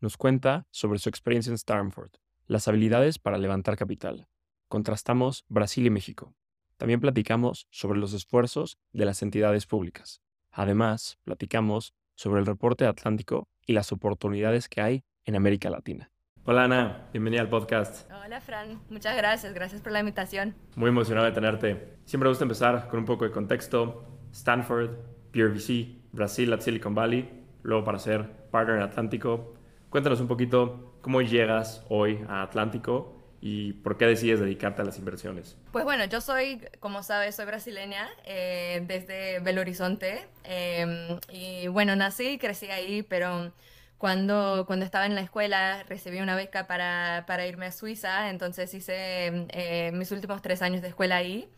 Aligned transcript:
nos 0.00 0.16
cuenta 0.16 0.66
sobre 0.70 0.98
su 0.98 1.08
experiencia 1.08 1.50
en 1.50 1.54
Stanford, 1.54 2.10
las 2.46 2.66
habilidades 2.68 3.18
para 3.18 3.38
levantar 3.38 3.76
capital. 3.76 4.26
Contrastamos 4.68 5.44
Brasil 5.48 5.86
y 5.86 5.90
México. 5.90 6.34
También 6.78 7.00
platicamos 7.00 7.66
sobre 7.70 7.98
los 7.98 8.14
esfuerzos 8.14 8.78
de 8.92 9.04
las 9.04 9.22
entidades 9.22 9.66
públicas. 9.66 10.22
Además, 10.50 11.18
platicamos 11.24 11.94
sobre 12.14 12.40
el 12.40 12.46
reporte 12.46 12.86
Atlántico 12.86 13.48
y 13.66 13.74
las 13.74 13.92
oportunidades 13.92 14.68
que 14.68 14.80
hay 14.80 15.04
en 15.24 15.36
América 15.36 15.68
Latina. 15.68 16.10
Hola 16.44 16.64
Ana, 16.64 17.08
bienvenida 17.12 17.42
al 17.42 17.50
podcast. 17.50 18.10
Hola 18.10 18.40
Fran, 18.40 18.80
muchas 18.88 19.14
gracias, 19.16 19.52
gracias 19.52 19.82
por 19.82 19.92
la 19.92 20.00
invitación. 20.00 20.54
Muy 20.74 20.88
emocionado 20.88 21.26
de 21.26 21.32
tenerte. 21.32 21.98
Siempre 22.06 22.24
me 22.26 22.30
gusta 22.30 22.44
empezar 22.44 22.88
con 22.88 23.00
un 23.00 23.04
poco 23.04 23.26
de 23.26 23.30
contexto. 23.30 24.06
Stanford, 24.32 24.90
PRVC, 25.32 26.10
Brasil 26.12 26.52
at 26.54 26.60
Silicon 26.60 26.94
Valley, 26.94 27.44
luego 27.62 27.84
para 27.84 27.98
ser 27.98 28.48
partner 28.50 28.76
en 28.76 28.82
Atlántico. 28.82 29.59
Cuéntanos 29.90 30.20
un 30.20 30.28
poquito 30.28 30.94
cómo 31.02 31.20
llegas 31.20 31.84
hoy 31.88 32.24
a 32.28 32.42
Atlántico 32.42 33.16
y 33.40 33.72
por 33.72 33.98
qué 33.98 34.06
decides 34.06 34.38
dedicarte 34.38 34.82
a 34.82 34.84
las 34.84 34.98
inversiones. 34.98 35.56
Pues 35.72 35.84
bueno, 35.84 36.04
yo 36.04 36.20
soy, 36.20 36.62
como 36.78 37.02
sabes, 37.02 37.34
soy 37.34 37.46
brasileña 37.46 38.08
eh, 38.24 38.84
desde 38.86 39.40
Belo 39.40 39.62
Horizonte 39.62 40.28
em, 40.44 41.18
y 41.28 41.66
bueno, 41.66 41.96
nací 41.96 42.28
y 42.28 42.38
crecí 42.38 42.70
ahí, 42.70 43.02
pero 43.02 43.52
cuando, 43.98 44.64
cuando 44.64 44.84
estaba 44.84 45.06
en 45.06 45.16
la 45.16 45.22
escuela 45.22 45.82
recibí 45.88 46.20
una 46.20 46.36
beca 46.36 46.68
para, 46.68 47.24
para 47.26 47.46
irme 47.48 47.66
a 47.66 47.72
Suiza, 47.72 48.30
entonces 48.30 48.72
hice 48.72 49.46
eh, 49.48 49.90
mis 49.92 50.12
últimos 50.12 50.40
tres 50.40 50.62
años 50.62 50.82
de 50.82 50.88
escuela 50.88 51.16
ahí. 51.16 51.48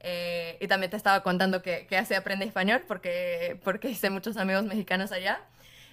Eh, 0.00 0.58
y 0.60 0.68
también 0.68 0.90
te 0.90 0.96
estaba 0.96 1.22
contando 1.24 1.60
que, 1.60 1.86
que 1.88 1.96
así 1.96 2.14
aprendí 2.14 2.44
español 2.44 2.84
porque, 2.86 3.58
porque 3.64 3.88
hice 3.88 4.10
muchos 4.10 4.36
amigos 4.36 4.64
mexicanos 4.64 5.10
allá. 5.10 5.40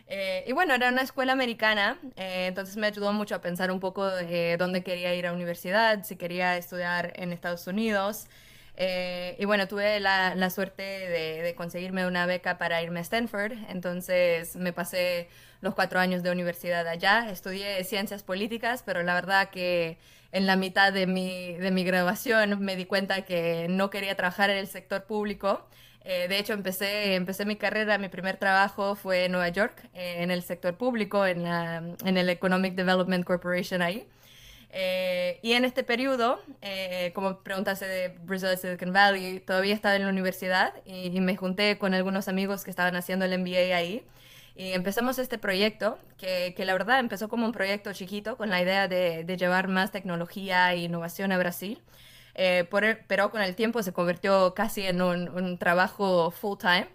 Eh, 0.07 0.43
y 0.47 0.53
bueno, 0.53 0.75
era 0.75 0.89
una 0.89 1.01
escuela 1.01 1.33
americana, 1.33 1.97
eh, 2.15 2.45
entonces 2.47 2.77
me 2.77 2.87
ayudó 2.87 3.11
mucho 3.11 3.35
a 3.35 3.41
pensar 3.41 3.71
un 3.71 3.79
poco 3.79 4.07
de 4.07 4.55
dónde 4.57 4.83
quería 4.83 5.15
ir 5.15 5.25
a 5.25 5.33
universidad, 5.33 6.03
si 6.03 6.15
quería 6.15 6.57
estudiar 6.57 7.13
en 7.15 7.33
Estados 7.33 7.65
Unidos. 7.67 8.27
Eh, 8.77 9.35
y 9.39 9.45
bueno, 9.45 9.67
tuve 9.67 9.99
la, 9.99 10.35
la 10.35 10.49
suerte 10.49 10.83
de, 10.83 11.41
de, 11.41 11.55
conseguirme 11.55 12.05
una 12.07 12.25
beca 12.25 12.57
para 12.57 12.81
irme 12.83 12.99
a 12.99 13.03
Stanford, 13.03 13.53
entonces 13.69 14.55
me 14.57 14.73
pasé 14.73 15.29
los 15.61 15.73
cuatro 15.73 15.99
años 15.99 16.23
de 16.23 16.31
universidad 16.31 16.85
allá, 16.87 17.29
estudié 17.31 17.83
ciencias 17.85 18.21
políticas, 18.23 18.83
pero 18.85 19.01
la 19.01 19.13
verdad 19.15 19.49
que 19.49 19.97
en 20.31 20.45
la 20.45 20.57
mitad 20.57 20.91
de 20.91 21.07
mi, 21.07 21.53
de 21.53 21.71
mi 21.71 21.85
graduación 21.85 22.59
me 22.59 22.75
di 22.75 22.85
cuenta 22.85 23.21
que 23.23 23.67
no 23.69 23.89
quería 23.89 24.15
trabajar 24.15 24.49
en 24.49 24.57
el 24.57 24.67
sector 24.67 25.05
público. 25.05 25.65
Eh, 26.07 26.27
de 26.27 26.37
hecho, 26.37 26.53
empecé, 26.53 27.45
mi 27.45 27.55
carrera, 27.55 27.97
mi 27.97 28.09
primer 28.09 28.37
trabajo 28.37 28.95
fue 28.95 29.25
en 29.25 29.31
Nueva 29.31 29.49
York, 29.49 29.89
eh, 29.95 30.17
en 30.19 30.29
el 30.29 30.43
sector 30.43 30.75
público, 30.77 31.25
en, 31.25 31.43
la, 31.43 31.83
el 32.05 32.29
Economic 32.29 32.75
Development 32.75 33.25
Corporation 33.25 33.81
ahí. 33.81 34.07
Eh, 34.69 35.39
y 35.41 35.53
en 35.53 35.65
este 35.65 35.83
periodo, 35.83 36.41
como 37.13 37.39
preguntaste 37.39 37.87
de 37.87 38.09
Brazil 38.23 38.57
Silicon 38.57 38.93
Valley, 38.93 39.39
todavía 39.39 39.73
estaba 39.73 39.95
en 39.95 40.03
la 40.03 40.09
universidad 40.09 40.73
y, 40.85 41.19
me 41.21 41.35
junté 41.37 41.79
con 41.79 41.93
algunos 41.95 42.27
amigos 42.27 42.63
que 42.63 42.69
estaban 42.69 42.95
haciendo 42.95 43.25
el 43.25 43.39
MBA 43.39 43.75
ahí. 43.75 44.03
Y 44.55 44.73
empezamos 44.73 45.17
este 45.19 45.37
proyecto, 45.39 45.97
que, 46.17 46.53
la 46.59 46.73
verdad 46.73 46.99
empezó 46.99 47.29
como 47.29 47.45
un 47.47 47.51
proyecto 47.51 47.91
chiquito 47.93 48.37
con 48.37 48.49
la 48.51 48.61
idea 48.61 48.87
de, 48.87 49.23
de 49.23 49.37
llevar 49.37 49.67
más 49.69 49.91
tecnología 49.91 50.71
e 50.73 50.77
innovación 50.77 51.31
a 51.31 51.37
Brasil. 51.39 51.81
Eh, 52.35 52.65
por 52.69 52.83
el, 52.83 52.97
pero 53.07 53.31
con 53.31 53.41
el 53.41 53.55
tiempo 53.55 53.81
se 53.83 53.93
convirtió 53.93 54.53
casi 54.53 54.85
en 54.85 55.01
un, 55.01 55.29
un 55.29 55.57
trabajo 55.57 56.31
full 56.31 56.57
time. 56.59 56.87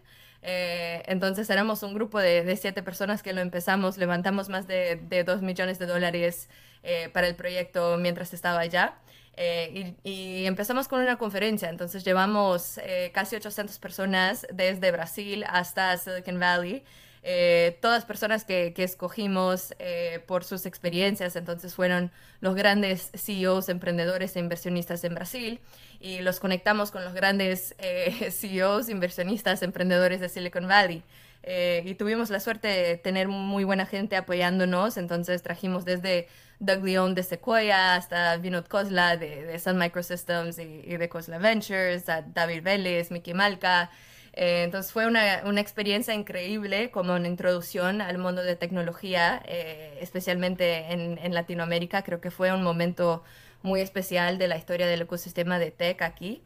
Eh, 0.42 1.02
entonces 1.06 1.48
éramos 1.50 1.82
un 1.82 1.94
grupo 1.94 2.18
de, 2.18 2.44
de, 2.44 2.56
siete 2.56 2.82
personas 2.82 3.22
que 3.22 3.32
lo 3.32 3.40
empezamos, 3.40 3.98
levantamos 3.98 4.48
más 4.48 4.66
de, 4.66 4.96
de 4.96 5.24
dos 5.24 5.42
millones 5.42 5.78
de 5.78 5.86
dólares 5.86 6.48
eh, 6.82 7.10
para 7.12 7.26
el 7.28 7.36
proyecto 7.36 7.98
mientras 7.98 8.32
estaba 8.32 8.60
allá. 8.60 8.94
Eh, 9.36 9.94
y, 10.04 10.10
y, 10.10 10.46
empezamos 10.46 10.88
con 10.88 11.00
una 11.00 11.16
conferencia, 11.16 11.68
entonces 11.70 12.04
llevamos 12.04 12.78
eh, 12.78 13.10
casi 13.14 13.36
800 13.36 13.78
personas 13.78 14.46
desde 14.52 14.90
Brasil 14.90 15.44
hasta 15.48 15.96
Silicon 15.96 16.38
Valley 16.40 16.82
eh, 17.22 17.78
todas 17.82 18.04
personas 18.04 18.44
que, 18.44 18.72
escogimos 18.76 19.75
eh, 19.78 20.22
por 20.26 20.44
sus 20.44 20.66
experiencias, 20.66 21.36
entonces 21.36 21.75
fueron 21.75 22.10
los 22.41 22.54
grandes 22.54 23.10
CEOs, 23.14 23.69
emprendedores 23.69 24.36
e 24.36 24.41
inversionistas 24.41 25.04
en 25.04 25.14
Brasil. 25.14 25.60
Y 26.00 26.20
los 26.20 26.41
conectamos 26.41 26.91
con 26.91 27.04
los 27.04 27.12
grandes 27.12 27.75
eh, 27.78 28.31
CEOs, 28.31 28.88
inversionistas, 28.88 29.62
emprendedores 29.62 30.20
de 30.20 30.28
Silicon 30.28 30.66
Valley. 30.66 31.03
Eh, 31.42 31.82
y 31.86 31.94
tuvimos 31.94 32.28
la 32.31 32.38
suerte 32.41 32.69
de 32.69 32.97
tener 32.98 33.28
muy 33.28 33.64
buena 33.64 33.87
gente 33.87 34.16
apoyándonos, 34.16 34.98
entonces 34.98 35.42
trajimos 35.42 35.87
desde 35.87 36.28
Doug 36.58 36.84
Leon 36.84 37.14
de 37.14 37.22
Sequoia 37.22 37.94
hasta 37.94 38.37
Vinod 38.37 38.66
Khosla 38.66 39.16
de, 39.16 39.58
Sun 39.58 39.78
Microsystems 39.78 40.58
y, 40.58 40.97
de 40.97 41.08
Khosla 41.08 41.38
Ventures, 41.38 42.08
a 42.10 42.20
David 42.22 42.62
Vélez, 42.62 43.10
Mickey 43.10 43.32
Malka, 43.32 43.91
eh, 44.32 44.62
entonces 44.64 44.92
fue 44.92 45.06
una, 45.06 45.60
experiencia 45.60 46.14
increíble 46.14 46.91
como 46.91 47.14
una 47.14 47.28
introducción 47.28 48.00
al 48.00 48.18
mundo 48.18 48.42
de 48.42 48.56
tecnología, 48.56 49.42
eh, 49.46 49.98
especialmente 50.00 50.92
en, 50.92 51.34
Latinoamérica. 51.34 52.02
Creo 52.02 52.20
que 52.20 52.30
fue 52.30 52.52
un 52.52 52.62
momento 52.62 53.22
muy 53.62 53.80
especial 53.80 54.38
de 54.38 54.48
la 54.48 54.56
historia 54.56 54.86
del 54.86 55.02
ecosistema 55.02 55.58
de 55.58 55.70
tech 55.70 56.02
aquí. 56.02 56.42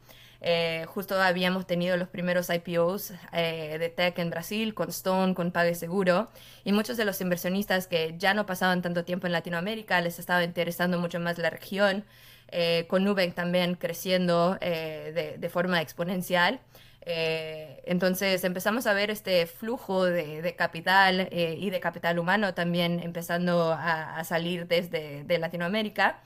Eh, 0.47 0.84
justo 0.89 1.21
habíamos 1.21 1.67
tenido 1.67 1.97
los 1.97 2.09
primeros 2.09 2.50
IPOs 2.50 3.12
eh, 3.33 3.78
de 3.78 3.89
tech 3.89 4.19
en 4.19 4.28
Brasil 4.28 4.75
con 4.75 4.91
Stone, 4.91 5.34
con 5.34 5.53
PagSeguro 5.53 6.28
y 6.65 6.73
muchos 6.73 6.99
de 6.99 7.06
los 7.06 7.19
inversionistas 7.23 7.87
que 7.87 8.15
ya 8.19 8.34
no 8.34 8.44
pasaban 8.44 8.83
tanto 8.83 9.05
tiempo 9.05 9.27
en 9.27 9.33
Latinoamérica 9.33 10.03
les 10.03 10.19
estaba 10.19 10.44
interesando 10.44 10.99
mucho 10.99 11.19
más 11.19 11.39
la 11.39 11.49
región, 11.49 12.05
eh, 12.49 12.87
con 12.88 13.05
Nubank 13.05 13.34
también 13.34 13.75
creciendo 13.75 14.56
de, 14.60 15.37
de 15.38 15.49
forma 15.49 15.81
exponencial. 15.81 16.60
Eh, 17.06 17.82
entonces 17.84 18.44
empezamos 18.44 18.87
a 18.87 18.94
ver 18.94 19.10
este 19.10 19.47
flujo 19.47 20.05
de, 20.06 20.55
capital 20.56 21.28
eh, 21.31 21.56
y 21.59 21.69
de 21.71 21.81
capital 21.81 22.19
humano 22.19 22.55
también 22.55 23.00
empezando 23.00 23.72
a, 23.78 24.22
salir 24.25 24.66
desde 24.66 25.25
de 25.25 25.38
Latinoamérica. 25.38 26.22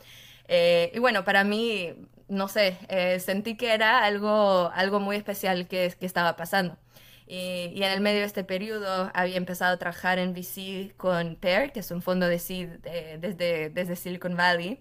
Eh, 0.49 0.93
y 0.95 0.99
bueno, 0.99 1.25
para 1.25 1.45
mí, 1.45 1.95
no 2.29 2.49
sé, 2.49 2.79
eh, 2.89 3.21
sentí 3.21 3.57
que 3.57 3.75
era 3.75 4.05
algo, 4.05 4.71
algo 4.75 5.01
muy 5.01 5.17
especial 5.17 5.69
que, 5.69 5.95
estaba 6.01 6.37
pasando. 6.37 6.77
Y, 7.27 7.83
en 7.83 7.93
el 7.93 8.01
medio 8.01 8.21
de 8.21 8.27
este 8.27 8.45
periodo 8.45 9.11
había 9.15 9.37
empezado 9.37 9.75
a 9.75 9.79
trabajar 9.79 10.19
en 10.19 10.33
VC 10.33 10.95
con 10.97 11.37
Pear, 11.37 11.73
que 11.73 11.81
es 11.81 11.91
un 11.91 12.03
fondo 12.03 12.27
de 12.27 12.39
seed 12.39 12.71
eh, 12.85 13.19
desde, 13.21 13.71
desde 13.71 13.97
Silicon 13.97 14.37
Valley 14.37 14.81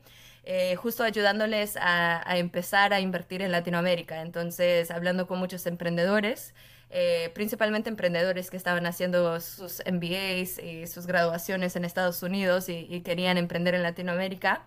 eh, 0.50 0.78
justo 0.78 1.03
ayudándoles 1.03 1.75
a, 1.75 2.24
a, 2.30 2.38
empezar 2.38 2.94
a 2.94 3.02
invertir 3.02 3.41
en 3.41 3.52
Latinoamérica. 3.52 4.22
Entonces, 4.22 4.91
hablando 4.91 5.28
con 5.28 5.40
muchos 5.40 5.66
emprendedores, 5.66 6.53
eh, 6.90 7.31
principalmente 7.34 7.90
emprendedores 7.90 8.50
que 8.50 8.56
estaban 8.56 8.85
haciendo 8.85 9.41
sus 9.41 9.81
MBAs 9.85 10.59
y 10.59 10.88
sus 10.88 11.06
graduaciones 11.06 11.76
en 11.76 11.84
Estados 11.84 12.23
Unidos 12.23 12.70
y, 12.70 12.88
y 12.90 13.02
querían 13.02 13.38
emprender 13.38 13.76
en 13.76 13.84
Latinoamérica. 13.84 14.64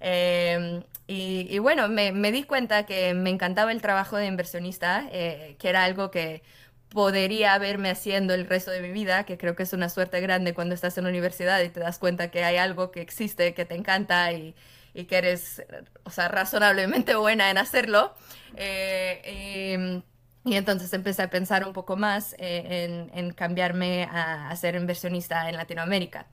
Eh, 0.00 0.82
y, 1.06 1.46
y, 1.50 1.58
bueno, 1.58 1.88
me, 1.88 2.12
me, 2.12 2.30
di 2.30 2.44
cuenta 2.44 2.84
que 2.84 3.14
me 3.14 3.30
encantaba 3.30 3.72
el 3.72 3.80
trabajo 3.80 4.18
de 4.18 4.26
inversionista, 4.26 5.08
eh, 5.10 5.56
que 5.58 5.70
era 5.70 5.84
algo 5.84 6.10
que 6.10 6.42
podría 6.90 7.56
verme 7.58 7.90
haciendo 7.90 8.34
el 8.34 8.46
resto 8.46 8.70
de 8.70 8.80
mi 8.82 8.92
vida, 8.92 9.24
que 9.24 9.38
creo 9.38 9.56
que 9.56 9.62
es 9.62 9.72
una 9.72 9.88
suerte 9.88 10.20
grande 10.20 10.52
cuando 10.54 10.74
estás 10.74 10.98
en 10.98 11.04
la 11.04 11.10
universidad 11.10 11.62
y 11.62 11.70
te 11.70 11.80
das 11.80 11.98
cuenta 11.98 12.30
que 12.30 12.44
hay 12.44 12.56
algo 12.58 12.90
que 12.90 13.00
existe, 13.00 13.54
que 13.54 13.64
te 13.64 13.74
encanta 13.74 14.32
y, 14.32 14.54
y 14.94 15.04
que 15.04 15.18
eres, 15.18 15.62
o 16.04 16.10
sea, 16.10 16.28
razonablemente 16.28 17.16
buena 17.16 17.50
en 17.50 17.58
hacerlo. 17.58 18.14
Eh, 18.56 20.02
y, 20.44 20.50
y, 20.50 20.56
entonces 20.56 20.92
empecé 20.92 21.22
a 21.22 21.30
pensar 21.30 21.66
un 21.66 21.72
poco 21.72 21.96
más 21.96 22.34
eh, 22.38 22.84
en, 22.84 23.10
en, 23.18 23.32
cambiarme 23.32 24.04
a, 24.04 24.50
a, 24.50 24.56
ser 24.56 24.76
inversionista 24.76 25.48
en 25.48 25.56
Latinoamérica. 25.56 26.26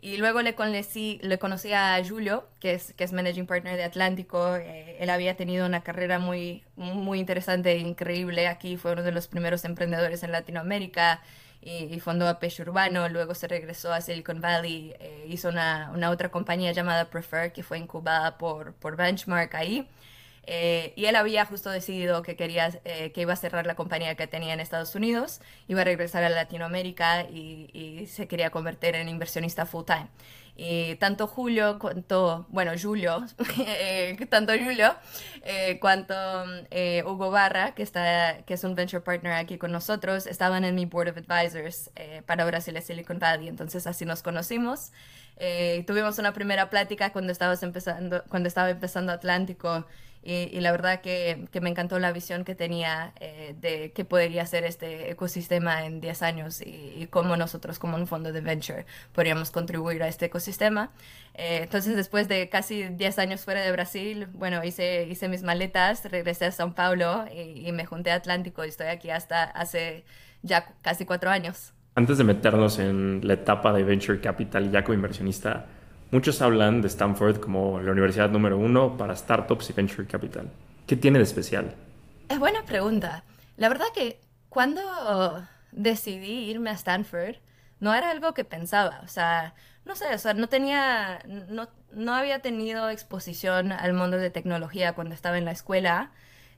Y 0.00 0.16
luego 0.16 0.42
le 0.42 0.54
conocí, 0.54 1.18
le 1.22 1.38
conocí 1.38 1.72
a 1.72 2.00
Julio, 2.06 2.48
que 2.60 2.74
es, 2.74 2.92
que 2.94 3.02
es 3.02 3.12
Managing 3.12 3.46
Partner 3.46 3.76
de 3.76 3.82
Atlántico. 3.82 4.54
Eh, 4.56 4.96
él 5.00 5.10
había 5.10 5.36
tenido 5.36 5.66
una 5.66 5.82
carrera 5.82 6.20
muy, 6.20 6.64
muy 6.76 7.18
interesante 7.18 7.72
e 7.72 7.78
increíble 7.78 8.46
aquí. 8.46 8.76
Fue 8.76 8.92
uno 8.92 9.02
de 9.02 9.10
los 9.10 9.26
primeros 9.26 9.64
emprendedores 9.64 10.22
en 10.22 10.30
Latinoamérica 10.30 11.20
y, 11.60 11.98
fundó 12.00 12.28
a 12.28 12.38
Peixe 12.38 12.62
Urbano, 12.62 13.08
luego 13.08 13.34
se 13.34 13.48
regresó 13.48 13.92
a 13.92 14.00
Silicon 14.00 14.40
Valley, 14.40 14.94
eh, 15.00 15.26
hizo 15.28 15.48
una, 15.48 15.90
una, 15.92 16.10
otra 16.10 16.30
compañía 16.30 16.72
llamada 16.72 17.10
Prefer 17.10 17.52
que 17.52 17.62
fue 17.62 17.78
incubada 17.78 18.38
por, 18.38 18.74
por 18.74 18.96
Benchmark 18.96 19.54
ahí. 19.54 19.88
Eh, 20.50 20.94
y 20.96 21.04
él 21.04 21.16
había 21.16 21.44
justo 21.44 21.68
decidido 21.68 22.22
que 22.22 22.34
quería 22.34 22.80
eh, 22.86 23.12
que 23.12 23.20
iba 23.20 23.34
a 23.34 23.36
cerrar 23.36 23.66
la 23.66 23.74
compañía 23.74 24.14
que 24.14 24.26
tenía 24.26 24.54
en 24.54 24.60
Estados 24.60 24.94
Unidos, 24.94 25.42
iba 25.66 25.82
a 25.82 25.84
regresar 25.84 26.24
a 26.24 26.30
Latinoamérica 26.30 27.24
y, 27.24 27.68
y 27.74 28.06
se 28.06 28.28
quería 28.28 28.48
convertir 28.48 28.94
en 28.94 29.10
inversionista 29.10 29.66
full 29.66 29.84
time. 29.84 30.08
Y 30.60 30.96
tanto 30.96 31.28
Julio 31.28 31.78
cuanto, 31.78 32.44
bueno, 32.48 32.72
Julio, 32.76 33.24
eh, 33.58 34.16
tanto 34.28 34.52
Julio 34.58 34.92
eh, 35.44 35.78
cuanto 35.78 36.14
eh, 36.72 37.04
Hugo 37.06 37.30
Barra, 37.30 37.76
que, 37.76 37.84
está, 37.84 38.42
que 38.44 38.54
es 38.54 38.64
un 38.64 38.74
venture 38.74 39.00
partner 39.00 39.34
aquí 39.34 39.56
con 39.56 39.70
nosotros, 39.70 40.26
estaban 40.26 40.64
en 40.64 40.74
mi 40.74 40.84
board 40.84 41.10
of 41.10 41.16
advisors 41.16 41.92
para 42.26 42.44
Brasil 42.44 42.76
y 42.76 42.82
Silicon 42.82 43.20
Valley. 43.20 43.46
Entonces 43.46 43.86
así 43.86 44.04
nos 44.04 44.24
conocimos. 44.24 44.90
tuvimos 45.86 46.18
una 46.18 46.32
primera 46.32 46.68
plática 46.70 47.12
cuando, 47.12 47.30
estabas 47.30 47.62
empezando, 47.62 48.24
cuando 48.28 48.48
estaba 48.48 48.70
empezando 48.70 49.12
Atlántico 49.12 49.86
y, 50.22 50.60
la 50.60 50.72
verdad 50.72 51.00
que, 51.00 51.46
que, 51.50 51.60
me 51.60 51.70
encantó 51.70 51.98
la 51.98 52.12
visión 52.12 52.44
que 52.44 52.54
tenía 52.54 53.12
eh, 53.20 53.54
de 53.60 53.92
qué 53.92 54.04
podría 54.04 54.44
ser 54.46 54.64
este 54.64 55.10
ecosistema 55.10 55.86
en 55.86 56.00
10 56.00 56.22
años 56.22 56.60
y, 56.60 57.06
cómo 57.10 57.36
nosotros 57.36 57.78
como 57.78 57.96
un 57.96 58.06
fondo 58.06 58.32
de 58.32 58.40
venture 58.40 58.84
podríamos 59.12 59.50
contribuir 59.50 60.02
a 60.02 60.08
este 60.08 60.26
ecosistema. 60.26 60.90
Eh, 61.34 61.60
entonces 61.62 61.96
después 61.96 62.28
de 62.28 62.48
casi 62.48 62.84
10 62.88 63.18
años 63.18 63.44
fuera 63.44 63.62
de 63.62 63.72
Brasil, 63.72 64.28
bueno, 64.34 64.62
hice, 64.64 65.04
hice 65.04 65.28
mis 65.28 65.42
maletas, 65.42 66.04
regresé 66.04 66.46
a 66.46 66.50
São 66.50 66.74
Paulo 66.74 67.24
y, 67.32 67.66
y 67.66 67.72
me 67.72 67.86
junté 67.86 68.10
a 68.10 68.16
Atlántico 68.16 68.64
y 68.64 68.68
estoy 68.68 68.88
aquí 68.88 69.10
hasta 69.10 69.44
hace 69.44 70.04
ya 70.42 70.74
casi 70.82 71.06
cuatro 71.06 71.30
años. 71.30 71.72
Antes 71.94 72.18
de 72.18 72.24
meternos 72.24 72.78
en 72.78 73.20
la 73.26 73.34
etapa 73.34 73.72
de 73.72 73.82
Venture 73.82 74.20
Capital 74.20 74.70
ya 74.70 74.84
como 74.84 74.94
inversionista, 74.94 75.66
Muchos 76.10 76.40
hablan 76.40 76.80
de 76.80 76.88
Stanford 76.88 77.38
como 77.38 77.80
la 77.80 77.92
universidad 77.92 78.30
número 78.30 78.56
uno 78.56 78.96
para 78.96 79.14
startups 79.14 79.68
y 79.68 79.72
venture 79.74 80.06
capital. 80.06 80.50
¿Qué 80.86 80.96
tiene 80.96 81.18
de 81.18 81.24
especial? 81.24 81.74
Es 82.30 82.38
buena 82.38 82.64
pregunta. 82.64 83.24
La 83.56 83.68
verdad 83.68 83.86
que 83.94 84.18
cuando 84.48 84.80
decidí 85.70 86.50
irme 86.50 86.70
a 86.70 86.74
Stanford, 86.74 87.36
no 87.80 87.94
era 87.94 88.10
algo 88.10 88.32
que 88.32 88.44
pensaba. 88.44 89.00
O 89.04 89.08
sea, 89.08 89.54
no 89.84 89.96
sé, 89.96 90.14
o 90.14 90.18
sea, 90.18 90.32
no 90.32 90.48
tenía, 90.48 91.20
no, 91.26 91.68
no 91.92 92.14
había 92.14 92.40
tenido 92.40 92.88
exposición 92.88 93.72
al 93.72 93.92
mundo 93.92 94.16
de 94.16 94.30
tecnología 94.30 94.94
cuando 94.94 95.14
estaba 95.14 95.36
en 95.36 95.44
la 95.44 95.52
escuela. 95.52 96.10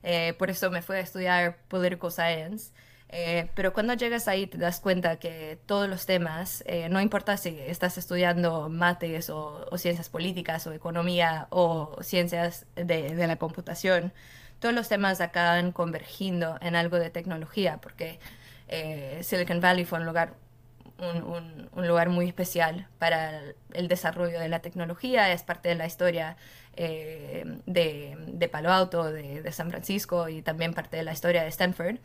Eh, 0.03 0.33
por 0.39 0.49
eso 0.49 0.71
me 0.71 0.81
fui 0.81 0.95
a 0.95 1.01
estudiar 1.01 1.57
Political 1.67 2.11
Science. 2.11 2.71
Eh, 3.13 3.49
pero 3.55 3.73
cuando 3.73 3.93
llegas 3.93 4.29
ahí 4.29 4.47
te 4.47 4.57
das 4.57 4.79
cuenta 4.79 5.17
que 5.17 5.59
todos 5.65 5.89
los 5.89 6.05
temas, 6.05 6.63
eh, 6.65 6.87
no 6.87 7.01
importa 7.01 7.35
si 7.35 7.59
estás 7.59 7.97
estudiando 7.97 8.69
mates 8.69 9.29
o, 9.29 9.67
ciencias 9.77 10.07
políticas 10.07 10.65
o 10.65 10.71
economía 10.71 11.47
o 11.49 11.97
ciencias 12.01 12.65
de, 12.75 13.13
de, 13.13 13.27
la 13.27 13.35
computación, 13.35 14.13
todos 14.59 14.73
los 14.73 14.87
temas 14.87 15.19
acaban 15.19 15.73
convergiendo 15.73 16.57
en 16.61 16.75
algo 16.77 16.99
de 16.99 17.09
tecnología, 17.09 17.79
porque 17.81 18.19
eh, 18.69 19.19
Silicon 19.23 19.59
Valley 19.59 19.83
fue 19.83 19.99
un 19.99 20.05
lugar, 20.05 20.35
un, 20.97 21.69
un, 21.73 21.87
lugar 21.87 22.07
muy 22.09 22.27
especial 22.27 22.87
para 22.97 23.41
el 23.73 23.87
desarrollo 23.89 24.39
de 24.39 24.47
la 24.47 24.59
tecnología, 24.59 25.33
es 25.33 25.43
parte 25.43 25.67
de 25.67 25.75
la 25.75 25.85
historia 25.85 26.37
de, 26.77 27.57
de, 27.65 28.49
Palo 28.49 28.71
Alto, 28.71 29.11
de, 29.11 29.41
de 29.41 29.51
San 29.51 29.69
Francisco 29.69 30.29
y 30.29 30.41
también 30.41 30.73
parte 30.73 30.95
de 30.95 31.03
la 31.03 31.11
historia 31.11 31.43
de 31.43 31.49
Stanford. 31.49 31.97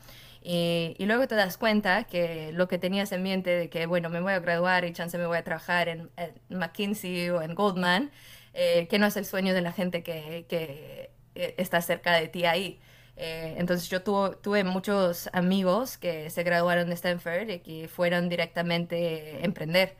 Y, 0.48 0.94
luego 1.06 1.26
te 1.26 1.34
das 1.34 1.58
cuenta 1.58 2.04
que 2.04 2.52
lo 2.52 2.68
que 2.68 2.78
tenías 2.78 3.10
en 3.10 3.24
mente 3.24 3.50
de 3.50 3.68
que, 3.68 3.86
bueno, 3.86 4.10
me 4.10 4.20
voy 4.20 4.32
a 4.32 4.38
graduar 4.38 4.84
y 4.84 4.92
chance 4.92 5.18
me 5.18 5.26
voy 5.26 5.38
a 5.38 5.42
trabajar 5.42 5.88
en, 5.88 6.08
McKinsey 6.50 7.30
o 7.30 7.42
en 7.42 7.56
Goldman, 7.56 8.12
eh, 8.54 8.86
que 8.88 9.00
no 9.00 9.06
es 9.06 9.16
el 9.16 9.24
sueño 9.24 9.54
de 9.54 9.60
la 9.60 9.72
gente 9.72 10.04
que, 10.04 10.46
que 10.48 11.10
eh, 11.34 11.54
está 11.58 11.80
cerca 11.82 12.14
de 12.14 12.28
ti 12.28 12.44
ahí. 12.44 12.78
Eh, 13.16 13.56
entonces 13.58 13.88
yo 13.88 14.02
tuve 14.02 14.62
muchos 14.62 15.28
amigos 15.32 15.98
que 15.98 16.30
se 16.30 16.44
graduaron 16.44 16.88
de 16.90 16.94
Stanford 16.94 17.50
y 17.50 17.58
que 17.58 17.88
fueron 17.88 18.28
directamente 18.28 19.40
a 19.42 19.44
emprender. 19.44 19.96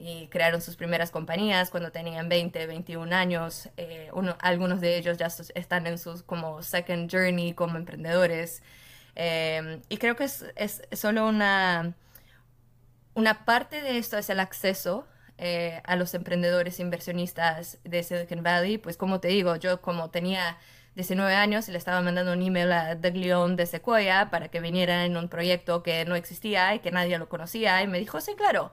y 0.00 0.28
crearon 0.28 0.62
sus 0.62 0.76
primeras 0.76 1.10
compañías 1.10 1.70
cuando 1.70 1.90
tenían 1.92 2.28
20, 2.28 2.66
21 2.66 3.14
años. 3.14 3.68
Uno, 4.14 4.36
algunos 4.40 4.80
de 4.80 4.96
ellos 4.96 5.18
ya 5.18 5.26
están 5.54 5.86
en 5.86 5.98
sus 5.98 6.22
como 6.22 6.62
second 6.62 7.10
journey 7.10 7.52
como 7.54 7.76
emprendedores. 7.76 8.62
Em, 9.14 9.82
y 9.88 9.98
creo 9.98 10.16
que 10.16 10.24
es, 10.24 10.44
es, 10.56 10.82
solo 10.92 11.28
una, 11.28 11.94
una 13.14 13.44
parte 13.44 13.82
de 13.82 13.98
esto 13.98 14.16
es 14.18 14.30
el 14.30 14.40
acceso 14.40 15.06
eh, 15.38 15.80
a 15.84 15.96
los 15.96 16.14
emprendedores 16.14 16.80
inversionistas 16.80 17.78
de 17.84 18.02
Silicon 18.02 18.42
Valley. 18.42 18.78
Pues 18.78 18.96
como 18.96 19.20
te 19.20 19.28
digo, 19.28 19.56
yo 19.56 19.82
como 19.82 20.10
tenía 20.10 20.58
19 20.94 21.34
años 21.34 21.68
y 21.68 21.72
le 21.72 21.78
estaba 21.78 22.00
mandando 22.02 22.32
un 22.32 22.42
email 22.42 22.72
a 22.72 22.94
Doug 22.94 23.16
Leon 23.16 23.56
de 23.56 23.66
Sequoia 23.66 24.30
para 24.30 24.48
que 24.48 24.60
viniera 24.60 25.04
en 25.04 25.16
un 25.16 25.28
proyecto 25.28 25.82
que 25.82 26.04
no 26.04 26.14
existía 26.16 26.74
y 26.74 26.80
que 26.80 26.90
nadie 26.90 27.18
lo 27.18 27.28
conocía 27.28 27.82
y 27.82 27.88
me 27.88 27.98
dijo, 27.98 28.20
sí, 28.20 28.34
claro. 28.36 28.72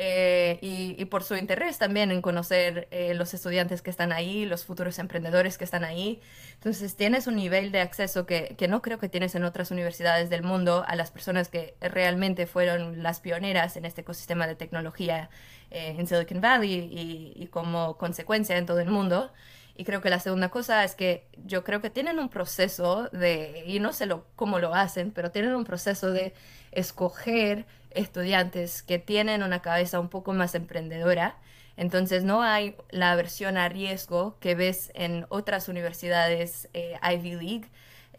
Eh, 0.00 0.60
y, 0.62 1.04
por 1.06 1.24
su 1.24 1.34
interés 1.34 1.76
también 1.76 2.12
en 2.12 2.22
conocer 2.22 2.86
eh, 2.92 3.14
los 3.14 3.34
estudiantes 3.34 3.82
que 3.82 3.90
están 3.90 4.12
ahí, 4.12 4.46
los 4.46 4.64
futuros 4.64 5.00
emprendedores 5.00 5.58
que 5.58 5.64
están 5.64 5.82
ahí. 5.82 6.20
Entonces 6.54 6.94
tienes 6.94 7.26
un 7.26 7.34
nivel 7.34 7.72
de 7.72 7.80
acceso 7.80 8.24
que, 8.24 8.54
que, 8.56 8.68
no 8.68 8.80
creo 8.80 9.00
que 9.00 9.08
tienes 9.08 9.34
en 9.34 9.42
otras 9.42 9.72
universidades 9.72 10.30
del 10.30 10.44
mundo 10.44 10.84
a 10.86 10.94
las 10.94 11.10
personas 11.10 11.48
que 11.48 11.74
realmente 11.80 12.46
fueron 12.46 13.02
las 13.02 13.18
pioneras 13.18 13.76
en 13.76 13.84
este 13.84 14.02
ecosistema 14.02 14.46
de 14.46 14.54
tecnología 14.54 15.30
eh, 15.72 15.96
en 15.98 16.06
Silicon 16.06 16.40
Valley 16.40 16.72
y, 16.72 17.32
y, 17.34 17.46
como 17.48 17.96
consecuencia 17.98 18.56
en 18.56 18.66
todo 18.66 18.78
el 18.78 18.90
mundo. 18.90 19.32
Y 19.76 19.84
creo 19.84 20.00
que 20.00 20.10
la 20.10 20.20
segunda 20.20 20.48
cosa 20.48 20.84
es 20.84 20.94
que 20.94 21.26
yo 21.44 21.64
creo 21.64 21.80
que 21.80 21.90
tienen 21.90 22.20
un 22.20 22.28
proceso 22.28 23.08
de, 23.10 23.64
y 23.66 23.80
no 23.80 23.92
sé 23.92 24.06
lo, 24.06 24.26
cómo 24.36 24.60
lo 24.60 24.74
hacen, 24.76 25.10
pero 25.10 25.32
tienen 25.32 25.56
un 25.56 25.64
proceso 25.64 26.12
de 26.12 26.34
escoger 26.70 27.66
estudiantes 27.90 28.82
que 28.82 28.98
tienen 28.98 29.42
una 29.42 29.62
cabeza 29.62 30.00
un 30.00 30.08
poco 30.08 30.32
más 30.32 30.54
emprendedora. 30.54 31.36
Entonces 31.76 32.24
no 32.24 32.42
hay 32.42 32.76
la 32.90 33.12
aversión 33.12 33.56
a 33.56 33.68
riesgo 33.68 34.36
que 34.40 34.54
ves 34.54 34.90
en 34.94 35.26
otras 35.28 35.68
universidades 35.68 36.68
eh, 36.74 36.98
Ivy 37.02 37.34
League. 37.36 37.70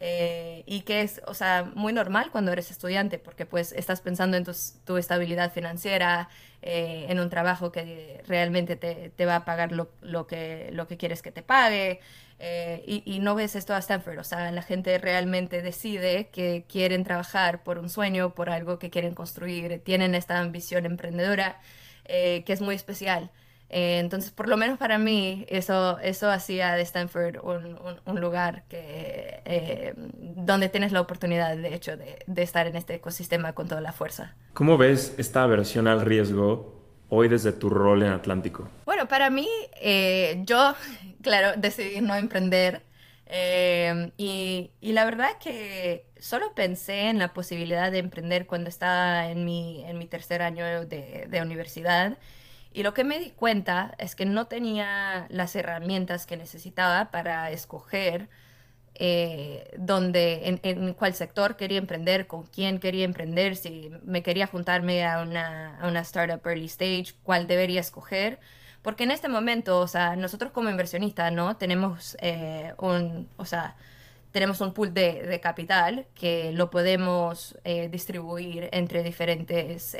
Eh, 0.02 0.64
y 0.66 0.80
que 0.82 1.02
es, 1.02 1.20
o 1.26 1.34
sea, 1.34 1.70
muy 1.74 1.92
normal 1.92 2.30
cuando 2.32 2.52
eres 2.52 2.70
estudiante, 2.70 3.18
porque 3.18 3.44
pues 3.44 3.72
estás 3.72 4.00
pensando 4.00 4.36
en 4.38 4.44
tu, 4.44 4.96
estabilidad 4.96 5.52
financiera, 5.52 6.30
eh, 6.62 7.06
en 7.08 7.20
un 7.20 7.28
trabajo 7.28 7.70
que 7.70 8.22
realmente 8.26 8.76
te, 8.76 9.10
te 9.10 9.26
va 9.26 9.36
a 9.36 9.44
pagar 9.44 9.72
lo, 9.72 9.90
lo, 10.00 10.26
que, 10.26 10.70
lo 10.72 10.88
que 10.88 10.96
quieres 10.96 11.20
que 11.22 11.32
te 11.32 11.42
pague, 11.42 12.00
eh, 12.42 13.02
y, 13.04 13.18
no 13.20 13.34
ves 13.34 13.54
esto 13.54 13.74
a 13.74 13.78
Stanford, 13.78 14.18
o 14.18 14.24
sea, 14.24 14.50
la 14.50 14.62
gente 14.62 14.96
realmente 14.96 15.60
decide 15.60 16.28
que 16.28 16.64
quieren 16.66 17.04
trabajar 17.04 17.62
por 17.62 17.78
un 17.78 17.90
sueño, 17.90 18.34
por 18.34 18.48
algo 18.48 18.78
que 18.78 18.88
quieren 18.88 19.14
construir, 19.14 19.82
tienen 19.84 20.14
esta 20.14 20.38
ambición 20.40 20.86
emprendedora 20.86 21.60
eh, 22.06 22.42
que 22.46 22.54
es 22.54 22.62
muy 22.62 22.74
especial. 22.74 23.30
Eh, 23.72 23.98
entonces, 24.00 24.32
por 24.32 24.48
lo 24.48 24.56
menos 24.56 24.78
para 24.78 24.98
mí, 24.98 25.46
eso, 25.48 25.98
eso 26.00 26.28
hacía 26.28 26.74
de 26.74 26.82
Stanford 26.82 27.36
un, 27.42 27.78
un, 28.04 28.20
lugar 28.20 28.64
que, 28.68 29.94
donde 30.18 30.68
tienes 30.68 30.90
la 30.90 31.00
oportunidad, 31.00 31.56
de 31.56 31.72
hecho, 31.72 31.96
de, 31.96 32.18
de 32.26 32.42
estar 32.42 32.66
en 32.66 32.74
este 32.74 32.94
ecosistema 32.94 33.52
con 33.52 33.68
toda 33.68 33.80
la 33.80 33.92
fuerza. 33.92 34.34
¿Cómo 34.54 34.76
ves 34.76 35.14
esta 35.18 35.44
aversión 35.44 35.86
al 35.86 36.00
riesgo 36.00 36.80
hoy 37.10 37.28
desde 37.28 37.52
tu 37.52 37.68
rol 37.68 38.02
en 38.02 38.12
Atlántico? 38.12 38.68
Bueno, 38.86 39.06
para 39.06 39.28
mí, 39.28 39.48
eh, 39.80 40.42
yo, 40.46 40.74
claro, 41.22 41.52
decidí 41.58 42.00
no 42.00 42.14
emprender. 42.16 42.82
Eh, 43.26 44.10
y, 44.16 44.72
y, 44.80 44.92
la 44.92 45.04
verdad 45.04 45.38
que 45.40 46.06
solo 46.18 46.52
pensé 46.54 47.02
en 47.10 47.20
la 47.20 47.32
posibilidad 47.32 47.92
de 47.92 47.98
emprender 47.98 48.46
cuando 48.46 48.68
estaba 48.68 49.30
en 49.30 49.44
mi, 49.44 49.84
en 49.84 49.98
mi 49.98 50.06
tercer 50.06 50.42
año 50.42 50.64
de, 50.86 51.26
de 51.28 51.42
universidad. 51.42 52.18
Y 52.72 52.82
lo 52.82 52.94
que 52.94 53.04
me 53.04 53.18
di 53.18 53.30
cuenta 53.30 53.94
es 53.98 54.14
que 54.14 54.26
no 54.26 54.46
tenía 54.46 55.26
las 55.28 55.56
herramientas 55.56 56.26
que 56.26 56.36
necesitaba 56.36 57.10
para 57.10 57.50
escoger 57.50 58.28
eh, 58.94 59.70
donde, 59.78 60.60
en, 60.62 60.92
cuál 60.94 61.14
sector 61.14 61.56
quería 61.56 61.78
emprender, 61.78 62.26
con 62.26 62.44
quién 62.44 62.78
quería 62.80 63.04
emprender, 63.04 63.56
si 63.56 63.90
me 64.04 64.22
quería 64.22 64.46
juntarme 64.46 65.06
a 65.06 65.22
una, 65.22 65.78
a 65.80 65.88
una 65.88 66.00
startup 66.00 66.46
early 66.46 66.66
stage, 66.66 67.14
cuál 67.22 67.46
debería 67.46 67.80
escoger. 67.80 68.38
Porque 68.82 69.04
en 69.04 69.10
este 69.10 69.28
momento, 69.28 69.78
o 69.80 69.88
sea, 69.88 70.16
nosotros 70.16 70.52
como 70.52 70.70
inversionistas, 70.70 71.32
¿no? 71.32 71.56
Tenemos 71.56 72.16
eh, 72.20 72.74
un, 72.78 73.28
o 73.36 73.44
sea, 73.46 73.76
tenemos 74.32 74.60
un 74.60 74.72
pool 74.72 74.94
de, 74.94 75.40
capital 75.42 76.06
que 76.14 76.52
lo 76.52 76.70
podemos 76.70 77.58
eh, 77.64 77.88
distribuir 77.88 78.68
entre 78.72 79.02
diferentes 79.02 79.96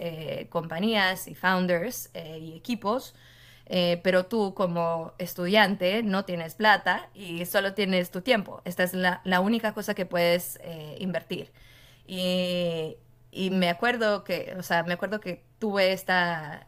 compañías 0.51 1.29
y 1.29 1.35
founders 1.35 2.11
y 2.15 2.57
equipos 2.57 3.15
eh, 3.73 4.01
pero 4.03 4.27
tú 4.27 4.53
como 4.53 5.13
estudiante 5.19 6.03
no 6.03 6.25
tienes 6.25 6.57
plata 6.57 7.09
y 7.15 7.47
solo 7.47 7.73
tienes 7.73 8.11
tu 8.11 8.21
tiempo. 8.21 8.63
Esta 8.65 8.83
es 8.83 8.95
la, 8.95 9.41
única 9.41 9.73
cosa 9.75 9.95
que 9.95 10.07
puedes 10.07 10.59
eh, 10.65 10.97
invertir. 10.99 11.53
Y, 12.05 12.97
y 13.31 13.51
me 13.51 13.71
acuerdo 13.71 14.25
que, 14.25 14.57
o 14.59 14.65
sea, 14.65 14.83
me 14.83 14.95
acuerdo 14.95 15.21
que 15.21 15.45
tuve 15.61 15.93
esta, 15.93 16.67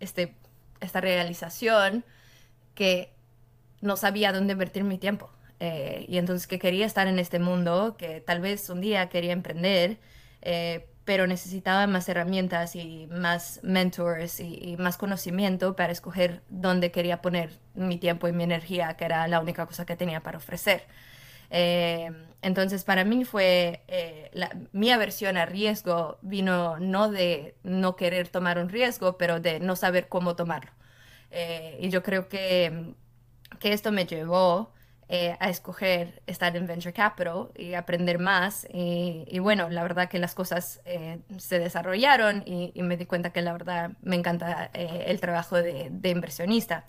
este, 0.00 0.34
esta 0.80 1.00
realización 1.00 2.04
que 2.74 3.14
no 3.80 3.96
sabía 3.96 4.30
dónde 4.32 4.52
invertir 4.52 4.84
mi 4.84 4.98
tiempo. 4.98 5.30
Y 5.60 6.18
entonces 6.18 6.46
que 6.46 6.58
quería 6.58 6.84
estar 6.84 7.06
en 7.06 7.18
este 7.18 7.38
mundo, 7.38 7.96
que 7.96 8.20
tal 8.20 8.40
vez 8.40 8.68
un 8.70 8.80
día 8.80 9.08
quería 9.08 9.32
emprender, 9.32 9.98
pero 11.04 11.26
necesitaba 11.26 11.86
más 11.86 12.08
herramientas 12.08 12.76
y 12.76 13.06
más 13.10 13.60
mentors 13.62 14.40
y, 14.40 14.76
más 14.78 14.96
conocimiento 14.96 15.76
para 15.76 15.92
escoger 15.92 16.42
dónde 16.48 16.90
quería 16.90 17.20
poner 17.20 17.58
mi 17.74 17.98
tiempo 17.98 18.28
y 18.28 18.32
mi 18.32 18.44
energía, 18.44 18.96
que 18.96 19.04
era 19.04 19.28
la 19.28 19.40
única 19.40 19.66
cosa 19.66 19.84
que 19.84 19.96
tenía 19.96 20.22
para 20.22 20.38
ofrecer. 20.38 20.84
Eh, 21.50 22.10
entonces, 22.42 22.84
para 22.84 23.04
mí 23.04 23.24
fue, 23.24 23.82
eh, 23.88 24.30
mi 24.72 24.90
aversión 24.90 25.36
a 25.36 25.46
riesgo 25.46 26.18
vino 26.22 26.78
no 26.78 27.10
de 27.10 27.54
no 27.62 27.96
querer 27.96 28.28
tomar 28.28 28.58
un 28.58 28.68
riesgo, 28.68 29.18
pero 29.18 29.40
de 29.40 29.60
no 29.60 29.76
saber 29.76 30.08
cómo 30.08 30.36
tomarlo. 30.36 30.72
Eh, 31.30 31.78
y 31.80 31.90
yo 31.90 32.02
creo 32.02 32.28
que, 32.28 32.94
que 33.60 33.72
esto 33.72 33.92
me 33.92 34.06
llevó 34.06 34.72
eh, 35.08 35.36
a 35.38 35.50
escoger 35.50 36.22
estar 36.26 36.56
en 36.56 36.66
Venture 36.66 36.94
Capital 36.94 37.48
y 37.54 37.74
aprender 37.74 38.18
más. 38.18 38.66
Y, 38.72 39.38
bueno, 39.38 39.68
la 39.68 39.82
verdad 39.82 40.08
que 40.08 40.18
las 40.18 40.34
cosas 40.34 40.80
eh, 40.86 41.18
se 41.36 41.58
desarrollaron 41.58 42.42
y, 42.46 42.72
me 42.82 42.96
di 42.96 43.04
cuenta 43.04 43.30
que 43.30 43.42
la 43.42 43.52
verdad 43.52 43.92
me 44.02 44.16
encanta 44.16 44.70
eh, 44.72 45.04
el 45.08 45.20
trabajo 45.20 45.56
de, 45.56 45.90
inversionista. 46.04 46.84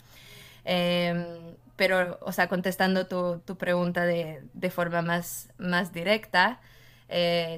Em, 0.63 1.25
pero, 1.75 2.17
o 2.22 2.31
sea, 2.31 2.48
contestando 2.48 3.07
tu, 3.07 3.39
tu 3.39 3.57
pregunta 3.57 4.05
de, 4.05 4.41
de, 4.53 4.69
forma 4.69 5.01
más, 5.01 5.50
más 5.57 5.91
directa, 5.91 6.62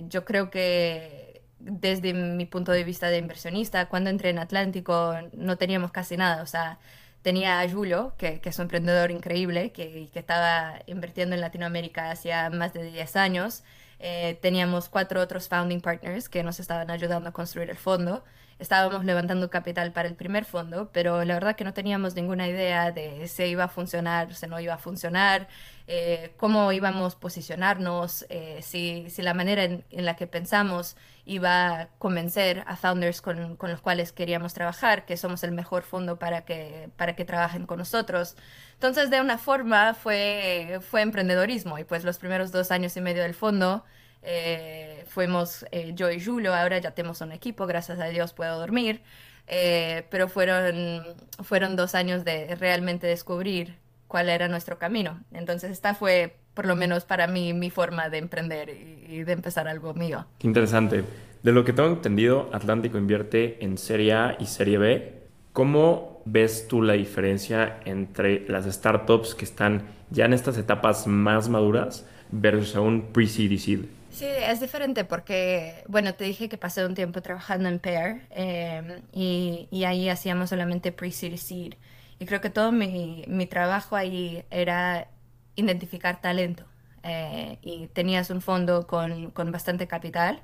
yo 0.10 0.26
creo 0.26 0.50
que 0.50 1.42
desde 1.60 2.14
mi 2.14 2.46
punto 2.46 2.72
de 2.72 2.84
vista 2.84 3.10
de 3.10 3.18
inversionista, 3.20 3.88
cuando 3.90 4.10
entré 4.10 4.30
en 4.32 4.40
Atlántico 4.40 5.16
no 5.34 5.58
teníamos 5.58 5.92
casi 5.92 6.18
nada, 6.18 6.44
o 6.44 6.46
sea, 6.46 6.80
tenía 7.22 7.60
a 7.60 7.70
Julio, 7.70 8.14
que, 8.18 8.42
es 8.44 8.60
un 8.60 8.64
emprendedor 8.64 9.12
increíble, 9.12 9.72
que, 9.72 10.10
que, 10.12 10.20
estaba 10.20 10.80
invirtiendo 10.88 11.36
en 11.36 11.42
Latinoamérica 11.42 12.12
hacía 12.12 12.50
más 12.50 12.74
de 12.74 12.84
10 12.92 13.16
años. 13.16 13.64
Eh, 14.00 14.38
teníamos 14.42 14.90
cuatro 14.90 15.22
otros 15.22 15.48
founding 15.48 15.82
partners 15.82 16.30
que 16.30 16.44
nos 16.44 16.60
estaban 16.60 16.90
ayudando 16.92 17.30
a 17.30 17.32
construir 17.32 17.70
el 17.70 17.78
fondo. 17.78 18.24
Estábamos 18.60 19.06
levantando 19.06 19.52
capital 19.52 19.92
para 19.92 20.08
el 20.08 20.16
primer 20.16 20.44
fondo, 20.44 20.90
pero 20.92 21.24
la 21.24 21.36
verdad 21.36 21.56
que 21.56 21.64
no 21.64 21.74
teníamos 21.74 22.16
ninguna 22.16 22.48
idea 22.48 22.92
de 22.92 23.28
si 23.28 23.44
iba 23.44 23.66
a 23.66 23.68
funcionar, 23.68 24.34
si 24.34 24.48
no 24.48 24.60
iba 24.60 24.74
a 24.74 24.78
funcionar, 24.80 25.48
eh, 25.86 26.34
cómo 26.38 26.72
íbamos 26.72 27.16
a 27.16 27.20
posicionarnos, 27.20 28.26
eh, 28.30 28.60
si, 28.64 29.10
si, 29.12 29.22
la 29.22 29.36
manera 29.36 29.64
en, 29.64 29.84
la 29.92 30.16
que 30.16 30.26
pensamos 30.26 30.98
iba 31.26 31.82
a 31.82 31.88
convencer 32.00 32.64
a 32.66 32.76
founders 32.76 33.22
con, 33.22 33.58
con, 33.58 33.70
los 33.70 33.80
cuales 33.82 34.12
queríamos 34.12 34.56
trabajar, 34.56 35.06
que 35.06 35.18
somos 35.18 35.44
el 35.44 35.52
mejor 35.52 35.84
fondo 35.84 36.18
para 36.18 36.44
que, 36.44 36.90
para 36.98 37.16
que 37.16 37.26
trabajen 37.26 37.68
con 37.68 37.78
nosotros. 37.78 38.36
Entonces, 38.74 39.12
de 39.12 39.22
una 39.22 39.38
forma, 39.38 39.94
fue, 39.94 40.80
fue 40.82 41.02
emprendedorismo 41.02 41.78
y 41.78 41.84
pues 41.84 42.04
los 42.04 42.18
primeros 42.18 42.52
dos 42.52 42.72
años 42.72 42.98
y 42.98 43.02
medio 43.02 43.22
del 43.22 43.34
fondo 43.36 43.86
eh, 44.22 45.06
fuimos 45.08 45.66
eh, 45.72 45.92
yo 45.96 46.12
y 46.12 46.24
Julio, 46.24 46.54
ahora 46.54 46.80
ya 46.80 46.92
tenemos 46.92 47.22
un 47.22 47.32
equipo, 47.32 47.66
gracias 47.66 48.00
a 48.00 48.06
Dios 48.06 48.34
puedo 48.34 48.60
dormir, 48.60 49.02
eh, 49.48 50.06
pero 50.10 50.28
fueron, 50.28 51.04
fueron 51.44 51.76
dos 51.76 51.96
años 51.96 52.26
de 52.26 52.56
realmente 52.56 53.08
descubrir 53.08 53.76
cuál 54.08 54.30
era 54.30 54.48
nuestro 54.48 54.78
camino. 54.78 55.22
Entonces 55.32 55.72
esta 55.72 55.94
fue 55.94 56.36
por 56.54 56.66
lo 56.66 56.76
menos 56.76 57.06
para 57.06 57.28
mí 57.28 57.54
mi 57.54 57.70
forma 57.70 58.10
de 58.10 58.18
emprender 58.18 58.70
y, 58.70 59.24
de 59.24 59.32
empezar 59.32 59.68
algo 59.68 59.94
mío. 59.94 60.26
interesante. 60.42 61.04
De 61.44 61.52
lo 61.52 61.64
que 61.64 61.72
tengo 61.72 61.90
entendido, 61.90 62.50
Atlántico 62.52 62.98
invierte 62.98 63.64
en 63.64 63.78
Serie 63.78 64.14
A 64.14 64.38
y 64.40 64.48
Serie 64.48 64.80
B. 64.80 65.14
¿Cómo 65.54 66.22
ves 66.26 66.68
tú 66.68 66.82
la 66.82 66.94
diferencia 66.94 67.80
entre 67.86 68.48
las 68.50 68.66
startups 68.66 69.36
que 69.36 69.46
están 69.46 69.84
ya 70.10 70.26
en 70.26 70.34
estas 70.34 70.58
etapas 70.58 71.08
más 71.08 71.48
maduras 71.48 72.06
versus 72.32 72.76
un 72.76 73.14
pre-seed 73.14 73.52
y 73.52 73.58
seed? 73.60 73.80
Sí, 74.18 74.26
es 74.26 74.60
diferente 74.60 75.06
porque, 75.06 75.84
bueno, 75.88 76.16
te 76.16 76.24
dije 76.24 76.50
que 76.50 76.58
pasé 76.58 76.84
un 76.84 76.96
tiempo 76.96 77.22
trabajando 77.22 77.70
en 77.70 77.78
Pair 77.78 78.24
em, 78.32 79.04
y, 79.14 79.68
y, 79.70 79.84
ahí 79.84 80.10
hacíamos 80.10 80.50
solamente 80.50 80.92
pre-seed 80.92 81.38
seed. 81.38 81.76
Y 82.18 82.26
creo 82.26 82.42
que 82.42 82.50
todo 82.50 82.72
mi, 82.72 83.24
mi 83.28 83.46
trabajo 83.46 83.96
ahí 83.96 84.44
era 84.50 85.08
identificar 85.56 86.20
talento. 86.20 86.66
Eh, 87.04 87.60
y 87.62 87.88
tenías 87.90 88.32
un 88.32 88.42
fondo 88.42 88.88
con, 88.88 89.30
con 89.32 89.52
bastante 89.52 89.88
capital 89.88 90.42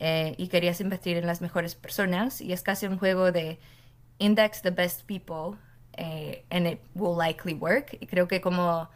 eh, 0.00 0.34
y 0.36 0.48
querías 0.48 0.82
invertir 0.82 1.16
en 1.16 1.26
las 1.26 1.40
mejores 1.40 1.74
personas 1.74 2.42
y 2.42 2.52
es 2.52 2.62
casi 2.62 2.86
un 2.86 2.98
juego 2.98 3.32
de 3.32 3.58
index 4.18 4.60
the 4.60 4.70
best 4.70 5.06
people 5.06 5.58
eh, 5.94 6.44
and 6.50 6.66
it 6.66 6.80
will 6.94 7.16
likely 7.16 7.54
work. 7.54 7.96
Y 8.00 8.06
creo 8.06 8.28
que 8.28 8.42
como 8.42 8.90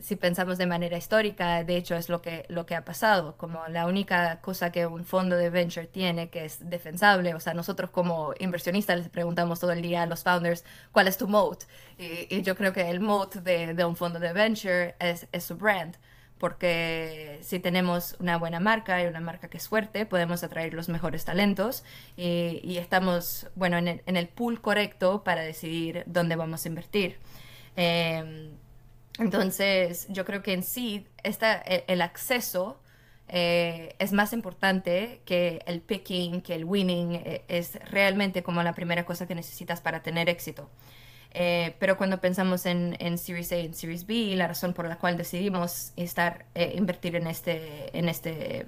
si 0.00 0.16
pensamos 0.16 0.58
de 0.58 0.66
manera 0.66 0.96
histórica, 0.96 1.64
de 1.64 1.76
hecho 1.76 1.94
es 1.94 2.08
lo 2.08 2.22
que, 2.22 2.44
lo 2.48 2.66
que 2.66 2.74
ha 2.74 2.84
pasado, 2.84 3.36
como 3.36 3.66
la 3.68 3.86
única 3.86 4.40
cosa 4.40 4.70
que 4.70 4.86
un 4.86 5.04
fondo 5.04 5.36
de 5.36 5.50
venture 5.50 5.86
tiene 5.86 6.28
que 6.28 6.44
es 6.44 6.68
defensable, 6.68 7.34
o 7.34 7.40
sea, 7.40 7.54
nosotros 7.54 7.90
como 7.90 8.34
inversionistas 8.38 8.98
les 8.98 9.08
preguntamos 9.08 9.60
todo 9.60 9.72
el 9.72 9.82
día 9.82 10.02
a 10.02 10.06
los 10.06 10.22
founders 10.22 10.64
cuál 10.92 11.08
es 11.08 11.16
tu 11.16 11.28
moat, 11.28 11.64
y, 11.98 12.42
yo 12.42 12.56
creo 12.56 12.72
que 12.72 12.90
el 12.90 13.00
moat 13.00 13.36
de, 13.36 13.74
de, 13.74 13.84
un 13.84 13.96
fondo 13.96 14.18
de 14.18 14.32
venture 14.32 14.94
es, 14.98 15.26
es, 15.32 15.44
su 15.44 15.56
brand, 15.56 15.96
porque 16.38 17.38
si 17.42 17.58
tenemos 17.58 18.16
una 18.20 18.36
buena 18.36 18.60
marca 18.60 19.02
y 19.02 19.06
una 19.06 19.20
marca 19.20 19.48
que 19.48 19.56
es 19.56 19.68
fuerte, 19.68 20.04
podemos 20.04 20.44
atraer 20.44 20.74
los 20.74 20.88
mejores 20.88 21.24
talentos 21.24 21.82
y, 22.16 22.60
y 22.62 22.76
estamos, 22.78 23.48
bueno, 23.54 23.78
en 23.78 23.88
el, 23.88 24.02
en 24.06 24.16
el, 24.16 24.28
pool 24.28 24.60
correcto 24.60 25.24
para 25.24 25.42
decidir 25.42 26.04
dónde 26.06 26.36
vamos 26.36 26.64
a 26.64 26.68
invertir. 26.68 27.18
Eh, 27.76 28.50
entonces, 29.18 30.06
yo 30.08 30.24
creo 30.24 30.42
que 30.42 30.52
en 30.52 30.62
sí 30.62 31.06
esta, 31.22 31.62
e, 31.64 31.84
el, 31.88 32.02
acceso 32.02 32.80
eh, 33.28 33.94
es 33.98 34.12
más 34.12 34.32
importante 34.32 35.22
que 35.24 35.62
el 35.66 35.80
picking, 35.80 36.42
que 36.42 36.54
el 36.54 36.64
winning, 36.64 37.14
eh, 37.14 37.44
es 37.48 37.78
realmente 37.90 38.42
como 38.42 38.62
la 38.62 38.74
primera 38.74 39.04
cosa 39.04 39.26
que 39.26 39.34
necesitas 39.34 39.80
para 39.80 40.02
tener 40.02 40.28
éxito. 40.28 40.70
Eh, 41.32 41.74
pero 41.78 41.96
cuando 41.96 42.20
pensamos 42.20 42.66
en, 42.66 43.18
Series 43.18 43.52
A 43.52 43.56
y 43.56 43.66
en 43.66 43.74
Series 43.74 44.06
B, 44.06 44.34
la 44.36 44.48
razón 44.48 44.72
por 44.74 44.88
la 44.88 44.98
cual 44.98 45.16
decidimos 45.16 45.92
estar, 45.96 46.46
invertir 46.74 47.16
en 47.16 47.26
este, 47.26 47.96
en 47.98 48.08
este, 48.08 48.66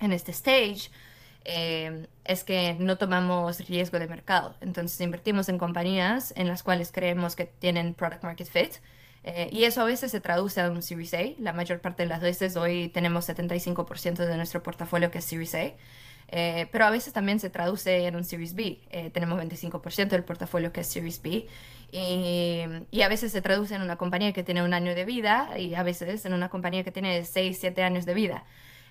en 0.00 0.12
este 0.12 0.32
stage, 0.32 0.90
es 1.44 2.42
que 2.44 2.74
no 2.80 2.96
tomamos 2.98 3.68
riesgo 3.68 3.98
de 3.98 4.08
mercado. 4.08 4.56
Entonces 4.60 5.00
invertimos 5.00 5.48
en 5.48 5.58
compañías 5.58 6.32
en 6.36 6.48
las 6.48 6.62
cuales 6.62 6.90
creemos 6.90 7.36
que 7.36 7.44
tienen 7.46 7.94
product 7.94 8.24
market 8.24 8.48
fit, 8.48 8.74
eh, 9.24 9.48
y 9.50 9.64
eso 9.64 9.80
a 9.80 9.84
veces 9.84 10.10
se 10.10 10.20
traduce 10.20 10.60
a 10.60 10.70
un 10.70 10.82
Series 10.82 11.14
A. 11.14 11.22
La 11.38 11.52
mayor 11.54 11.80
parte 11.80 12.02
de 12.02 12.08
las 12.08 12.20
veces 12.20 12.56
hoy 12.56 12.88
tenemos 12.88 13.26
75% 13.28 14.16
de 14.26 14.36
nuestro 14.36 14.62
portafolio 14.62 15.10
que 15.10 15.18
es 15.18 15.24
Series 15.24 15.54
A. 15.54 15.72
Eh, 16.28 16.66
pero 16.72 16.84
a 16.84 16.90
veces 16.90 17.12
también 17.12 17.40
se 17.40 17.48
traduce 17.48 18.06
en 18.06 18.16
un 18.16 18.24
Series 18.24 18.54
B. 18.54 18.80
Eh, 18.90 19.10
tenemos 19.10 19.40
25% 19.40 20.08
del 20.08 20.24
portafolio 20.24 20.72
que 20.72 20.82
es 20.82 20.88
Series 20.88 21.22
B. 21.22 21.46
Y, 21.90 22.64
y, 22.90 23.02
a 23.02 23.08
veces 23.08 23.32
se 23.32 23.40
traduce 23.40 23.74
en 23.74 23.82
una 23.82 23.96
compañía 23.96 24.32
que 24.32 24.42
tiene 24.42 24.62
un 24.62 24.74
año 24.74 24.94
de 24.94 25.04
vida 25.04 25.50
y 25.58 25.74
a 25.74 25.82
veces 25.84 26.26
en 26.26 26.34
una 26.34 26.48
compañía 26.50 26.82
que 26.82 26.90
tiene 26.90 27.24
6, 27.24 27.56
7 27.60 27.82
años 27.84 28.04
de 28.04 28.14
vida. 28.14 28.44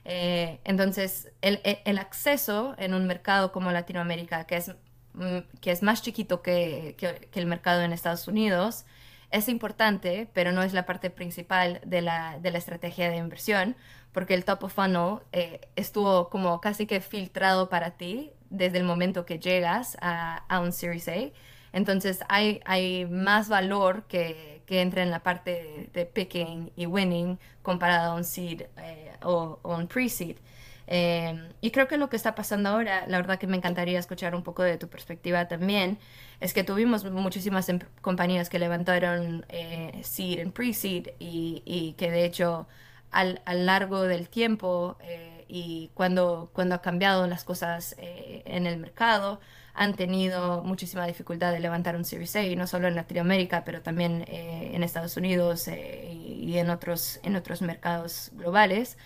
entonces, 0.05 1.29
el, 1.41 1.59
el, 1.63 1.97
acceso 1.97 2.75
en 2.77 2.93
un 2.93 3.05
mercado 3.07 3.51
como 3.51 3.71
Latinoamérica, 3.71 4.45
que 4.45 4.55
es, 4.57 4.71
mm, 5.13 5.39
que 5.61 5.71
es 5.71 5.83
más 5.83 6.01
chiquito 6.01 6.41
que, 6.41 6.95
que, 6.97 7.27
que 7.29 7.39
el 7.39 7.45
mercado 7.45 7.81
en 7.81 7.91
Estados 7.93 8.27
Unidos, 8.27 8.85
es 9.33 9.49
importante, 9.49 10.29
pero 10.33 10.51
no 10.51 10.61
es 10.61 10.73
la 10.73 10.85
parte 10.85 11.09
principal 11.09 11.81
de 11.83 12.01
la, 12.01 12.37
de 12.39 12.51
la 12.51 12.59
estrategia 12.59 13.09
de 13.09 13.17
inversión, 13.17 13.75
porque 14.11 14.35
el 14.35 14.45
top 14.45 14.65
of 14.65 14.73
funnel 14.73 15.19
eh, 15.31 15.59
estuvo 15.75 16.29
como 16.29 16.61
casi 16.61 16.85
que 16.85 17.01
filtrado 17.01 17.67
para 17.67 17.97
ti 17.97 18.31
desde 18.51 18.77
el 18.77 18.83
momento 18.83 19.25
que 19.25 19.39
llegas 19.39 19.97
a, 20.01 20.45
a 20.47 20.59
un 20.59 20.71
Series 20.71 21.07
A. 21.07 21.31
Entonces 21.73 22.19
hay, 22.29 22.61
hay 22.65 23.07
más 23.07 23.49
valor 23.49 24.03
que, 24.03 24.61
que 24.67 24.81
entra 24.81 25.01
en 25.01 25.09
la 25.09 25.23
parte 25.23 25.89
de, 25.91 26.05
picking 26.05 26.71
y 26.75 26.85
winning 26.85 27.39
comparado 27.63 28.11
a 28.11 28.15
un 28.15 28.23
seed 28.23 28.61
eh, 28.77 29.13
o, 29.23 29.59
o, 29.63 29.75
un 29.75 29.87
pre-seed. 29.87 30.37
Em, 30.87 31.53
y 31.61 31.71
creo 31.71 31.87
que 31.87 31.97
lo 31.97 32.09
que 32.09 32.17
está 32.17 32.35
pasando 32.35 32.69
ahora, 32.69 33.05
la 33.07 33.17
verdad 33.17 33.39
que 33.39 33.47
me 33.47 33.57
encantaría 33.57 33.99
escuchar 33.99 34.35
un 34.35 34.43
poco 34.43 34.63
de 34.63 34.77
tu 34.77 34.89
perspectiva 34.89 35.47
también, 35.47 35.97
es 36.41 36.53
que 36.53 36.63
tuvimos 36.63 37.05
muchísimas 37.05 37.69
em, 37.69 37.79
compañías 38.01 38.49
que 38.49 38.59
levantaron 38.59 39.45
eh, 39.49 39.99
seed 40.03 40.39
en 40.39 40.51
pre-seed 40.51 41.09
y, 41.19 41.63
y, 41.65 41.93
que 41.93 42.11
de 42.11 42.25
hecho 42.25 42.67
al, 43.11 43.41
al 43.45 43.65
largo 43.65 44.01
del 44.03 44.27
tiempo 44.29 44.97
eh, 45.01 45.45
y 45.47 45.91
cuando, 45.93 46.49
cuando 46.53 46.75
ha 46.75 46.81
cambiado 46.81 47.27
las 47.27 47.43
cosas 47.45 47.95
eh, 47.99 48.43
en 48.45 48.67
el 48.67 48.77
mercado, 48.79 49.39
han 49.75 49.95
tenido 49.95 50.63
muchísima 50.63 51.07
dificultad 51.07 51.51
de 51.51 51.59
levantar 51.59 51.95
un 51.95 52.05
Series 52.05 52.35
A, 52.35 52.43
no 52.55 52.67
solo 52.67 52.87
en 52.87 52.95
Latinoamérica, 52.95 53.63
pero 53.63 53.81
también 53.81 54.23
en 54.27 54.83
Estados 54.83 55.17
Unidos 55.17 55.67
y 55.67 56.57
en 56.57 56.69
otros, 56.69 57.19
en 57.23 57.35
otros 57.35 57.63
mercados 57.63 58.29
globales. 58.33 58.97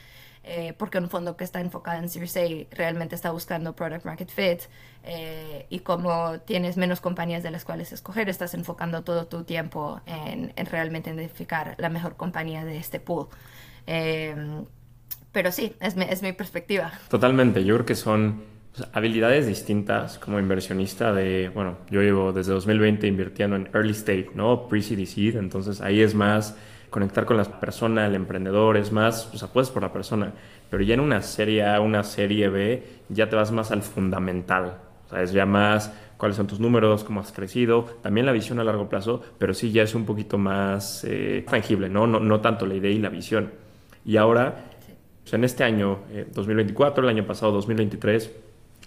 Eh, 0.50 0.74
porque 0.78 0.98
un 0.98 1.10
fondo 1.10 1.36
que 1.36 1.44
está 1.44 1.60
enfocado 1.60 2.02
en 2.02 2.10
Series 2.10 2.38
A 2.38 2.76
realmente 2.76 3.16
está 3.16 3.32
buscando 3.32 3.76
product 3.76 4.06
market 4.06 4.30
fit 4.30 4.62
eh, 5.04 5.66
y 5.70 5.80
como 5.80 6.40
tienes 6.40 6.78
menos 6.78 7.02
compañías 7.02 7.44
de 7.44 7.52
las 7.52 7.66
cuales 7.66 7.92
escoger, 7.92 8.30
estás 8.30 8.54
enfocando 8.54 9.04
todo 9.04 9.28
tu 9.28 9.44
tiempo 9.44 10.00
en, 10.06 10.54
realmente 10.68 11.10
identificar 11.10 11.76
la 11.78 11.90
mejor 11.90 12.16
compañía 12.16 12.64
de 12.64 12.78
este 12.78 13.02
pool. 13.02 13.28
Em, 13.86 14.64
pero 15.34 15.52
sí, 15.52 15.76
es 15.82 15.98
mi, 15.98 16.06
es 16.06 16.22
mi 16.22 16.32
perspectiva. 16.32 16.92
Totalmente, 17.10 17.66
yo 17.66 17.76
creo 17.76 17.86
que 17.86 17.96
son 17.96 18.44
habilidades 18.94 19.48
distintas 19.48 20.18
como 20.18 20.40
inversionista 20.40 21.14
de, 21.14 21.50
bueno, 21.50 21.78
yo 21.90 22.02
llevo 22.02 22.32
desde 22.32 22.54
2020 22.54 23.06
invirtiendo 23.08 23.56
en 23.56 23.70
early 23.74 23.92
stage, 23.92 24.30
¿no? 24.34 24.68
Pre-seed 24.68 25.06
seed, 25.08 25.36
entonces 25.36 25.82
ahí 25.82 26.02
es 26.02 26.16
más 26.16 26.56
conectar 26.90 27.26
con 27.26 27.38
la 27.38 27.44
persona, 27.44 28.08
el 28.08 28.16
emprendedor, 28.16 28.78
es 28.78 28.92
más, 28.92 29.34
o 29.34 29.38
sea, 29.38 29.48
puedes 29.50 29.70
por 29.70 29.82
la 29.82 29.92
persona, 29.92 30.34
pero 30.70 30.84
ya 30.84 30.94
en 30.94 31.00
una 31.00 31.22
serie 31.22 31.66
A, 31.66 31.80
una 31.82 32.04
serie 32.04 32.50
B, 32.50 32.84
ya 33.10 33.30
te 33.30 33.36
vas 33.36 33.52
más 33.52 33.72
al 33.72 33.82
fundamental, 33.82 34.78
o 35.06 35.10
sea, 35.10 35.22
es 35.22 35.32
ya 35.32 35.46
más 35.46 35.94
cuáles 36.18 36.36
son 36.36 36.48
tus 36.48 36.60
números, 36.60 37.04
cómo 37.04 37.20
has 37.20 37.32
crecido, 37.32 37.86
también 38.02 38.26
la 38.26 38.32
visión 38.32 38.60
a 38.60 38.64
largo 38.64 38.90
plazo, 38.90 39.22
pero 39.38 39.54
sí 39.54 39.72
ya 39.72 39.84
es 39.84 39.96
un 39.96 40.06
poquito 40.06 40.38
más 40.38 41.04
eh, 41.08 41.46
tangible, 41.48 41.90
¿no? 41.90 42.08
¿no? 42.08 42.20
No 42.20 42.42
tanto 42.42 42.66
la 42.66 42.76
idea 42.76 42.92
y 42.92 43.00
la 43.00 43.10
visión. 43.10 43.52
Y 44.04 44.18
ahora, 44.18 44.66
pues 45.24 45.34
en 45.34 45.44
este 45.44 45.64
año, 45.64 46.00
2024, 46.34 47.04
eh, 47.04 47.06
el 47.06 47.18
año 47.18 47.28
pasado, 47.28 47.52
2023, 47.52 48.32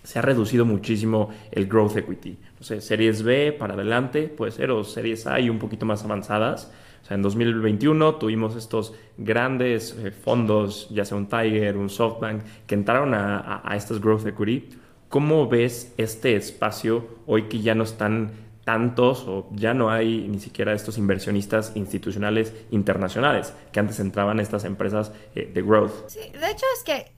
se 0.03 0.19
ha 0.19 0.23
reducido 0.23 0.65
muchísimo 0.65 1.31
el 1.53 1.67
growth 1.67 1.97
equity. 1.97 2.39
O 2.61 2.65
sea, 2.65 2.81
series 2.81 3.23
B 3.23 3.53
para 3.53 3.75
adelante, 3.75 4.29
puede 4.29 4.51
ser, 4.53 4.71
o 4.71 4.83
series 4.83 5.27
A 5.27 5.39
y 5.41 5.51
un 5.51 5.59
poquito 5.59 5.87
más 5.87 6.05
avanzadas, 6.05 6.73
o 7.03 7.07
sea, 7.07 7.15
en 7.15 7.23
2021 7.23 8.17
tuvimos 8.17 8.57
estos 8.57 8.95
grandes 9.17 9.97
eh, 9.99 10.11
fondos, 10.11 10.89
ya 10.91 11.05
sea 11.05 11.17
un 11.17 11.29
Tiger, 11.29 11.77
un 11.77 11.91
SoftBank, 11.91 12.43
que 12.67 12.75
entraron 12.75 13.15
a, 13.15 13.63
a, 13.65 13.77
estas 13.77 14.01
growth 14.01 14.27
equity. 14.27 14.69
¿Cómo 15.09 15.49
ves 15.49 15.93
este 15.97 16.37
espacio 16.37 17.09
hoy 17.27 17.45
que 17.49 17.61
ya 17.61 17.75
no 17.75 17.85
están 17.85 18.33
tantos 18.65 19.25
o 19.27 19.49
ya 19.53 19.75
no 19.75 19.91
hay 19.91 20.29
ni 20.29 20.39
siquiera 20.39 20.73
estos 20.73 20.99
inversionistas 20.99 21.73
institucionales 21.75 22.55
internacionales 22.71 23.55
que 23.73 23.81
antes 23.81 23.99
entraban 23.99 24.39
a 24.39 24.43
estas 24.43 24.65
empresas 24.65 25.13
eh, 25.35 25.51
de 25.53 25.63
growth? 25.63 26.09
Sí, 26.09 26.21
de 26.21 26.51
hecho 26.51 26.67
es 26.77 26.85
que 26.85 27.13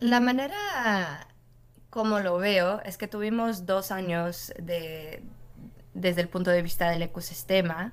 la 0.00 0.20
manera 0.20 1.26
como 1.90 2.20
lo 2.20 2.38
veo 2.38 2.80
es 2.84 2.96
que 2.96 3.08
tuvimos 3.08 3.66
dos 3.66 3.90
años 3.90 4.52
de, 4.62 5.22
desde 5.94 6.20
el 6.20 6.28
punto 6.28 6.50
de 6.50 6.62
vista 6.62 6.90
del 6.90 7.02
ecosistema 7.02 7.92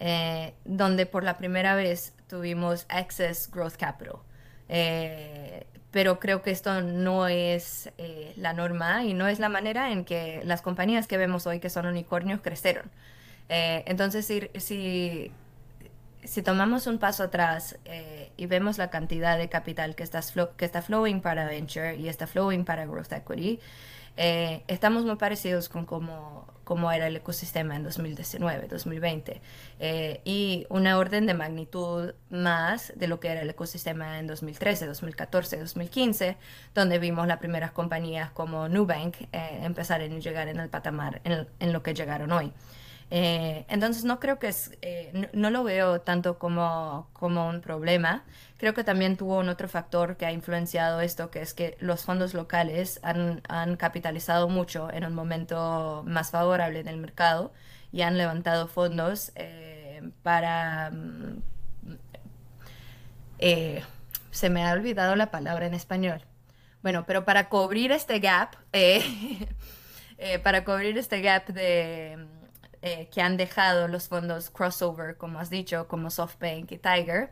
eh, 0.00 0.54
donde 0.64 1.06
por 1.06 1.24
la 1.24 1.38
primera 1.38 1.74
vez 1.74 2.14
tuvimos 2.28 2.86
Access 2.88 3.50
Growth 3.50 3.76
Capital. 3.76 4.16
Eh, 4.68 5.66
pero 5.90 6.18
creo 6.18 6.42
que 6.42 6.50
esto 6.50 6.82
no 6.82 7.28
es 7.28 7.92
eh, 7.98 8.32
la 8.36 8.52
norma 8.52 9.04
y 9.04 9.14
no 9.14 9.28
es 9.28 9.38
la 9.38 9.48
manera 9.48 9.92
en 9.92 10.04
que 10.04 10.42
las 10.44 10.62
compañías 10.62 11.06
que 11.06 11.16
vemos 11.16 11.46
hoy 11.46 11.60
que 11.60 11.70
son 11.70 11.86
unicornios 11.86 12.40
crecieron. 12.40 12.90
entonces, 13.48 14.26
si, 14.26 14.50
si, 14.58 15.30
si, 16.24 16.42
tomamos 16.42 16.86
un 16.88 16.98
paso 16.98 17.24
atrás 17.24 17.78
y 18.36 18.46
vemos 18.46 18.78
la 18.78 18.90
cantidad 18.90 19.38
de 19.38 19.48
capital 19.48 19.94
que 19.94 20.02
está, 20.02 20.20
que 20.56 20.64
está 20.64 20.82
flowing 20.82 21.20
para 21.20 21.44
venture 21.44 21.94
y 21.96 22.08
está 22.08 22.26
flowing 22.26 22.64
para 22.64 22.86
growth 22.86 23.12
equity, 23.12 23.60
estamos 24.16 25.04
muy 25.04 25.16
parecidos 25.16 25.68
con 25.68 25.86
cómo 25.86 26.46
como 26.64 26.90
era 26.90 27.06
el 27.06 27.16
ecosistema 27.16 27.76
en 27.76 27.84
2019, 27.84 28.66
2020, 28.68 29.40
eh, 29.78 30.20
y 30.24 30.66
una 30.70 30.98
orden 30.98 31.26
de 31.26 31.34
magnitud 31.34 32.14
más 32.30 32.92
de 32.96 33.06
lo 33.06 33.20
que 33.20 33.28
era 33.28 33.42
el 33.42 33.50
ecosistema 33.50 34.18
en 34.18 34.26
2013, 34.26 34.86
2014, 34.86 35.58
2015, 35.58 36.36
donde 36.74 36.98
vimos 36.98 37.26
las 37.26 37.38
primeras 37.38 37.70
compañías 37.72 38.30
como 38.30 38.68
Nubank 38.68 39.16
eh, 39.32 39.60
empezar 39.62 40.00
a 40.00 40.06
llegar 40.06 40.48
en 40.48 40.58
el 40.58 40.68
patamar 40.70 41.20
en, 41.24 41.46
en 41.60 41.72
lo 41.72 41.82
que 41.82 41.94
llegaron 41.94 42.32
hoy. 42.32 42.52
Eh, 43.10 43.64
entonces 43.68 44.04
no 44.04 44.18
creo 44.18 44.38
que 44.38 44.48
es, 44.48 44.72
eh, 44.82 45.28
no, 45.32 45.50
lo 45.50 45.62
veo 45.64 46.00
tanto 46.00 46.38
como, 46.38 47.08
como 47.12 47.48
un 47.48 47.60
problema. 47.60 48.24
Creo 48.58 48.74
que 48.74 48.84
también 48.84 49.16
tuvo 49.16 49.38
un 49.38 49.48
otro 49.48 49.68
factor 49.68 50.16
que 50.16 50.26
ha 50.26 50.32
influenciado 50.32 51.00
esto, 51.00 51.30
que 51.30 51.42
es 51.42 51.54
que 51.54 51.76
los 51.80 52.04
fondos 52.04 52.34
locales 52.34 53.00
han, 53.02 53.42
han 53.48 53.76
capitalizado 53.76 54.48
mucho 54.48 54.90
en 54.92 55.04
un 55.04 55.14
momento 55.14 56.02
más 56.06 56.30
favorable 56.30 56.82
del 56.82 56.96
mercado 56.96 57.52
y 57.92 58.02
han 58.02 58.18
levantado 58.18 58.68
fondos 58.68 59.32
eh, 59.36 60.10
para... 60.22 60.90
Mm, 60.90 61.42
se 64.30 64.50
me 64.50 64.64
ha 64.64 64.72
olvidado 64.72 65.16
la 65.16 65.30
palabra 65.30 65.66
en 65.66 65.74
español. 65.74 66.22
Bueno, 66.82 67.04
pero 67.06 67.24
para 67.24 67.48
cubrir 67.48 67.92
este 67.92 68.18
gap, 68.18 68.56
para 70.42 70.64
cubrir 70.64 70.96
este 70.98 71.20
gap 71.20 71.46
de 71.48 72.26
eh, 72.86 73.08
que 73.10 73.22
han 73.22 73.38
dejado 73.38 73.88
los 73.88 74.08
fondos 74.08 74.50
crossover, 74.50 75.16
como 75.16 75.40
has 75.40 75.48
dicho, 75.48 75.88
como 75.88 76.10
SoftBank 76.10 76.70
y 76.70 76.76
Tiger, 76.76 77.30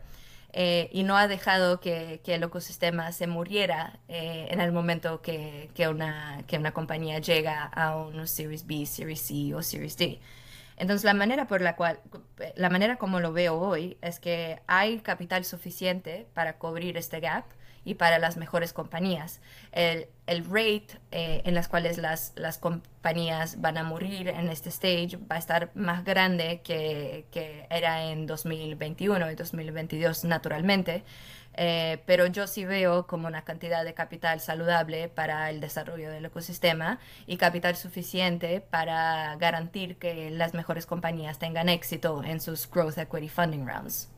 eh, 0.51 0.89
y 0.91 1.03
no 1.03 1.15
ha 1.15 1.27
dejado 1.27 1.79
que, 1.79 2.21
que, 2.23 2.33
el 2.33 2.41
ecosistema 2.41 3.11
se 3.11 3.27
muriera 3.27 3.99
eh, 4.07 4.47
en 4.49 4.61
el 4.61 4.71
momento 4.71 5.21
que, 5.21 5.69
que, 5.75 5.87
una, 5.87 6.41
que 6.47 6.57
una 6.57 6.71
compañía 6.71 7.19
llega 7.19 7.65
a 7.65 7.95
un 7.97 8.27
Series 8.27 8.65
B, 8.65 8.87
Series 8.87 9.21
C 9.21 9.53
o 9.53 9.61
Series 9.61 9.95
D. 9.95 10.19
Entonces, 10.75 11.03
la 11.03 11.13
manera 11.13 11.45
por 11.45 11.61
la 11.61 11.75
cual, 11.75 11.99
la 12.55 12.71
manera 12.71 12.95
como 12.95 13.19
lo 13.19 13.31
veo 13.31 13.59
hoy 13.59 13.95
es 14.01 14.19
que 14.19 14.59
hay 14.65 15.01
capital 15.01 15.45
suficiente 15.45 16.25
para 16.33 16.57
cubrir 16.57 16.97
este 16.97 17.19
gap 17.19 17.45
y 17.85 17.95
para 17.95 18.19
las 18.19 18.37
mejores 18.37 18.73
compañías. 18.73 19.41
El, 19.71 20.07
el 20.27 20.45
rate 20.45 20.99
eh, 21.11 21.41
en 21.45 21.53
las 21.53 21.67
cuales 21.67 21.97
las, 21.97 22.33
las, 22.35 22.57
compañías 22.57 23.59
van 23.59 23.77
a 23.77 23.83
morir 23.83 24.29
en 24.29 24.47
este 24.47 24.69
stage 24.69 25.17
va 25.29 25.35
a 25.35 25.39
estar 25.39 25.71
más 25.75 26.03
grande 26.05 26.61
que, 26.63 27.25
que 27.31 27.67
era 27.69 28.05
en 28.05 28.25
2021 28.25 29.31
y 29.31 29.35
2022 29.35 30.23
naturalmente. 30.25 31.03
Eh, 31.55 32.01
pero 32.05 32.25
yo 32.27 32.47
sí 32.47 32.65
veo 32.65 33.05
como 33.05 33.27
una 33.27 33.43
cantidad 33.43 33.85
de 33.85 33.93
capital 33.93 34.39
saludable 34.39 35.07
para 35.07 35.49
el 35.49 35.59
desarrollo 35.61 36.09
del 36.09 36.25
ecosistema 36.25 36.99
y 37.27 37.37
capital 37.37 37.75
suficiente 37.75 38.59
para 38.61 39.35
garantir 39.35 39.97
que 39.97 40.31
las 40.31 40.53
mejores 40.55 40.85
compañías 40.85 41.37
tengan 41.37 41.69
éxito 41.69 42.23
en 42.23 42.39
sus 42.39 42.69
growth 42.69 42.97
equity 42.97 43.29
funding 43.29 43.67
rounds. 43.67 44.09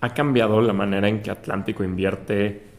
¿Ha 0.00 0.14
cambiado 0.14 0.62
la 0.62 0.72
manera 0.72 1.08
en 1.08 1.20
que 1.22 1.30
Atlántico 1.30 1.84
invierte 1.84 2.77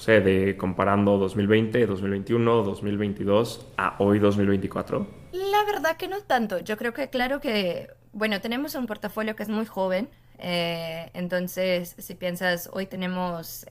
o 0.00 0.02
sea, 0.02 0.18
de 0.18 0.56
comparando 0.56 1.18
2020, 1.18 1.84
2021, 1.84 2.62
2022 2.62 3.66
a 3.76 3.96
hoy 3.98 4.18
2024? 4.18 5.06
La 5.32 5.62
verdad 5.70 5.98
que 5.98 6.08
no 6.08 6.22
tanto. 6.22 6.58
Yo 6.58 6.78
creo 6.78 6.94
que 6.94 7.10
claro 7.10 7.42
que, 7.42 7.90
bueno, 8.14 8.40
tenemos 8.40 8.74
un 8.76 8.86
portafolio 8.86 9.36
que 9.36 9.42
es 9.42 9.50
muy 9.50 9.66
joven. 9.66 10.08
Eh, 10.38 11.10
entonces, 11.12 11.96
si 11.98 12.14
piensas, 12.14 12.70
hoy 12.72 12.86
tenemos 12.86 13.66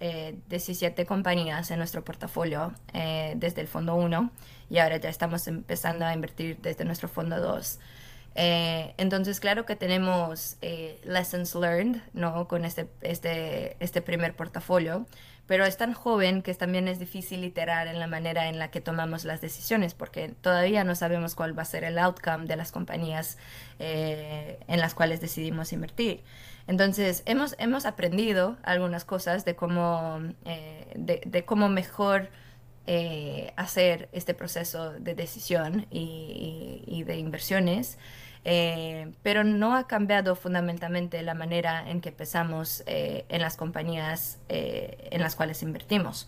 17 0.49 1.01
eh, 1.01 1.05
compañías 1.07 1.71
en 1.71 1.79
nuestro 1.79 2.05
portafolio 2.05 2.75
eh, 2.93 3.33
desde 3.37 3.61
el 3.61 3.67
fondo 3.67 3.95
1 3.95 4.29
y 4.69 4.77
ahora 4.77 4.97
ya 4.97 5.09
estamos 5.09 5.47
empezando 5.47 6.05
a 6.05 6.13
invertir 6.13 6.59
desde 6.61 6.85
nuestro 6.85 7.09
fondo 7.09 7.39
2. 7.39 7.79
entonces, 8.35 9.39
claro 9.39 9.65
que 9.65 9.75
tenemos 9.75 10.57
lessons 11.03 11.55
learned 11.55 12.03
¿no? 12.13 12.47
con 12.47 12.65
este, 12.65 12.87
este, 13.01 13.75
este 13.79 14.03
primer 14.03 14.35
portafolio, 14.35 15.07
pero 15.49 15.65
es 15.65 15.77
tan 15.77 15.93
joven 15.93 16.43
que 16.43 16.53
también 16.53 16.87
es 16.87 16.99
difícil 16.99 17.43
iterar 17.43 17.87
en 17.87 17.97
la 17.97 18.05
manera 18.05 18.49
en 18.49 18.59
la 18.59 18.69
que 18.69 18.81
tomamos 18.81 19.25
las 19.25 19.41
decisiones, 19.41 19.95
porque 19.95 20.29
todavía 20.29 20.83
no 20.83 20.93
sabemos 20.93 21.33
cuál 21.33 21.57
va 21.57 21.63
a 21.63 21.65
ser 21.65 21.83
el 21.83 21.97
outcome 21.97 22.45
de 22.45 22.55
las 22.55 22.71
compañías 22.71 23.39
eh, 23.79 24.59
en 24.67 24.79
las 24.79 24.93
cuales 24.93 25.21
decidimos 25.21 25.73
invertir. 25.73 26.21
Entonces, 26.67 27.23
hemos, 27.25 27.55
hemos 27.57 27.87
aprendido 27.87 28.57
algunas 28.61 29.05
cosas 29.05 29.43
de 29.43 29.55
cómo, 29.55 30.19
eh, 30.45 30.93
de, 30.95 31.45
cómo 31.45 31.67
mejor 31.67 32.29
eh, 32.85 33.51
hacer 33.55 34.07
este 34.11 34.35
proceso 34.35 34.91
de 34.91 35.15
decisión 35.15 35.87
y 35.89 37.03
de 37.07 37.17
inversiones. 37.17 37.97
Eh, 38.45 39.11
pero 39.21 39.43
no 39.43 39.75
ha 39.75 39.87
cambiado 39.87 40.35
fundamentalmente 40.35 41.21
la 41.23 41.33
manera 41.33 41.89
en 41.89 41.99
que 41.99 42.11
pensamos 42.11 42.83
eh, 42.85 43.25
en 43.29 43.41
las 43.41 43.57
compañías 43.57 44.39
eh, 44.47 45.09
en 45.11 45.21
las 45.21 45.35
cuales 45.35 45.61
invertimos. 45.61 46.27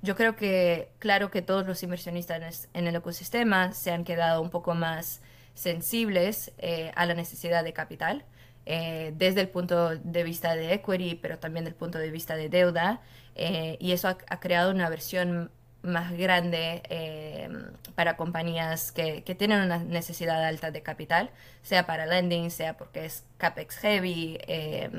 Yo 0.00 0.14
creo 0.14 0.36
que, 0.36 0.88
claro 1.00 1.30
que 1.30 1.42
todos 1.42 1.66
los 1.66 1.82
inversionistas 1.82 2.68
en 2.72 2.86
el 2.86 2.94
ecosistema 2.94 3.72
se 3.72 3.90
han 3.90 4.04
quedado 4.04 4.40
un 4.40 4.50
poco 4.50 4.74
más 4.74 5.20
sensibles 5.54 6.52
a 6.94 7.04
la 7.04 7.14
necesidad 7.14 7.64
de 7.64 7.72
capital, 7.72 8.24
desde 8.64 9.40
el 9.40 9.48
punto 9.48 9.96
de 9.96 10.22
vista 10.22 10.54
de 10.54 10.72
equity, 10.72 11.16
pero 11.16 11.40
también 11.40 11.64
del 11.64 11.74
punto 11.74 11.98
de 11.98 12.12
vista 12.12 12.36
de 12.36 12.48
deuda, 12.48 13.00
y 13.34 13.90
eso 13.90 14.06
ha, 14.06 14.18
ha 14.28 14.38
creado 14.38 14.70
una 14.70 14.88
versión 14.88 15.50
más 15.82 16.12
grande 16.12 16.82
eh, 16.88 17.48
para 17.94 18.16
compañías 18.16 18.92
que, 18.92 19.22
que, 19.22 19.34
tienen 19.34 19.62
una 19.62 19.78
necesidad 19.78 20.44
alta 20.44 20.70
de 20.70 20.82
capital, 20.82 21.30
sea 21.62 21.86
para 21.86 22.06
lending, 22.06 22.50
sea 22.50 22.76
porque 22.76 23.04
es 23.04 23.24
CAPEX 23.38 23.76
heavy, 23.78 24.38
eh, 24.46 24.90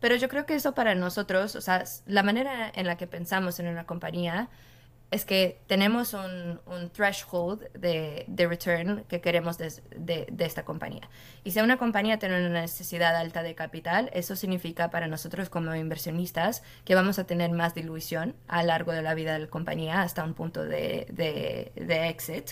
Pero 0.00 0.16
yo 0.16 0.28
creo 0.28 0.46
que 0.46 0.54
eso 0.54 0.72
para 0.74 0.94
nosotros, 0.94 1.56
o 1.56 1.60
sea, 1.60 1.84
la 2.06 2.22
manera 2.22 2.70
en 2.74 2.86
la 2.86 2.96
que 2.96 3.06
pensamos 3.06 3.58
en 3.60 3.68
una 3.68 3.84
compañía 3.84 4.48
es 5.10 5.24
que 5.24 5.60
tenemos 5.68 6.14
un, 6.14 6.60
un 6.66 6.90
threshold 6.90 7.70
de, 7.72 8.24
de, 8.26 8.46
return 8.46 9.04
que 9.08 9.20
queremos 9.20 9.56
de, 9.56 9.72
de, 9.96 10.44
esta 10.44 10.64
compañía. 10.64 11.08
Y 11.44 11.52
si 11.52 11.60
una 11.60 11.76
compañía 11.76 12.18
tiene 12.18 12.44
una 12.44 12.60
necesidad 12.62 13.14
alta 13.14 13.42
de 13.42 13.54
capital, 13.54 14.10
eso 14.12 14.34
significa 14.34 14.90
para 14.90 15.06
nosotros 15.06 15.48
como 15.48 15.74
inversionistas 15.74 16.64
que 16.84 16.96
vamos 16.96 17.20
a 17.20 17.24
tener 17.24 17.50
más 17.52 17.74
dilución 17.74 18.34
a 18.48 18.62
lo 18.62 18.68
largo 18.68 18.92
de 18.92 19.02
la 19.02 19.14
vida 19.14 19.34
de 19.34 19.40
la 19.40 19.46
compañía 19.46 20.02
hasta 20.02 20.24
un 20.24 20.34
punto 20.34 20.64
de, 20.64 21.72
exit. 22.08 22.50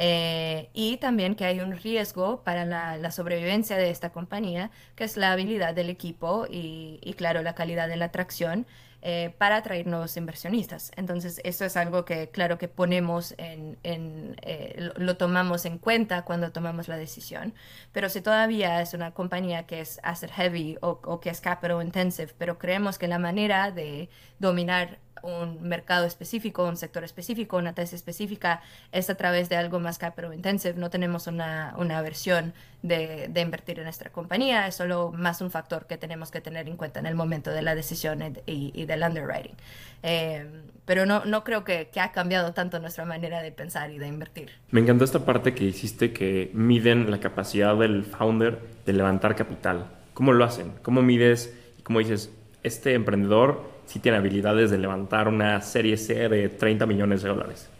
Eh, 0.00 0.70
y 0.74 0.98
también 0.98 1.34
que 1.34 1.44
hay 1.44 1.58
un 1.58 1.76
riesgo 1.76 2.44
para 2.44 2.64
la, 2.64 2.96
la, 2.96 3.10
sobrevivencia 3.10 3.76
de 3.76 3.90
esta 3.90 4.10
compañía, 4.10 4.70
que 4.94 5.02
es 5.02 5.16
la 5.16 5.32
habilidad 5.32 5.74
del 5.74 5.90
equipo 5.90 6.46
y, 6.48 7.00
y 7.02 7.14
claro, 7.14 7.42
la 7.42 7.56
calidad 7.56 7.88
de 7.88 7.96
la 7.96 8.04
atracción 8.04 8.64
eh, 9.00 9.34
para 9.38 9.56
atraer 9.56 9.86
nuevos 9.86 10.16
inversionistas. 10.16 10.90
Entonces, 10.96 11.40
eso 11.44 11.64
es 11.64 11.76
algo 11.76 12.04
que, 12.04 12.30
claro, 12.30 12.58
que 12.58 12.66
ponemos 12.66 13.34
en, 13.38 13.78
eh, 13.84 14.90
lo, 14.96 15.16
tomamos 15.16 15.64
en 15.66 15.78
cuenta 15.78 16.22
cuando 16.22 16.50
tomamos 16.50 16.88
la 16.88 16.96
decisión. 16.96 17.54
Pero 17.92 18.08
si 18.08 18.20
todavía 18.20 18.82
es 18.82 18.94
una 18.94 19.12
compañía 19.12 19.66
que 19.66 19.80
es 19.80 20.00
asset 20.02 20.32
heavy 20.32 20.78
o, 20.80 21.00
o 21.04 21.20
que 21.20 21.30
es 21.30 21.40
capital 21.40 21.80
intensive, 21.80 22.34
pero 22.38 22.58
creemos 22.58 22.98
que 22.98 23.06
la 23.06 23.18
manera 23.18 23.70
de 23.70 24.08
dominar 24.40 24.98
un 25.22 25.62
mercado 25.62 26.06
específico, 26.06 26.64
un 26.64 26.76
sector 26.76 27.04
específico, 27.04 27.56
una 27.56 27.72
tesis 27.72 27.94
específica, 27.94 28.62
es 28.92 29.10
a 29.10 29.14
través 29.14 29.48
de 29.48 29.56
algo 29.56 29.80
más 29.80 29.98
capital 29.98 30.34
intensive. 30.34 30.74
No 30.74 30.90
tenemos 30.90 31.26
una, 31.26 31.74
una 31.78 32.00
versión 32.02 32.52
de, 32.82 33.28
de, 33.28 33.40
invertir 33.40 33.78
en 33.78 33.84
nuestra 33.84 34.10
compañía, 34.10 34.66
es 34.66 34.76
solo 34.76 35.12
más 35.12 35.40
un 35.40 35.50
factor 35.50 35.86
que 35.86 35.96
tenemos 35.96 36.30
que 36.30 36.40
tener 36.40 36.68
en 36.68 36.76
cuenta 36.76 37.00
en 37.00 37.06
el 37.06 37.14
momento 37.14 37.50
de 37.50 37.62
la 37.62 37.74
decisión 37.74 38.36
y, 38.46 38.84
del 38.84 39.02
underwriting. 39.02 39.54
Eh, 40.02 40.46
pero 40.84 41.04
no, 41.04 41.24
no 41.24 41.44
creo 41.44 41.64
que, 41.64 41.88
que, 41.92 42.00
ha 42.00 42.12
cambiado 42.12 42.52
tanto 42.54 42.78
nuestra 42.78 43.04
manera 43.04 43.42
de 43.42 43.52
pensar 43.52 43.90
y 43.90 43.98
de 43.98 44.06
invertir. 44.06 44.50
Me 44.70 44.80
encantó 44.80 45.04
esta 45.04 45.24
parte 45.24 45.54
que 45.54 45.64
hiciste 45.64 46.12
que 46.12 46.50
miden 46.54 47.10
la 47.10 47.20
capacidad 47.20 47.76
del 47.76 48.04
founder 48.04 48.60
de 48.86 48.92
levantar 48.92 49.36
capital. 49.36 49.90
¿Cómo 50.14 50.32
lo 50.32 50.44
hacen? 50.44 50.72
¿Cómo 50.82 51.02
mides? 51.02 51.54
¿Cómo 51.82 51.98
dices, 51.98 52.30
este 52.62 52.94
emprendedor 52.94 53.77
si 53.88 54.00
tiene 54.00 54.18
habilidades 54.18 54.70
de 54.70 54.76
levantar 54.76 55.28
una 55.28 55.60
serie 55.62 55.96
C 55.96 56.28
de 56.28 56.50
30 56.50 56.84
millones 56.84 57.22
de 57.22 57.30
dólares. 57.30 57.70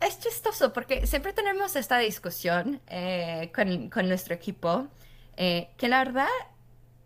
Es 0.00 0.18
chistoso 0.18 0.72
porque 0.72 1.06
siempre 1.06 1.34
tenemos 1.34 1.76
esta 1.76 1.98
discusión 1.98 2.80
eh, 2.88 3.50
con, 3.54 3.90
con, 3.90 4.08
nuestro 4.08 4.34
equipo, 4.34 4.88
eh, 5.36 5.68
que 5.76 5.88
la 5.88 5.98
verdad 5.98 6.28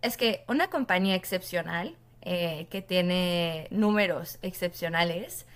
es 0.00 0.16
que 0.16 0.44
una 0.46 0.68
compañía 0.68 1.16
excepcional, 1.16 1.96
eh, 2.22 2.66
que 2.70 2.82
tiene 2.82 3.66
números 3.70 4.38
excepcionales, 4.42 5.46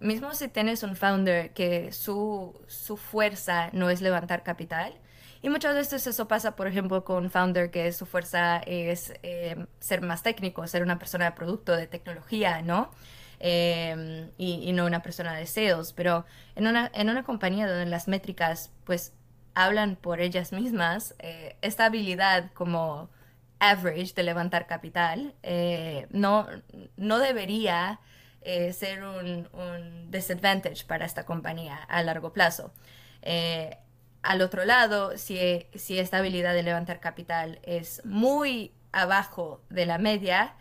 mismo 0.00 0.32
si 0.32 0.48
tienes 0.48 0.82
un 0.82 0.96
founder 0.96 1.52
que 1.52 1.92
su, 1.92 2.58
su 2.66 2.96
fuerza 2.96 3.68
no 3.72 3.90
es 3.90 4.00
levantar 4.00 4.42
capital, 4.42 4.94
y 5.44 5.50
muchas 5.50 5.74
veces 5.74 6.06
eso 6.06 6.26
pasa, 6.26 6.56
por 6.56 6.66
ejemplo, 6.66 7.04
con 7.04 7.30
founder, 7.30 7.70
que 7.70 7.92
su 7.92 8.06
fuerza 8.06 8.60
es 8.60 9.12
eh, 9.22 9.66
ser 9.78 10.00
más 10.00 10.22
técnico, 10.22 10.66
ser 10.66 10.82
una 10.82 10.98
persona 10.98 11.26
de 11.26 11.32
producto, 11.32 11.76
de 11.76 11.86
tecnología, 11.86 12.62
¿no? 12.62 12.90
Em, 13.40 14.30
y, 14.38 14.72
no 14.72 14.86
una 14.86 15.02
persona 15.02 15.34
de 15.34 15.44
sales. 15.44 15.92
Pero 15.92 16.24
en 16.54 16.66
una, 16.66 16.90
en 16.94 17.10
una 17.10 17.24
compañía 17.24 17.68
donde 17.68 17.84
las 17.84 18.08
métricas, 18.08 18.72
pues, 18.84 19.12
hablan 19.54 19.96
por 19.96 20.22
ellas 20.22 20.50
mismas, 20.50 21.14
eh, 21.18 21.58
esta 21.60 21.84
habilidad 21.84 22.50
como 22.54 23.10
average 23.58 24.14
de 24.14 24.22
levantar 24.22 24.66
capital 24.66 25.34
eh, 25.42 26.06
no, 26.08 26.46
no 26.96 27.18
debería 27.18 28.00
ser 28.72 29.04
un, 29.04 29.48
un, 29.52 30.10
disadvantage 30.10 30.86
para 30.86 31.04
esta 31.04 31.26
compañía 31.26 31.76
a 31.76 32.02
largo 32.02 32.32
plazo. 32.32 32.72
Al 34.24 34.40
otro 34.40 34.64
lado, 34.64 35.18
si, 35.18 35.66
si 35.74 35.98
esta 35.98 36.18
habilidad 36.18 36.54
de 36.54 36.62
levantar 36.62 36.98
capital 36.98 37.60
es 37.62 38.02
muy 38.06 38.72
abajo 38.90 39.60
de 39.68 39.84
la 39.84 39.98
media, 39.98 40.54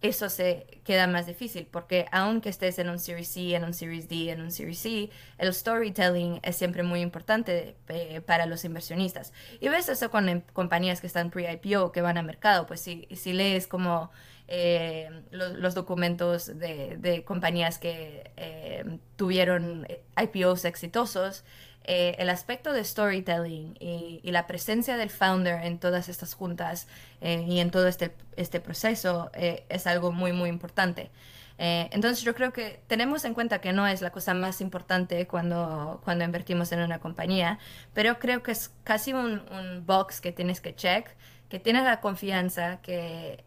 eso 0.00 0.30
se 0.30 0.80
queda 0.84 1.08
más 1.08 1.26
difícil 1.26 1.66
porque 1.66 2.06
aunque 2.12 2.48
estés 2.48 2.78
en 2.78 2.88
un 2.88 3.00
Series 3.00 3.28
C, 3.28 3.56
en 3.56 3.64
un 3.64 3.74
Series 3.74 4.08
D, 4.08 4.30
en 4.30 4.40
un 4.40 4.52
Series 4.52 4.78
C, 4.78 5.10
el 5.38 5.52
storytelling 5.52 6.38
es 6.44 6.54
siempre 6.56 6.84
muy 6.84 7.00
importante 7.00 7.76
eh, 7.88 8.20
para 8.20 8.46
los 8.46 8.64
inversionistas. 8.64 9.32
Y 9.58 9.68
ves 9.68 9.88
eso 9.88 10.08
con 10.10 10.28
em, 10.28 10.42
compañías 10.52 11.00
que 11.00 11.08
están 11.08 11.30
pre-IPO, 11.30 11.90
que 11.90 12.02
van 12.02 12.16
a 12.16 12.22
mercado, 12.22 12.66
pues 12.66 12.80
si, 12.80 13.08
si 13.14 13.32
lees 13.32 13.66
como 13.66 14.12
eh, 14.46 15.10
los, 15.32 15.74
documentos 15.74 16.46
de, 16.46 16.96
de 16.96 17.24
compañías 17.24 17.78
que 17.78 18.30
eh, 18.36 18.98
tuvieron 19.16 19.86
IPOs 20.16 20.64
exitosos, 20.64 21.44
eh, 21.84 22.14
el 22.18 22.28
aspecto 22.28 22.72
de 22.72 22.84
storytelling 22.84 23.74
y, 23.80 24.20
la 24.30 24.46
presencia 24.46 24.96
del 24.96 25.10
founder 25.10 25.64
en 25.64 25.78
todas 25.78 26.08
estas 26.08 26.34
juntas 26.34 26.86
eh, 27.20 27.44
y 27.48 27.58
en 27.58 27.70
todo 27.70 27.88
este, 27.88 28.14
este 28.36 28.60
proceso 28.60 29.30
eh, 29.34 29.64
es 29.68 29.86
algo 29.86 30.12
muy, 30.12 30.32
muy 30.32 30.48
importante. 30.50 31.10
entonces 31.58 32.24
yo 32.24 32.34
creo 32.34 32.52
que 32.52 32.80
tenemos 32.86 33.24
en 33.24 33.34
cuenta 33.34 33.60
que 33.60 33.72
no 33.72 33.86
es 33.86 34.00
la 34.02 34.10
cosa 34.10 34.34
más 34.34 34.60
importante 34.60 35.26
cuando, 35.26 36.00
cuando 36.04 36.24
invertimos 36.24 36.72
en 36.72 36.80
una 36.80 37.00
compañía, 37.00 37.58
pero 37.92 38.18
creo 38.18 38.42
que 38.42 38.52
es 38.52 38.70
casi 38.84 39.12
un, 39.12 39.42
un 39.50 39.84
box 39.84 40.20
que 40.20 40.32
tienes 40.32 40.60
que 40.60 40.74
check, 40.74 41.08
que 41.48 41.58
tienes 41.58 41.84
la 41.84 42.00
confianza, 42.00 42.80
que 42.82 43.42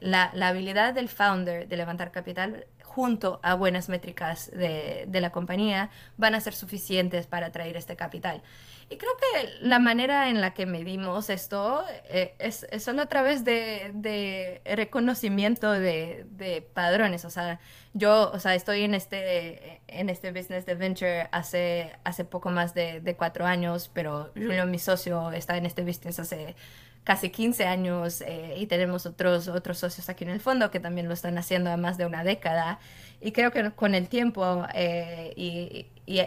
la, 0.00 0.30
la 0.34 0.48
habilidad 0.48 0.94
del 0.94 1.08
founder 1.08 1.68
de 1.68 1.76
levantar 1.76 2.10
capital 2.10 2.66
junto 2.90 3.38
a 3.44 3.54
buenas 3.54 3.88
métricas 3.88 4.50
de, 4.50 5.04
de, 5.06 5.20
la 5.20 5.30
compañía, 5.30 5.90
van 6.16 6.34
a 6.34 6.40
ser 6.40 6.54
suficientes 6.54 7.28
para 7.28 7.46
atraer 7.46 7.76
este 7.76 7.94
capital. 7.94 8.42
Y 8.88 8.96
creo 8.96 9.12
que 9.16 9.48
la 9.60 9.78
manera 9.78 10.28
en 10.28 10.40
la 10.40 10.54
que 10.54 10.66
medimos 10.66 11.30
esto 11.30 11.84
eh, 12.08 12.34
es, 12.40 12.66
es, 12.72 12.82
solo 12.82 13.02
a 13.02 13.06
través 13.06 13.44
de, 13.44 13.92
de 13.94 14.60
reconocimiento 14.64 15.70
de, 15.70 16.26
de, 16.32 16.62
padrones. 16.62 17.24
O 17.24 17.30
sea, 17.30 17.60
yo 17.94 18.32
o 18.32 18.40
sea, 18.40 18.56
estoy 18.56 18.82
en 18.82 18.94
este, 18.94 19.80
en 19.86 20.10
este 20.10 20.32
business 20.32 20.66
de 20.66 20.74
venture 20.74 21.28
hace, 21.30 21.92
hace 22.02 22.24
poco 22.24 22.50
más 22.50 22.74
de, 22.74 23.14
cuatro 23.16 23.46
años, 23.46 23.88
pero 23.94 24.32
Julio, 24.34 24.66
mi 24.66 24.80
socio, 24.80 25.30
está 25.30 25.56
en 25.56 25.66
este 25.66 25.82
business 25.84 26.18
hace 26.18 26.56
casi 27.04 27.30
15 27.30 27.64
años 27.64 28.20
eh, 28.20 28.54
y 28.58 28.66
tenemos 28.66 29.06
otros, 29.06 29.48
otros 29.48 29.78
socios 29.78 30.08
aquí 30.08 30.24
en 30.24 30.30
el 30.30 30.40
fondo 30.40 30.70
que 30.70 30.80
también 30.80 31.08
lo 31.08 31.14
están 31.14 31.38
haciendo 31.38 31.70
a 31.70 31.76
más 31.76 31.98
de 31.98 32.06
una 32.06 32.24
década. 32.24 32.78
Y 33.20 33.32
creo 33.32 33.50
que 33.50 33.70
con 33.72 33.94
el 33.94 34.08
tiempo 34.08 34.64
eh, 34.74 35.32
y, 35.36 35.86
y, 36.06 36.22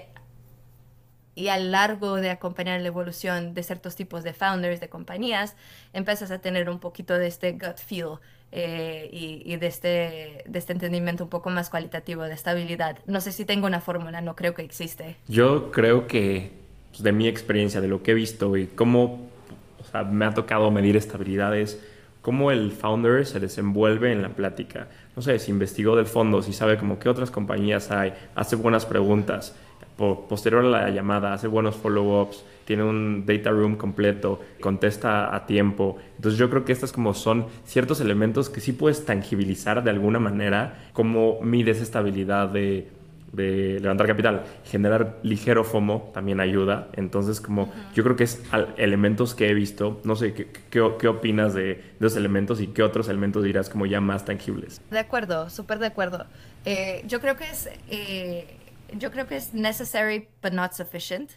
y, 1.35 1.47
a 1.47 1.57
largo 1.57 2.15
de 2.15 2.29
acompañar 2.29 2.81
la 2.81 2.87
evolución 2.87 3.53
de 3.53 3.63
ciertos 3.63 3.95
tipos 3.95 4.23
de 4.23 4.33
founders, 4.33 4.79
de 4.79 4.89
compañías, 4.89 5.55
empiezas 5.93 6.31
a 6.31 6.39
tener 6.39 6.69
un 6.69 6.79
poquito 6.79 7.17
de 7.17 7.27
este 7.27 7.53
gut 7.53 7.77
feel 7.77 8.19
eh, 8.51 9.09
y, 9.11 9.41
y, 9.45 9.55
de, 9.57 9.67
este, 9.67 10.43
de 10.45 10.59
este 10.59 10.73
entendimiento 10.73 11.23
un 11.23 11.29
poco 11.31 11.49
más 11.49 11.71
cualitativo 11.71 12.21
de 12.23 12.33
estabilidad. 12.33 12.99
No 13.07 13.19
sé 13.21 13.31
si 13.31 13.45
tengo 13.45 13.65
una 13.65 13.81
fórmula, 13.81 14.21
no 14.21 14.35
creo 14.35 14.53
que 14.53 14.61
existe. 14.61 15.15
Yo 15.27 15.71
creo 15.71 16.05
que 16.05 16.51
pues, 16.91 17.01
de 17.01 17.11
mi 17.11 17.27
experiencia, 17.27 17.81
de 17.81 17.87
lo 17.87 18.03
que 18.03 18.11
he 18.11 18.13
visto 18.13 18.55
y 18.55 18.67
cómo 18.67 19.32
me 20.11 20.25
ha 20.25 20.33
tocado 20.33 20.71
medir 20.71 20.97
estabilidades, 20.97 21.81
cómo 22.21 22.51
el 22.51 22.71
founder 22.71 23.25
se 23.25 23.39
desenvuelve 23.39 24.11
en 24.11 24.21
la 24.21 24.29
plática. 24.29 24.87
No 25.15 25.21
sé, 25.21 25.37
si 25.39 25.51
investigó 25.51 25.95
del 25.95 26.05
fondo, 26.05 26.41
si 26.41 26.53
sabe 26.53 26.77
como 26.77 26.97
qué 26.97 27.09
otras 27.09 27.29
compañías 27.29 27.91
hay, 27.91 28.13
hace 28.33 28.55
buenas 28.55 28.85
preguntas, 28.85 29.55
posterior 29.97 30.65
a 30.65 30.69
la 30.69 30.89
llamada, 30.89 31.33
hace 31.33 31.47
buenos 31.47 31.75
follow-ups, 31.75 32.43
tiene 32.65 32.83
un 32.83 33.25
data 33.25 33.51
room 33.51 33.75
completo, 33.75 34.39
contesta 34.61 35.35
a 35.35 35.45
tiempo. 35.45 35.97
Entonces 36.15 36.39
yo 36.39 36.49
creo 36.49 36.65
que 36.65 36.71
estas 36.71 36.91
como 36.91 37.13
son 37.13 37.47
ciertos 37.65 38.01
elementos 38.01 38.49
que 38.49 38.61
sí 38.61 38.71
puedes 38.71 39.05
tangibilizar 39.05 39.83
de 39.83 39.89
alguna 39.89 40.19
manera, 40.19 40.89
cómo 40.93 41.39
mides 41.41 41.81
estabilidad 41.81 42.49
de 42.49 42.89
de 43.33 43.79
levantar 43.81 44.07
capital, 44.07 44.43
generar 44.63 45.19
ligero 45.23 45.63
FOMO 45.63 46.11
también 46.13 46.39
ayuda. 46.39 46.87
Entonces, 46.93 47.41
como 47.41 47.73
yo 47.93 48.03
creo 48.03 48.15
que 48.15 48.23
es 48.23 48.41
elementos 48.77 49.35
que 49.35 49.49
he 49.49 49.53
visto, 49.53 49.99
no 50.05 50.15
sé, 50.15 50.33
¿qué, 50.33 50.47
qué, 50.69 51.07
opinas 51.07 51.53
de, 51.53 51.63
de, 51.63 51.83
esos 51.99 52.15
elementos 52.15 52.61
y 52.61 52.67
qué 52.67 52.83
otros 52.83 53.09
elementos 53.09 53.43
dirás 53.43 53.69
como 53.69 53.85
ya 53.85 53.99
más 53.99 54.23
tangibles? 54.23 54.81
De 54.89 54.99
acuerdo, 54.99 55.49
súper 55.49 55.79
de 55.79 55.87
acuerdo. 55.87 56.25
Eh, 56.63 57.03
yo 57.07 57.19
creo 57.19 57.35
que 57.35 57.49
es, 57.49 57.69
eh, 57.89 58.55
yo 58.97 59.11
creo 59.11 59.27
que 59.27 59.35
es 59.35 59.53
necessary 59.53 60.29
but 60.41 60.53
not 60.53 60.73
sufficient. 60.73 61.31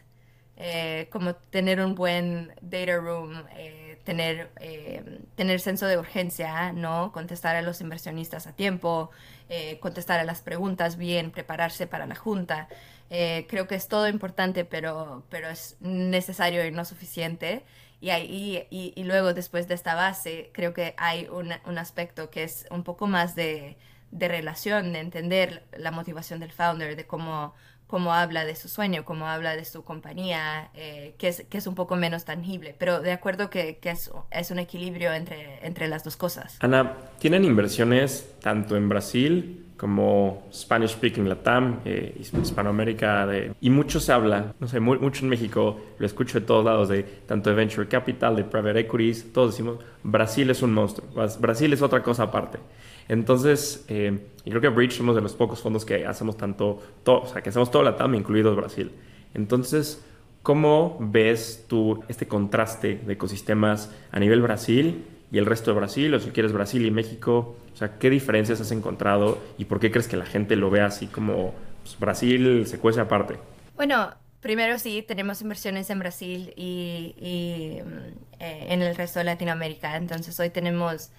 eh, 0.57 1.09
como 1.11 1.35
tener 1.35 1.81
un 1.81 1.95
buen 1.95 2.53
data 2.63 2.97
room, 2.97 3.35
eh, 3.57 3.86
tener, 4.07 4.51
eh, 4.61 5.21
tener 5.35 5.61
senso 5.61 5.87
de 5.87 5.99
urgencia, 5.99 6.73
¿no? 6.73 7.13
Contestar 7.13 7.57
a 7.57 7.63
los 7.63 7.83
inversionistas 7.83 8.47
a 8.47 8.55
tiempo, 8.55 9.11
contestar 9.81 10.19
a 10.19 10.25
las 10.25 10.41
preguntas 10.41 10.97
bien, 10.97 11.31
prepararse 11.31 11.87
para 11.87 12.07
la 12.07 12.15
junta. 12.17 12.69
creo 13.09 13.67
que 13.69 13.75
es 13.75 13.89
todo 13.89 14.09
importante, 14.09 14.65
pero, 14.65 15.25
pero 15.29 15.49
es 15.49 15.77
necesario 15.81 16.67
y 16.67 16.71
no 16.73 16.85
suficiente. 16.85 17.65
Y, 18.01 18.11
ahí, 18.11 18.67
y, 18.71 19.05
luego, 19.05 19.35
después 19.35 19.69
de 19.69 19.75
esta 19.75 19.95
base, 19.95 20.51
creo 20.53 20.73
que 20.75 20.95
hay 20.97 21.29
un, 21.29 21.53
un 21.65 21.79
aspecto 21.79 22.31
que 22.31 22.45
es 22.45 22.67
un 22.71 22.83
poco 22.83 23.07
más 23.07 23.35
de, 23.35 23.77
de 24.11 24.29
relación, 24.29 24.93
de 24.93 25.01
entender 25.01 25.65
la 25.77 25.91
motivación 25.91 26.41
del 26.41 26.53
founder, 26.53 26.97
de 26.97 27.07
cómo 27.07 27.55
cómo 27.87 28.13
habla 28.13 28.45
de 28.45 28.57
su 28.57 28.69
sueño, 28.69 29.05
cómo 29.05 29.27
habla 29.27 29.57
de 29.57 29.65
su 29.65 29.85
compañía, 29.85 30.71
eh, 30.75 31.15
que, 31.19 31.29
es, 31.29 31.45
que 31.49 31.59
es 31.59 31.67
un 31.67 31.75
poco 31.75 31.97
menos 31.97 32.25
tangible, 32.25 32.75
pero 32.79 33.01
de 33.01 33.13
acuerdo 33.13 33.49
que, 33.51 33.79
que 33.79 33.91
es, 33.91 34.11
es, 34.31 34.51
un 34.51 34.59
equilibrio 34.59 35.13
entre, 35.13 35.65
entre 35.65 35.89
las 35.89 36.03
dos 36.03 36.17
cosas. 36.17 36.57
Ana, 36.61 36.95
¿tienen 37.19 37.45
inversiones 37.45 38.35
tanto 38.41 38.77
en 38.77 38.89
Brasil 38.89 39.63
como 39.77 40.49
Spanish 40.53 40.93
Speaking 40.93 41.29
Latam, 41.29 41.81
eh, 41.85 42.17
Hispanoamérica, 42.19 43.27
de, 43.27 43.53
y 43.61 43.71
mucho 43.71 44.01
se 44.01 44.13
habla, 44.13 44.55
no 44.59 44.67
sé, 44.67 44.81
mucho 44.81 45.25
en 45.25 45.29
México, 45.29 45.79
lo 45.99 46.07
escucho 46.07 46.41
de 46.41 46.47
todos 46.47 46.65
lados, 46.65 46.89
de 46.89 47.03
tanto 47.03 47.51
de 47.51 47.57
Venture 47.57 47.87
Capital, 47.87 48.37
de 48.37 48.45
Private 48.45 48.81
Equities, 48.81 49.33
todos 49.33 49.53
decimos, 49.53 49.79
Brasil 50.03 50.49
es 50.51 50.63
un 50.63 50.73
monstruo, 50.73 51.07
Brasil 51.41 51.73
es 51.73 51.83
otra 51.83 52.03
cosa 52.03 52.25
aparte. 52.25 52.59
Entonces, 53.09 53.85
eh, 53.89 54.19
y 54.45 54.51
creo 54.51 54.61
que 54.61 54.69
Bridge 54.69 54.93
somos 54.93 55.15
de 55.15 55.23
los 55.23 55.35
pocos 55.35 55.61
fondos 55.61 55.85
que 55.85 56.07
hacemos 56.07 56.37
tanto, 56.37 56.83
o 57.05 57.27
sea, 57.27 57.43
que 57.43 57.51
hacemos 57.51 57.71
todo 57.71 57.83
la 57.83 57.97
TAM, 57.97 58.15
incluido 58.15 58.55
Brasil. 58.55 58.93
Entonces, 59.35 60.05
¿cómo 60.43 60.97
ves 61.01 61.65
tú 61.69 62.03
este 62.09 62.27
contraste 62.27 63.01
de 63.05 63.13
ecosistemas 63.15 63.93
a 64.11 64.19
nivel 64.19 64.43
Brasil 64.43 65.05
y 65.31 65.39
el 65.39 65.47
resto 65.47 65.73
de 65.73 65.79
Brasil, 65.79 66.15
o 66.15 66.21
si 66.21 66.31
quieres 66.31 66.53
Brasil 66.53 66.85
y 66.85 66.91
México? 66.91 67.57
O 67.73 67.77
sea, 67.77 67.99
¿qué 67.99 68.09
diferencias 68.11 68.61
has 68.61 68.73
encontrado 68.73 69.39
y 69.59 69.67
por 69.67 69.81
qué 69.81 69.91
crees 69.91 70.09
que 70.09 70.17
la 70.17 70.27
gente 70.27 70.57
lo 70.57 70.71
ve 70.71 70.81
así 70.81 71.07
como 71.07 71.53
pues, 71.83 71.99
Brasil 71.99 72.67
se 72.67 72.79
cuece 72.79 73.01
aparte? 73.01 73.37
Bueno, 73.77 74.15
primero 74.41 74.79
sí, 74.79 75.05
tenemos 75.07 75.43
inversiones 75.43 75.91
en 75.91 75.99
Brasil 75.99 76.53
y, 76.57 77.15
y 77.19 77.83
eh, 78.39 78.67
en 78.69 78.83
el 78.83 78.97
resto 78.97 79.19
de 79.19 79.25
Latinoamérica. 79.25 79.97
Entonces 79.97 80.39
hoy 80.41 80.51
tenemos 80.51 81.11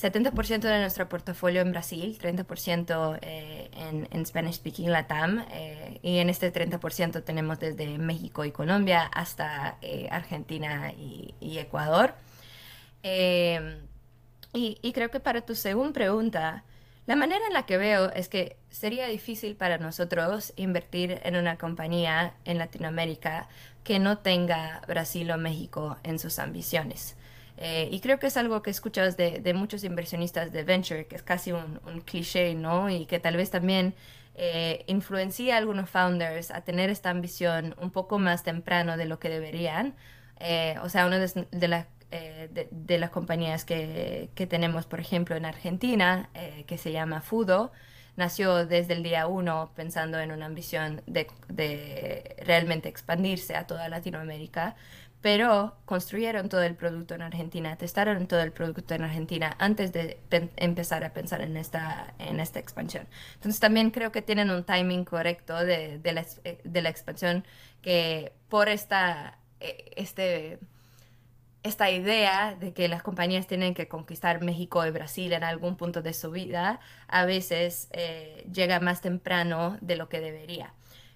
70% 0.00 0.60
de 0.60 0.80
nuestro 0.80 1.08
portafolio 1.08 1.60
en 1.60 1.70
Brasil, 1.70 2.18
30% 2.20 3.18
eh, 3.22 3.70
en, 4.10 4.26
Spanish 4.26 4.56
Speaking 4.56 4.90
Latam, 4.90 5.44
eh, 5.52 6.00
y 6.02 6.18
en 6.18 6.30
este 6.30 6.52
30% 6.52 7.22
tenemos 7.22 7.60
desde 7.60 7.86
México 7.98 8.44
y 8.44 8.50
Colombia 8.50 9.02
hasta 9.14 9.78
eh, 9.82 10.08
Argentina 10.10 10.92
y, 10.92 11.58
Ecuador. 11.58 12.14
Y, 13.02 14.78
y, 14.82 14.92
creo 14.92 15.10
que 15.10 15.20
para 15.20 15.42
tu 15.42 15.54
segunda 15.54 15.92
pregunta, 15.92 16.64
la 17.06 17.16
manera 17.16 17.46
en 17.46 17.52
la 17.52 17.66
que 17.66 17.76
veo 17.76 18.10
es 18.12 18.28
que 18.28 18.56
sería 18.70 19.06
difícil 19.06 19.56
para 19.56 19.78
nosotros 19.78 20.52
invertir 20.56 21.20
en 21.22 21.36
una 21.36 21.56
compañía 21.56 22.34
en 22.44 22.58
Latinoamérica 22.58 23.48
que 23.84 23.98
no 23.98 24.18
tenga 24.18 24.80
Brasil 24.88 25.30
o 25.30 25.36
México 25.36 25.98
en 26.02 26.18
sus 26.18 26.38
ambiciones. 26.38 27.16
Eh, 27.56 27.88
y 27.90 28.00
creo 28.00 28.18
que 28.18 28.26
es 28.26 28.36
algo 28.36 28.62
que 28.62 28.70
escuchas 28.70 29.16
de, 29.16 29.40
de, 29.40 29.54
muchos 29.54 29.84
inversionistas 29.84 30.52
de 30.52 30.64
venture, 30.64 31.06
que 31.06 31.16
es 31.16 31.22
casi 31.22 31.52
un, 31.52 31.80
un 31.86 32.00
cliché, 32.00 32.54
¿no? 32.54 32.90
Y 32.90 33.06
que 33.06 33.20
tal 33.20 33.36
vez 33.36 33.50
también 33.50 33.94
eh, 34.34 34.84
influencia 34.88 35.54
a 35.54 35.58
algunos 35.58 35.88
founders 35.88 36.50
a 36.50 36.62
tener 36.62 36.90
esta 36.90 37.10
ambición 37.10 37.76
un 37.80 37.90
poco 37.90 38.18
más 38.18 38.42
temprano 38.42 38.96
de 38.96 39.04
lo 39.06 39.18
que 39.20 39.28
deberían. 39.28 39.94
Eh, 40.40 40.76
o 40.82 40.88
sea, 40.88 41.06
una 41.06 41.18
de, 41.18 41.46
de, 41.50 41.68
las 41.68 41.86
de, 42.10 42.68
de, 42.70 42.98
las 42.98 43.10
compañías 43.10 43.64
que, 43.64 44.30
que, 44.34 44.46
tenemos, 44.46 44.86
por 44.86 45.00
ejemplo, 45.00 45.36
en 45.36 45.44
Argentina, 45.44 46.30
que 46.66 46.78
se 46.78 46.92
llama 46.92 47.20
Fudo, 47.20 47.72
nació 48.16 48.66
desde 48.66 48.94
el 48.94 49.02
día 49.02 49.26
uno 49.26 49.72
pensando 49.74 50.20
en 50.20 50.30
una 50.30 50.46
ambición 50.46 51.02
de, 51.06 51.26
de 51.48 52.36
realmente 52.44 52.88
expandirse 52.88 53.56
a 53.56 53.66
toda 53.66 53.88
Latinoamérica 53.88 54.76
pero 55.24 55.78
construyeron 55.86 56.50
todo 56.50 56.62
el 56.64 56.74
producto 56.74 57.14
en 57.14 57.22
Argentina, 57.22 57.76
testaron 57.76 58.26
todo 58.26 58.42
el 58.42 58.52
producto 58.52 58.92
en 58.92 59.04
Argentina 59.04 59.56
antes 59.58 59.90
de 59.90 60.20
empezar 60.56 61.02
a 61.02 61.14
pensar 61.14 61.40
en 61.40 61.56
esta, 61.56 62.12
en 62.18 62.40
esta 62.40 62.58
expansión. 62.58 63.08
Entonces 63.32 63.58
también 63.58 63.90
creo 63.90 64.12
que 64.12 64.20
tienen 64.20 64.50
un 64.50 64.64
timing 64.64 65.06
correcto 65.06 65.56
de, 65.56 65.98
de, 65.98 66.12
la, 66.12 66.26
de 66.64 66.82
la, 66.82 66.90
expansión 66.90 67.42
que 67.80 68.34
por 68.50 68.68
esta, 68.68 69.38
e, 69.60 69.94
este, 69.96 70.58
esta 71.62 71.90
idea 71.90 72.54
de 72.54 72.74
que 72.74 72.86
las 72.88 73.02
compañías 73.02 73.46
tienen 73.46 73.72
que 73.72 73.88
conquistar 73.88 74.42
México 74.42 74.84
y 74.84 74.90
Brasil 74.90 75.32
en 75.32 75.42
algún 75.42 75.78
punto 75.78 76.02
de 76.02 76.12
su 76.12 76.32
vida, 76.32 76.80
a 77.08 77.24
veces 77.24 77.88
eh, 77.92 78.46
llega 78.52 78.78
más 78.78 79.00
temprano 79.00 79.78
de 79.80 79.96
lo 79.96 80.10
que 80.10 80.20
debería. 80.20 80.74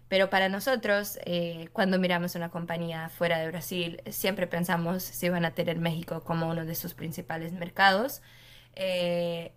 Pero 0.08 0.30
para 0.30 0.48
nosotros, 0.48 1.18
eh, 1.26 1.68
cuando 1.72 1.98
miramos 1.98 2.34
una 2.34 2.50
compañía 2.50 3.10
fuera 3.10 3.38
de 3.38 3.48
Brasil, 3.48 4.02
siempre 4.10 4.46
pensamos 4.46 5.02
si 5.02 5.28
van 5.28 5.44
a 5.44 5.52
tener 5.54 5.78
México 5.78 6.22
como 6.24 6.48
uno 6.48 6.64
de 6.64 6.74
sus 6.74 6.94
principales 6.94 7.52
mercados. 7.52 8.22
Eh, 8.74 9.52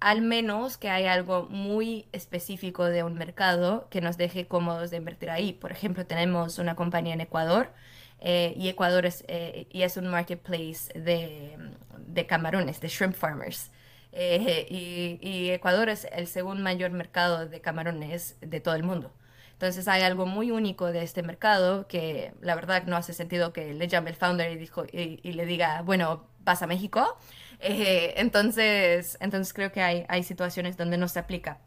al 0.00 0.22
menos 0.22 0.78
que 0.78 0.90
haya 0.90 1.12
algo 1.12 1.44
muy 1.50 2.06
específico 2.12 2.84
de 2.86 3.04
un 3.04 3.14
mercado 3.14 3.88
que 3.90 4.00
nos 4.00 4.16
deje 4.18 4.46
cómodos 4.46 4.90
de 4.90 4.98
invertir 4.98 5.30
ahí. 5.30 5.52
Por 5.52 5.72
ejemplo, 5.72 6.06
tenemos 6.06 6.58
una 6.58 6.74
compañía 6.76 7.14
en 7.14 7.20
Ecuador 7.22 7.72
eh, 8.20 8.54
y 8.56 8.68
Ecuador 8.68 9.06
es, 9.06 9.24
y 9.70 9.82
es 9.82 9.96
un 9.96 10.08
marketplace 10.08 10.92
de, 10.98 12.26
camarones, 12.26 12.80
de 12.80 12.88
shrimp 12.88 13.14
farmers. 13.14 13.70
y, 14.12 15.18
y 15.22 15.50
Ecuador 15.50 15.88
es 15.88 16.06
el 16.12 16.26
segundo 16.26 16.62
mayor 16.62 16.90
mercado 16.92 17.46
de 17.46 17.60
camarones 17.60 18.36
de 18.40 18.60
todo 18.60 18.74
el 18.74 18.82
mundo. 18.82 19.12
Entonces 19.60 19.88
hay 19.88 20.00
algo 20.00 20.24
muy 20.24 20.50
único 20.50 20.90
de 20.90 21.02
este 21.02 21.22
mercado 21.22 21.86
que 21.86 22.32
la 22.40 22.54
verdad 22.54 22.84
no 22.86 22.96
hace 22.96 23.12
sentido 23.12 23.52
que 23.52 23.74
le 23.74 23.88
llame 23.88 24.08
el 24.08 24.16
founder 24.16 24.58
y, 24.90 25.32
le 25.34 25.44
diga, 25.44 25.82
bueno, 25.82 26.24
vas 26.38 26.62
a 26.62 26.66
México. 26.66 27.18
Eh, 27.58 28.14
entonces, 28.16 29.18
entonces 29.20 29.52
creo 29.52 29.70
que 29.70 29.82
hay, 29.82 30.06
hay 30.08 30.22
situaciones 30.22 30.78
donde 30.78 30.96
no 30.96 31.08
se 31.08 31.18
aplica. 31.18 31.58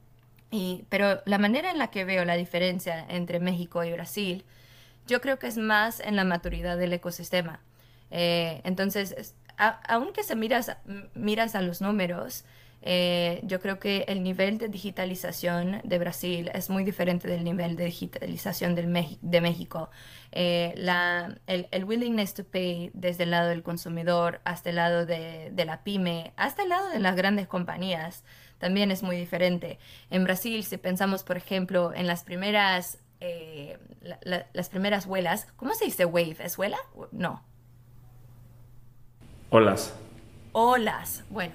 Y, 0.49 0.85
pero 0.89 1.21
la 1.25 1.37
manera 1.37 1.69
en 1.69 1.77
la 1.77 1.91
que 1.91 2.03
veo 2.03 2.25
la 2.25 2.33
diferencia 2.33 3.05
entre 3.09 3.39
México 3.39 3.83
y 3.83 3.91
Brasil, 3.91 4.43
yo 5.05 5.21
creo 5.21 5.37
que 5.37 5.45
es 5.45 5.59
más 5.59 5.99
en 5.99 6.15
la 6.15 6.23
maturidad 6.23 6.77
del 6.77 6.93
ecosistema. 6.93 7.59
Eh, 8.09 8.61
entonces, 8.63 9.35
aunque 9.87 10.23
se 10.23 10.35
miras, 10.35 10.77
miras 11.13 11.53
a 11.53 11.61
los 11.61 11.79
números, 11.79 12.43
eh, 12.85 13.39
yo 13.43 13.61
creo 13.61 13.79
que 13.79 14.03
el 14.09 14.23
nivel 14.23 14.57
de 14.57 14.67
digitalización 14.67 15.79
de 15.85 15.99
Brasil 15.99 16.51
es 16.53 16.69
muy 16.69 16.83
diferente 16.83 17.29
del 17.29 17.45
nivel 17.45 17.77
de 17.77 17.85
digitalización 17.85 18.75
del 18.75 19.17
de 19.21 19.41
México. 19.41 19.89
Eh, 20.33 20.73
la, 20.75 21.37
el, 21.47 21.69
el, 21.71 21.85
willingness 21.85 22.33
to 22.33 22.43
pay 22.43 22.91
desde 22.93 23.23
el 23.23 23.31
lado 23.31 23.47
del 23.47 23.63
consumidor 23.63 24.41
hasta 24.43 24.71
el 24.71 24.75
lado 24.75 25.05
de, 25.05 25.51
de, 25.53 25.65
la 25.65 25.81
pyme, 25.83 26.33
hasta 26.35 26.63
el 26.63 26.69
lado 26.69 26.89
de 26.89 26.99
las 26.99 27.15
grandes 27.15 27.47
compañías, 27.47 28.25
también 28.57 28.91
es 28.91 29.01
muy 29.01 29.15
diferente. 29.15 29.79
En 30.09 30.25
Brasil, 30.25 30.61
si 30.65 30.77
pensamos, 30.77 31.23
por 31.23 31.37
ejemplo, 31.37 31.93
en 31.95 32.05
las 32.05 32.25
primeras, 32.25 32.97
eh, 33.21 33.77
las 34.51 34.67
primeras 34.67 35.05
vuelas, 35.05 35.47
¿cómo 35.55 35.73
se 35.73 35.85
dice 35.85 36.03
wave? 36.03 36.35
¿Es 36.39 36.57
vuela? 36.57 36.79
No. 37.13 37.43
Olas. 39.51 39.93
Olas. 40.51 41.23
Bueno, 41.29 41.53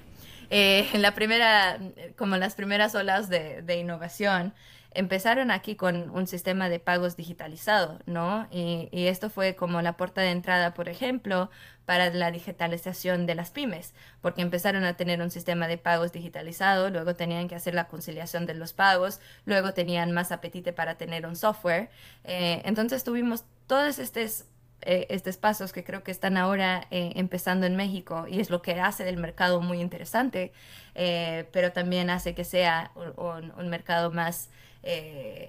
eh, 0.51 0.89
en 0.93 1.03
la 1.03 1.15
primera, 1.15 1.79
como 2.17 2.37
las 2.37 2.55
primeras 2.55 2.95
olas 2.95 3.29
de, 3.29 3.77
innovación, 3.79 4.55
empezaron 4.93 5.51
aquí 5.51 5.77
con 5.77 6.11
un 6.11 6.27
sistema 6.27 6.69
de 6.69 6.81
pagos 6.81 7.17
digitalizado, 7.17 8.01
¿no? 8.07 8.49
Y, 8.51 8.89
y, 8.91 9.07
esto 9.07 9.31
fue 9.31 9.55
como 9.55 9.83
la 9.83 9.97
puerta 9.97 10.23
de 10.23 10.31
entrada, 10.31 10.75
por 10.75 10.89
ejemplo, 10.89 11.51
para 11.85 12.11
la 12.11 12.31
digitalización 12.31 13.27
de 13.27 13.35
las 13.35 13.51
pymes, 13.51 13.95
porque 14.21 14.43
empezaron 14.43 14.85
a 14.85 14.97
tener 14.99 15.23
un 15.23 15.31
sistema 15.31 15.69
de 15.69 15.79
pagos 15.79 16.13
digitalizado, 16.13 16.91
luego 16.91 17.15
tenían 17.15 17.49
que 17.49 17.55
hacer 17.55 17.75
la 17.75 17.89
conciliación 17.89 18.45
de 18.45 18.55
los 18.55 18.75
pagos, 18.75 19.21
luego 19.47 19.73
tenían 19.73 20.13
más 20.13 20.31
apetite 20.31 20.75
para 20.75 20.97
tener 20.97 21.27
un 21.27 21.35
software. 21.35 21.89
Eh, 22.25 22.61
entonces 22.67 23.05
tuvimos 23.05 23.45
todos 23.67 23.99
estos 23.99 24.45
eh, 24.83 25.07
estos 25.11 25.37
pasos 25.37 25.73
que 25.73 25.83
creo 25.83 26.05
que 26.05 26.13
están 26.13 26.37
ahora 26.37 26.87
eh, 26.91 27.13
empezando 27.17 27.67
en 27.67 27.75
México 27.75 28.27
y 28.29 28.41
es 28.41 28.49
lo 28.49 28.63
que 28.63 28.81
hace 28.81 29.05
del 29.05 29.17
mercado 29.17 29.61
muy 29.61 29.81
interesante, 29.81 30.53
eh, 30.95 31.49
pero 31.53 31.73
también 31.73 32.11
hace 32.11 32.35
que 32.35 32.45
sea 32.45 32.93
un, 33.17 33.69
mercado 33.69 34.11
más, 34.13 34.51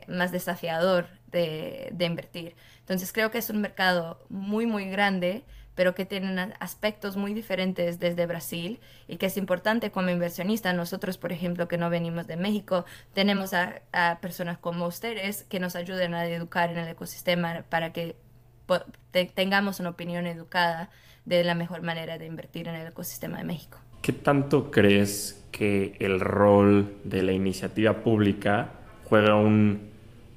más 0.07 0.31
desafiador 0.31 1.07
de, 1.27 1.93
invertir. 1.99 2.55
Entonces 2.79 3.13
creo 3.13 3.29
que 3.29 3.37
es 3.37 3.49
un 3.49 3.61
mercado 3.61 4.19
muy, 4.29 4.65
muy 4.65 4.89
grande, 4.89 5.43
pero 5.75 5.95
que 5.95 6.05
tiene 6.05 6.53
aspectos 6.59 7.15
muy 7.15 7.33
diferentes 7.33 7.99
desde 7.99 8.25
Brasil 8.25 8.81
y 9.07 9.17
que 9.17 9.27
es 9.27 9.37
importante 9.37 9.91
como 9.91 10.09
inversionista. 10.09 10.73
Nosotros, 10.73 11.17
por 11.17 11.31
ejemplo, 11.31 11.67
que 11.67 11.77
no 11.77 11.89
venimos 11.89 12.27
de 12.27 12.35
México, 12.35 12.83
tenemos 13.13 13.53
a 13.53 14.19
personas 14.21 14.57
como 14.57 14.87
ustedes 14.87 15.43
que 15.43 15.59
nos 15.59 15.75
ayuden 15.75 16.15
a 16.15 16.25
educar 16.25 16.71
en 16.71 16.79
el 16.79 16.87
ecosistema 16.89 17.63
para 17.69 17.93
que 17.93 18.15
tengamos 19.33 19.79
una 19.79 19.89
opinión 19.89 20.27
educada 20.27 20.89
de 21.25 21.43
la 21.43 21.55
mejor 21.55 21.81
manera 21.81 22.17
de 22.17 22.25
invertir 22.25 22.67
en 22.67 22.75
el 22.75 22.87
ecosistema 22.87 23.37
de 23.37 23.43
México. 23.43 23.77
¿Qué 24.01 24.13
tanto 24.13 24.71
crees 24.71 25.45
que 25.51 25.95
el 25.99 26.19
rol 26.19 26.93
de 27.03 27.23
la 27.23 27.31
iniciativa 27.31 27.93
pública 27.93 28.71
juega 29.05 29.35
un 29.35 29.89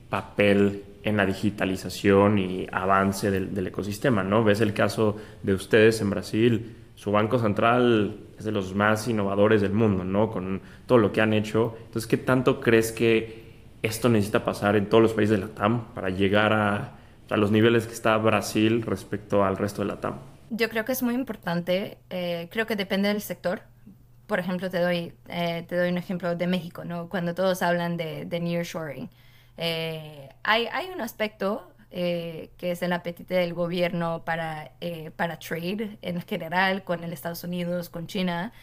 papel 0.09 0.85
en 1.05 1.17
la 1.17 1.27
digitalización 1.27 2.39
y 2.39 2.67
avance 2.71 3.31
del, 3.31 3.67
ecosistema, 3.67 4.23
¿no? 4.23 4.45
Ves 4.45 4.61
el 4.61 4.73
caso 4.73 5.17
de 5.43 5.55
ustedes 5.55 6.01
en 6.01 6.11
Brasil, 6.11 6.77
su 6.95 7.11
banco 7.11 7.39
central 7.39 8.19
es 8.39 8.45
de 8.45 8.53
los 8.53 8.75
más 8.75 9.09
innovadores 9.09 9.61
del 9.61 9.73
mundo, 9.73 10.05
¿no? 10.05 10.31
Con 10.31 10.61
todo 10.87 10.99
lo 10.99 11.13
que 11.13 11.21
han 11.21 11.33
hecho. 11.33 11.75
Entonces, 11.87 12.07
¿qué 12.07 12.17
tanto 12.17 12.61
crees 12.61 12.93
que 12.93 13.43
esto 13.83 14.09
necesita 14.09 14.45
pasar 14.45 14.77
en 14.77 14.87
todos 14.87 15.03
los 15.03 15.13
países 15.13 15.41
de 15.41 15.47
la 15.47 15.53
TAM 15.53 15.93
para 15.95 16.11
llegar 16.11 16.53
a, 16.53 16.99
a 17.33 17.37
los 17.37 17.51
niveles 17.51 17.87
que 17.87 17.95
está 17.95 18.17
Brasil 18.19 18.83
respecto 18.83 19.45
al 19.45 19.57
resto 19.57 19.83
de 19.83 19.89
la 19.89 20.01
TAM? 20.01 20.19
Yo 20.51 20.69
creo 20.69 20.85
que 20.85 20.93
es 20.93 21.03
muy 21.03 21.15
importante, 21.15 21.97
eh, 22.11 22.49
creo 22.51 22.67
que 22.67 22.77
depende 22.77 23.09
del 23.09 23.23
sector. 23.23 23.63
Por 24.27 24.39
ejemplo, 24.39 24.69
te 24.69 24.81
doy, 24.81 25.15
eh, 25.29 25.65
te 25.67 25.77
doy 25.77 25.91
un 25.91 25.99
ejemplo 25.99 26.37
de 26.37 26.47
México, 26.47 26.85
¿no? 26.85 27.09
Cuando 27.09 27.35
todos 27.35 27.63
hablan 27.63 27.97
de, 27.97 28.27
nearshoring. 28.41 29.09
Eh, 29.57 30.29
hay, 30.43 30.67
hay 30.67 30.91
un 30.95 31.01
aspecto 31.01 31.69
que 31.91 32.51
es 32.59 32.81
el 32.81 32.91
apetite 32.95 33.35
del 33.35 33.53
gobierno 33.53 34.23
para, 34.25 34.73
para 35.15 35.39
trade 35.39 35.99
en 36.01 36.23
general 36.23 36.85
con 36.85 37.05
el 37.05 37.13
Estados 37.13 37.45
Unidos, 37.45 37.91
con 37.91 38.07
China, 38.07 38.55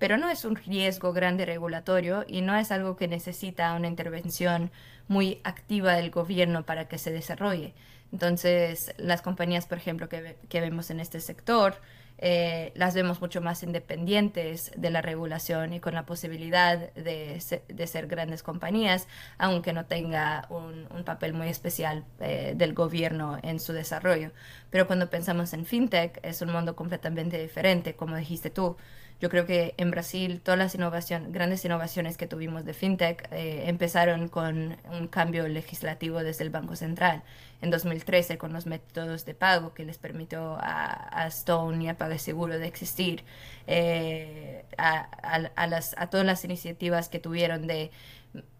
pero 0.00 0.16
no 0.16 0.28
es 0.28 0.44
un 0.44 0.56
riesgo 0.56 1.12
grande 1.12 1.46
regulatorio 1.46 2.24
y 2.26 2.40
no 2.40 2.56
es 2.56 2.72
algo 2.72 2.96
que 2.96 3.06
necesita 3.06 3.72
una 3.74 3.86
intervención 3.86 4.72
muy 5.06 5.40
activa 5.44 5.94
del 5.94 6.10
gobierno 6.10 6.64
para 6.64 6.88
que 6.88 6.98
se 6.98 7.12
desarrolle. 7.12 7.72
Entonces, 8.12 8.94
las 8.98 9.22
compañías, 9.22 9.66
por 9.66 9.78
ejemplo, 9.78 10.08
que, 10.08 10.60
vemos 10.60 10.90
en 10.90 11.00
este 11.00 11.20
sector, 11.20 11.74
eh, 12.18 12.72
las 12.74 12.94
vemos 12.94 13.20
mucho 13.20 13.42
más 13.42 13.62
independientes 13.62 14.72
de 14.74 14.90
la 14.90 15.02
regulación 15.02 15.74
y 15.74 15.80
con 15.80 15.94
la 15.94 16.06
posibilidad 16.06 16.92
de, 16.94 17.40
ser 17.40 18.06
grandes 18.06 18.42
compañías, 18.42 19.06
aunque 19.38 19.72
no 19.72 19.84
tenga 19.84 20.46
un, 20.48 20.86
papel 21.04 21.34
muy 21.34 21.48
especial 21.48 22.04
eh, 22.20 22.54
del 22.56 22.74
gobierno 22.74 23.38
en 23.42 23.60
su 23.60 23.72
desarrollo. 23.72 24.30
Pero 24.70 24.86
cuando 24.86 25.10
pensamos 25.10 25.52
en 25.52 25.66
fintech, 25.66 26.18
es 26.22 26.40
un 26.42 26.52
mundo 26.52 26.74
completamente 26.74 27.38
diferente, 27.38 27.94
como 27.96 28.16
dijiste 28.16 28.50
tú. 28.50 28.76
Yo 29.18 29.30
creo 29.30 29.46
que 29.46 29.74
en 29.78 29.90
Brasil 29.90 30.42
todas 30.42 30.58
las 30.58 30.74
innovaciones, 30.74 31.32
grandes 31.32 31.64
innovaciones 31.64 32.18
que 32.18 32.26
tuvimos 32.26 32.66
de 32.66 32.74
fintech 32.74 33.28
eh, 33.32 33.64
empezaron 33.66 34.28
con 34.28 34.76
un 34.90 35.08
cambio 35.08 35.48
legislativo 35.48 36.22
desde 36.22 36.44
el 36.44 36.50
Banco 36.50 36.76
Central 36.76 37.22
en 37.62 37.70
2013 37.70 38.38
con 38.38 38.52
los 38.52 38.66
métodos 38.66 39.24
de 39.24 39.34
pago 39.34 39.74
que 39.74 39.84
les 39.84 39.98
permitió 39.98 40.56
a, 40.60 41.26
Stone 41.28 41.84
y 41.84 41.88
a 41.88 41.96
PagSeguro 41.96 42.58
de 42.58 42.66
existir, 42.66 43.24
eh, 43.66 44.64
a, 44.78 45.66
las, 45.66 45.94
a 45.98 46.08
todas 46.08 46.26
las 46.26 46.44
iniciativas 46.44 47.08
que 47.08 47.18
tuvieron 47.18 47.66
de 47.66 47.90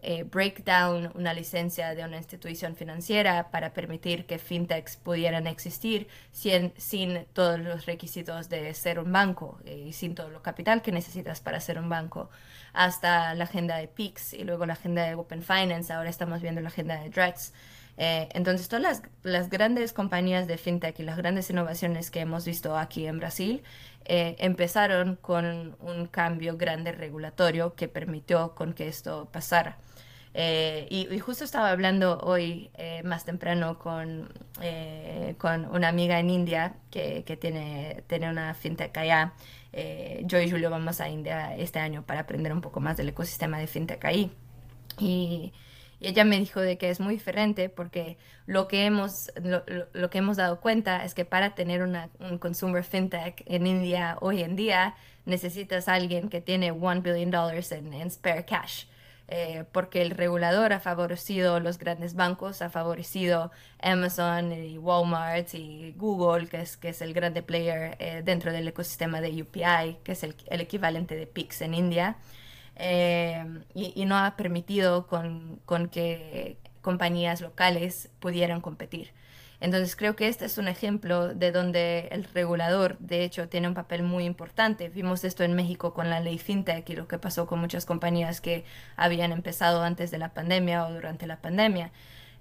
eh, 0.03 0.23
break 0.23 0.65
down 0.65 1.11
una 1.15 1.35
licencia 1.35 1.95
de 1.95 2.05
una 2.05 2.17
institución 2.17 2.77
financiera 2.77 3.51
para 3.51 3.73
permitir 3.73 4.25
que 4.27 4.39
fintechs 4.39 4.97
pudieran 4.97 5.47
existir 5.47 6.09
sin, 6.33 6.73
sin 6.77 7.27
todos 7.33 7.59
los 7.61 7.87
requisitos 7.87 8.49
de 8.49 8.73
ser 8.75 8.99
un 8.99 9.13
banco 9.13 9.59
eh, 9.65 9.85
y 9.89 9.93
sin 9.93 10.15
todo 10.15 10.31
lo 10.31 10.43
capital 10.43 10.83
que 10.83 10.93
necesitas 10.93 11.41
para 11.41 11.61
ser 11.61 11.79
un 11.79 11.89
banco, 11.89 12.31
hasta 12.73 13.35
la 13.35 13.45
agenda 13.45 13.77
de 13.77 13.89
PIX 13.89 14.35
y 14.35 14.45
luego 14.45 14.67
la 14.67 14.75
agenda 14.75 15.05
de 15.05 15.15
Open 15.15 15.43
Finance, 15.43 15.93
ahora 15.93 16.11
estamos 16.11 16.41
viendo 16.41 16.61
la 16.61 16.69
agenda 16.69 17.01
de 17.01 17.11
DRETS. 17.11 17.53
Eh, 17.99 18.29
entonces, 18.33 18.69
todas 18.69 19.03
las, 19.23 19.51
grandes 19.51 19.93
compañías 19.93 20.47
de 20.47 20.59
fintech 20.59 20.99
y 21.01 21.03
las 21.03 21.17
grandes 21.17 21.49
innovaciones 21.51 22.11
que 22.11 22.21
hemos 22.21 22.45
visto 22.45 22.77
aquí 22.77 23.07
en 23.07 23.19
Brasil 23.19 23.63
eh, 24.05 24.37
empezaron 24.39 25.17
con 25.17 25.77
un 25.81 26.07
cambio 26.07 26.57
grande 26.57 26.93
regulatorio 26.93 27.75
que 27.75 27.89
permitió 27.89 28.55
con 28.55 28.75
que 28.75 28.89
esto 28.89 29.29
pasara. 29.33 29.79
Eh, 30.35 30.87
y, 30.91 31.19
justo 31.19 31.45
estaba 31.45 31.71
hablando 31.71 32.19
hoy 32.19 32.71
más 33.05 33.25
temprano 33.25 33.79
con, 33.79 34.29
con 35.39 35.65
una 35.75 35.89
amiga 35.89 36.21
en 36.21 36.29
India 36.29 36.75
que, 36.91 37.25
que 37.25 37.39
tiene, 37.39 38.05
tiene 38.07 38.29
una 38.29 38.53
fintech 38.53 38.97
allá. 38.99 39.33
yo 40.25 40.39
y 40.41 40.51
Julio 40.51 40.69
vamos 40.71 41.01
a 41.01 41.09
India 41.09 41.57
este 41.57 41.79
año 41.79 42.03
para 42.05 42.21
aprender 42.21 42.53
un 42.53 42.61
poco 42.61 42.81
más 42.81 42.99
del 42.99 43.09
ecosistema 43.09 43.59
de 43.59 43.67
fintech 43.67 44.05
ahí. 44.05 44.31
Y, 44.99 45.53
y 45.99 46.09
ella 46.09 46.25
me 46.25 46.39
dijo 46.39 46.61
de 46.61 46.77
que 46.79 46.91
es 46.91 47.01
muy 47.01 47.15
diferente 47.15 47.69
porque 47.69 48.19
lo 48.47 48.69
que 48.69 48.85
hemos, 48.85 49.31
lo, 49.43 50.11
que 50.11 50.19
hemos 50.19 50.37
dado 50.37 50.61
cuenta 50.61 51.05
es 51.05 51.15
que 51.15 51.25
para 51.25 51.55
tener 51.55 51.83
una, 51.83 52.11
un 52.21 52.39
consumer 52.39 52.85
fintech 52.85 53.43
en 53.47 53.67
India 53.67 54.19
hoy 54.21 54.43
en 54.43 54.57
día 54.57 54.95
necesitas 55.25 55.89
a 55.89 55.95
alguien 55.95 56.29
que 56.29 56.41
tiene 56.41 56.73
$1 56.73 57.03
billion 57.03 57.33
en, 57.71 57.93
en 57.95 58.11
spare 58.11 58.45
cash. 58.45 58.85
Eh, 59.29 59.65
porque 59.73 60.03
el 60.03 60.13
regulador 60.13 60.73
ha 60.73 60.79
favorecido 60.79 61.59
los 61.59 61.79
grandes 61.79 62.15
bancos, 62.15 62.63
ha 62.63 62.71
favorecido 62.71 63.51
Amazon 63.83 64.53
y 64.53 64.79
Walmart 64.79 65.53
y 65.53 65.95
Google, 65.97 66.47
que 66.47 66.61
es, 66.61 66.77
que 66.77 66.91
es 66.91 67.03
el 67.03 67.13
grande 67.13 67.43
player 67.43 67.97
eh, 67.99 68.23
dentro 68.25 68.53
del 68.53 68.69
ecosistema 68.69 69.21
de 69.21 69.43
UPI, 69.43 69.99
que 70.05 70.13
es 70.13 70.23
el, 70.23 70.37
el 70.47 70.61
equivalente 70.61 71.17
de 71.17 71.27
PIX 71.27 71.63
en 71.63 71.75
India. 71.75 72.17
Em, 72.79 73.65
y, 73.75 74.05
no 74.05 74.17
ha 74.19 74.37
permitido 74.37 75.07
con, 75.07 75.61
con, 75.65 75.89
que 75.89 76.59
compañías 76.83 77.41
locales 77.41 78.11
pudieran 78.21 78.61
competir. 78.61 79.13
Entonces 79.61 79.97
creo 79.97 80.17
que 80.17 80.29
este 80.29 80.45
es 80.45 80.59
un 80.59 80.69
ejemplo 80.69 81.35
de 81.35 81.51
donde 81.53 82.09
el 82.11 82.25
regulador, 82.25 82.99
de 82.99 83.25
hecho, 83.25 83.49
tiene 83.49 83.69
un 83.69 83.75
papel 83.75 84.03
muy 84.03 84.25
importante. 84.25 84.91
Vimos 84.91 85.25
esto 85.25 85.45
en 85.45 85.55
México 85.55 85.95
con 85.95 86.11
la 86.11 86.21
ley 86.21 86.39
FinTech 86.39 86.89
y 86.91 86.97
lo 86.97 87.09
que 87.09 87.19
pasó 87.19 87.47
con 87.47 87.61
muchas 87.61 87.87
compañías 87.87 88.43
que 88.43 88.65
habían 88.97 89.33
empezado 89.33 89.83
antes 89.83 90.11
de 90.11 90.19
la 90.19 90.35
pandemia 90.35 90.87
o 90.87 90.93
durante 90.93 91.27
la 91.27 91.41
pandemia. 91.41 91.91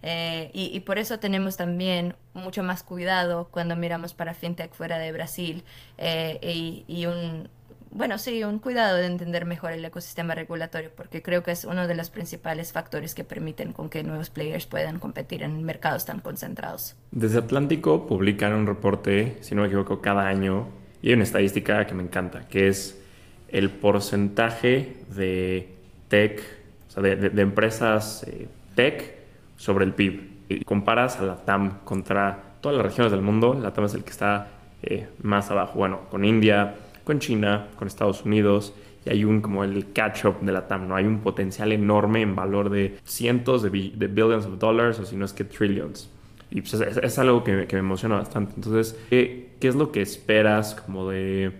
Eh, 0.03 0.51
y, 0.53 0.79
por 0.81 0.99
eso 0.99 1.19
tenemos 1.19 1.57
también 1.57 2.15
mucho 2.33 2.61
más 2.61 2.83
cuidado 2.83 3.47
cuando 3.49 3.75
miramos 3.75 4.13
para 4.13 4.33
FinTech 4.35 4.73
fuera 4.73 4.99
de 4.99 5.11
Brasil 5.11 5.63
eh, 5.97 6.37
y, 6.43 6.85
y 6.87 7.07
un, 7.07 7.49
bueno, 7.95 8.17
sí, 8.17 8.43
un 8.43 8.59
cuidado 8.59 8.97
de 8.97 9.05
entender 9.05 9.45
mejor 9.45 9.71
el 9.71 9.85
ecosistema 9.85 10.35
regulatorio, 10.35 10.91
porque 10.93 11.21
creo 11.21 11.43
que 11.43 11.51
es 11.51 11.63
uno 11.63 11.87
de 11.87 11.95
los 11.95 12.09
principales 12.09 12.73
factores 12.73 13.15
que 13.15 13.23
permiten 13.23 13.71
con 13.71 13.89
que 13.89 14.03
nuevos 14.03 14.29
players 14.29 14.65
puedan 14.65 14.99
competir 14.99 15.43
en 15.43 15.63
mercados 15.63 16.03
tan 16.03 16.19
concentrados. 16.19 16.97
Desde 17.11 17.39
Atlántico 17.39 18.05
publican 18.05 18.51
un 18.51 18.67
reporte, 18.67 19.37
si 19.39 19.55
no 19.55 19.61
me 19.61 19.67
equivoco, 19.67 20.01
cada 20.01 20.27
año, 20.27 20.67
y 21.01 21.07
hay 21.07 21.13
una 21.13 21.23
estadística 21.23 21.87
que 21.87 21.93
me 21.93 22.03
encanta, 22.03 22.49
que 22.49 22.67
es 22.67 23.01
el 23.47 23.69
porcentaje 23.69 24.97
de 25.15 25.69
tech, 26.09 26.41
o 26.89 26.91
sea, 26.91 27.01
de, 27.01 27.41
empresas 27.41 28.23
eh, 28.27 28.49
tech 28.75 29.15
sobre 29.55 29.85
el 29.85 29.93
PIB. 29.93 30.35
Y 30.49 30.65
comparas 30.65 31.17
a 31.21 31.23
la 31.23 31.37
TAM 31.37 31.79
contra 31.85 32.55
todas 32.59 32.77
las 32.77 32.85
regiones 32.85 33.13
del 33.13 33.21
mundo, 33.21 33.53
la 33.53 33.71
TAM 33.71 33.85
es 33.85 33.93
el 33.93 34.03
que 34.03 34.11
está 34.11 34.49
eh, 34.83 35.07
más 35.23 35.49
abajo, 35.49 35.79
bueno, 35.79 36.01
con 36.11 36.25
India, 36.25 36.75
con 37.05 37.19
China, 37.19 37.69
con 37.77 37.87
Estados 37.87 38.25
Unidos, 38.25 38.73
y 39.05 39.11
hay 39.11 39.23
un 39.23 39.39
como 39.39 39.63
el 39.63 39.93
catch-up 39.93 40.41
de 40.41 40.51
la 40.51 40.67
TAM, 40.67 40.89
¿no? 40.89 40.95
Hay 40.95 41.05
un 41.05 41.19
potencial 41.19 41.71
enorme 41.71 42.21
en 42.21 42.35
valor 42.35 42.69
de 42.69 42.97
cientos 43.05 43.63
de, 43.63 43.69
billions 43.69 44.45
of 44.45 44.59
dollars, 44.59 44.99
o 44.99 45.05
si 45.05 45.15
no 45.15 45.23
es 45.23 45.31
que 45.31 45.45
trillions. 45.45 46.09
Y 46.51 46.61
pues 46.61 46.73
es, 46.73 47.19
algo 47.19 47.43
que, 47.43 47.67
me 47.71 47.79
emociona 47.79 48.15
bastante. 48.15 48.53
Entonces, 48.55 48.99
¿qué, 49.09 49.51
¿qué, 49.59 49.67
es 49.67 49.75
lo 49.75 49.91
que 49.91 50.01
esperas 50.01 50.75
como 50.75 51.09
de 51.09 51.51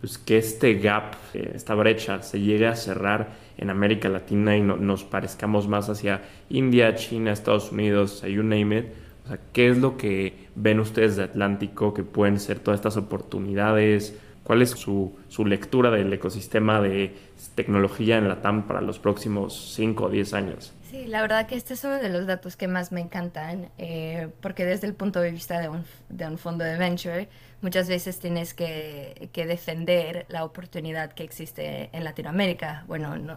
pues, 0.00 0.18
que 0.18 0.36
este 0.36 0.74
gap, 0.74 1.14
eh, 1.32 1.52
esta 1.54 1.74
brecha, 1.74 2.22
se 2.22 2.40
llegue 2.40 2.66
a 2.66 2.76
cerrar 2.76 3.36
en 3.56 3.70
América 3.70 4.08
Latina 4.08 4.56
y 4.56 4.60
nos 4.60 5.04
parezcamos 5.04 5.66
más 5.66 5.88
hacia 5.88 6.22
India, 6.50 6.94
China, 6.94 7.32
Estados 7.32 7.72
Unidos, 7.72 8.22
you 8.22 8.42
name 8.42 8.78
it? 8.78 8.86
O 9.24 9.28
sea, 9.28 9.40
¿qué 9.54 9.70
es 9.70 9.78
lo 9.78 9.96
que 9.96 10.48
ven 10.54 10.80
ustedes 10.80 11.16
de 11.16 11.22
Atlántico 11.22 11.94
que 11.94 12.02
pueden 12.02 12.38
ser 12.38 12.58
todas 12.58 12.80
estas 12.80 12.98
oportunidades? 12.98 14.20
¿Cuál 14.44 14.60
es 14.60 14.70
su, 14.70 15.16
su, 15.28 15.46
lectura 15.46 15.90
del 15.90 16.12
ecosistema 16.12 16.80
de 16.80 17.14
tecnología 17.54 18.18
en 18.18 18.28
la 18.28 18.42
TAM 18.42 18.66
para 18.66 18.82
los 18.82 18.98
próximos 18.98 19.74
5 19.74 20.04
o 20.04 20.10
10 20.10 20.34
años? 20.34 20.74
Sí, 20.90 21.06
la 21.06 21.22
verdad 21.22 21.46
que 21.46 21.56
este 21.56 21.74
es 21.74 21.82
uno 21.82 21.96
de 21.96 22.10
los 22.10 22.26
datos 22.26 22.54
que 22.54 22.68
más 22.68 22.92
me 22.92 23.00
encantan, 23.00 23.70
eh, 23.78 24.28
porque 24.40 24.64
desde 24.64 24.86
el 24.86 24.94
punto 24.94 25.20
de 25.20 25.30
vista 25.30 25.58
de 25.58 25.68
un, 25.68 25.84
de 26.10 26.26
un, 26.26 26.38
fondo 26.38 26.62
de 26.62 26.76
venture, 26.76 27.28
muchas 27.62 27.88
veces 27.88 28.20
tienes 28.20 28.54
que, 28.54 29.30
que, 29.32 29.46
defender 29.46 30.26
la 30.28 30.44
oportunidad 30.44 31.12
que 31.12 31.24
existe 31.24 31.88
en 31.92 32.04
Latinoamérica. 32.04 32.84
Bueno, 32.86 33.16
no, 33.16 33.36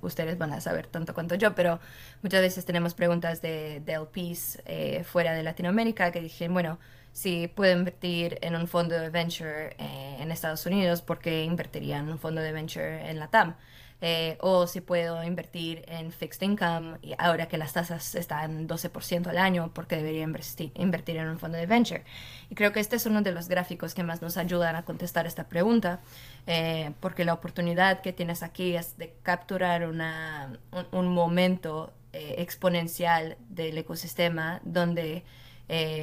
ustedes 0.00 0.38
van 0.38 0.52
a 0.52 0.60
saber 0.60 0.86
tanto 0.86 1.14
cuanto 1.14 1.34
yo, 1.34 1.54
pero 1.54 1.80
muchas 2.22 2.40
veces 2.40 2.64
tenemos 2.64 2.94
preguntas 2.94 3.42
de, 3.42 3.80
de 3.84 3.92
LPs 3.94 4.62
eh, 4.64 5.04
fuera 5.04 5.32
de 5.32 5.42
Latinoamérica 5.42 6.10
que 6.10 6.20
dicen, 6.20 6.52
bueno, 6.52 6.78
si 7.12 7.48
puedo 7.48 7.76
invertir 7.76 8.38
en 8.42 8.56
un 8.56 8.66
fondo 8.66 8.94
de 8.94 9.10
venture 9.10 9.76
eh, 9.78 10.16
en 10.20 10.30
Estados 10.30 10.64
Unidos, 10.66 11.02
¿por 11.02 11.18
qué 11.18 11.44
invertiría 11.44 11.98
en 11.98 12.08
un 12.08 12.18
fondo 12.18 12.40
de 12.40 12.52
venture 12.52 13.10
en 13.10 13.18
la 13.18 13.28
TAM? 13.28 13.54
eh, 14.00 14.38
o 14.40 14.66
si 14.66 14.80
puedo 14.80 15.22
invertir 15.22 15.84
en 15.86 16.10
fixed 16.12 16.42
income 16.42 16.98
y 17.02 17.14
ahora 17.18 17.46
que 17.48 17.58
las 17.58 17.72
tasas 17.74 18.14
están 18.14 18.66
12% 18.66 19.26
al 19.26 19.38
año, 19.38 19.70
porque 19.74 19.96
debería 19.96 20.22
invertir 20.22 21.16
en 21.16 21.28
un 21.28 21.38
fondo 21.38 21.58
de 21.58 21.66
venture. 21.66 22.04
Y 22.48 22.54
creo 22.54 22.72
que 22.72 22.80
este 22.80 22.96
es 22.96 23.06
uno 23.06 23.22
de 23.22 23.32
los 23.32 23.48
gráficos 23.48 23.94
que 23.94 24.02
más 24.02 24.22
nos 24.22 24.36
ayudan 24.36 24.76
a 24.76 24.84
contestar 24.84 25.26
esta 25.26 25.48
pregunta, 25.48 26.00
eh, 26.46 26.92
porque 27.00 27.24
la 27.24 27.34
oportunidad 27.34 28.00
que 28.00 28.12
tienes 28.12 28.42
aquí 28.42 28.74
es 28.74 28.96
de 28.96 29.14
capturar 29.22 29.86
una, 29.86 30.58
un, 30.92 31.08
momento 31.08 31.92
eh, 32.12 32.36
exponencial 32.38 33.36
del 33.48 33.76
ecosistema 33.76 34.60
donde 34.64 35.24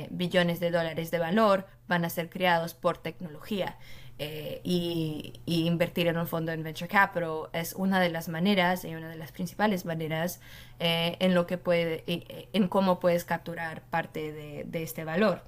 billones 0.09 0.59
de 0.59 0.71
dólares 0.71 1.11
de 1.11 1.19
valor 1.19 1.65
van 1.87 2.05
a 2.05 2.09
ser 2.09 2.29
creados 2.29 2.73
por 2.73 2.97
tecnología. 2.97 3.77
Eh, 4.19 4.61
y, 4.63 5.33
invertir 5.45 6.07
en 6.07 6.17
un 6.17 6.25
fondo 6.25 6.51
en 6.51 6.63
venture 6.63 6.87
capital 6.87 7.49
es 7.53 7.73
una 7.73 7.99
de 7.99 8.09
las 8.09 8.29
maneras 8.29 8.83
y 8.83 8.95
una 8.95 9.09
de 9.09 9.15
las 9.15 9.31
principales 9.31 9.85
maneras 9.85 10.41
eh, 10.79 11.17
en 11.19 11.35
lo 11.35 11.45
que 11.45 11.59
puede 11.59 12.03
en 12.07 12.67
cómo 12.67 12.99
puedes 12.99 13.25
capturar 13.25 13.83
parte 13.83 14.31
de, 14.31 14.83
este 14.83 15.03
valor 15.03 15.43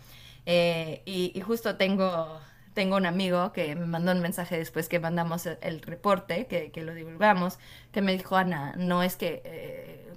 eh, 0.45 1.01
y, 1.05 1.39
justo 1.41 1.77
tengo 1.77 2.39
tengo 2.75 2.95
un 2.97 3.07
amigo 3.07 3.53
que 3.53 3.75
me 3.75 3.87
mandó 3.87 4.11
un 4.11 4.21
mensaje 4.21 4.55
después 4.55 4.87
que 4.87 4.99
mandamos 4.99 5.47
el, 5.47 5.81
reporte 5.81 6.45
que, 6.45 6.69
que, 6.69 6.83
lo 6.83 6.93
divulgamos 6.93 7.57
que 7.91 8.03
me 8.03 8.11
dijo 8.11 8.35
Ana 8.35 8.75
no 8.77 9.01
es 9.01 9.15
que 9.15 9.41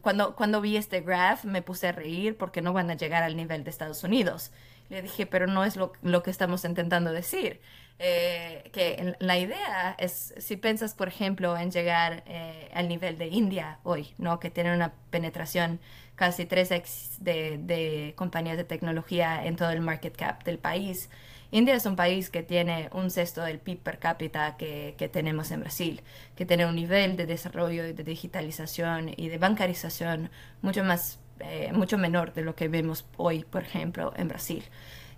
cuando 0.02 0.36
cuando 0.36 0.60
vi 0.60 0.76
este 0.76 1.00
graph 1.00 1.44
me 1.44 1.62
puse 1.62 1.88
a 1.88 1.92
reír 1.92 2.36
porque 2.36 2.60
no 2.60 2.72
van 2.74 2.90
a 2.90 2.94
llegar 2.94 3.22
al 3.22 3.36
nivel 3.36 3.64
de 3.64 3.70
Estados 3.70 4.04
Unidos 4.04 4.50
le 4.90 5.00
dije 5.00 5.24
pero 5.26 5.46
no 5.46 5.64
es 5.64 5.76
lo, 5.76 5.94
lo 6.02 6.22
que 6.22 6.30
estamos 6.30 6.64
intentando 6.64 7.12
decir 7.12 7.60
eh, 8.04 8.68
que 8.72 9.14
la 9.20 9.38
idea 9.38 9.94
es, 9.96 10.34
si 10.38 10.56
piensas, 10.56 10.92
por 10.92 11.06
ejemplo, 11.06 11.56
en 11.56 11.70
llegar 11.70 12.24
eh, 12.26 12.68
al 12.74 12.88
nivel 12.88 13.16
de 13.16 13.28
India 13.28 13.78
hoy, 13.84 14.12
¿no? 14.18 14.40
que 14.40 14.50
tiene 14.50 14.74
una 14.74 14.92
penetración 15.10 15.78
casi 16.16 16.44
3x 16.44 17.18
de, 17.18 17.58
de, 17.58 18.14
compañías 18.16 18.56
de 18.56 18.64
tecnología 18.64 19.44
en 19.44 19.54
todo 19.54 19.70
el 19.70 19.80
market 19.80 20.16
cap 20.16 20.42
del 20.42 20.58
país. 20.58 21.10
India 21.52 21.74
es 21.74 21.84
un 21.84 21.96
país 21.96 22.30
que 22.30 22.42
tiene 22.42 22.88
un 22.92 23.10
sexto 23.10 23.42
del 23.42 23.58
PIB 23.58 23.78
per 23.78 23.98
cápita 23.98 24.56
que, 24.56 25.10
tenemos 25.12 25.50
en 25.50 25.60
Brasil, 25.60 26.00
que 26.34 26.46
tiene 26.46 26.64
un 26.64 26.74
nivel 26.74 27.14
de 27.14 27.26
desarrollo 27.26 27.86
y 27.86 27.92
de 27.92 28.02
digitalización 28.02 29.12
y 29.14 29.28
de 29.28 29.36
bancarización 29.36 30.30
mucho 30.62 30.82
más, 30.82 31.20
eh, 31.40 31.70
mucho 31.74 31.98
menor 31.98 32.32
de 32.32 32.40
lo 32.40 32.54
que 32.54 32.68
vemos 32.68 33.04
hoy, 33.18 33.44
por 33.44 33.64
ejemplo, 33.64 34.14
en 34.16 34.28
Brasil. 34.28 34.64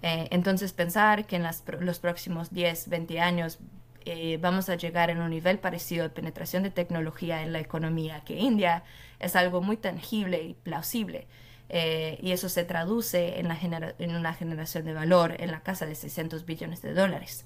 Eh, 0.02 0.26
entonces 0.32 0.72
pensar 0.72 1.24
que 1.24 1.36
en 1.36 1.44
los 1.44 1.98
próximos 2.00 2.52
10, 2.52 2.88
20 2.88 3.20
años 3.20 3.60
eh, 4.04 4.38
vamos 4.40 4.68
a 4.68 4.74
llegar 4.74 5.10
en 5.10 5.20
un 5.20 5.30
nivel 5.30 5.60
parecido 5.60 6.02
de 6.02 6.10
penetración 6.10 6.64
de 6.64 6.70
tecnología 6.70 7.42
en 7.42 7.52
la 7.52 7.60
economía 7.60 8.22
que 8.24 8.34
India 8.36 8.82
es 9.20 9.36
algo 9.36 9.62
muy 9.62 9.76
tangible 9.76 10.42
y 10.42 10.54
plausible. 10.54 11.28
Eh, 11.76 12.18
y 12.22 12.30
eso 12.30 12.48
se 12.48 12.62
traduce 12.64 13.40
en, 13.40 13.48
la 13.48 13.58
en 13.98 14.14
una 14.14 14.32
generación 14.32 14.84
de 14.84 14.94
valor 14.94 15.34
en 15.40 15.50
la 15.50 15.60
casa 15.60 15.86
de 15.86 15.96
600 15.96 16.46
billones 16.46 16.82
de 16.82 16.94
dólares. 16.94 17.44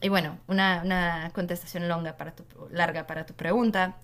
y 0.00 0.08
bueno, 0.08 0.38
una, 0.48 1.30
contestación 1.32 1.88
larga 1.88 2.16
para 2.16 2.32
tu, 2.32 2.44
larga 2.70 3.06
para 3.06 3.26
tu 3.26 3.34
pregunta, 3.34 3.96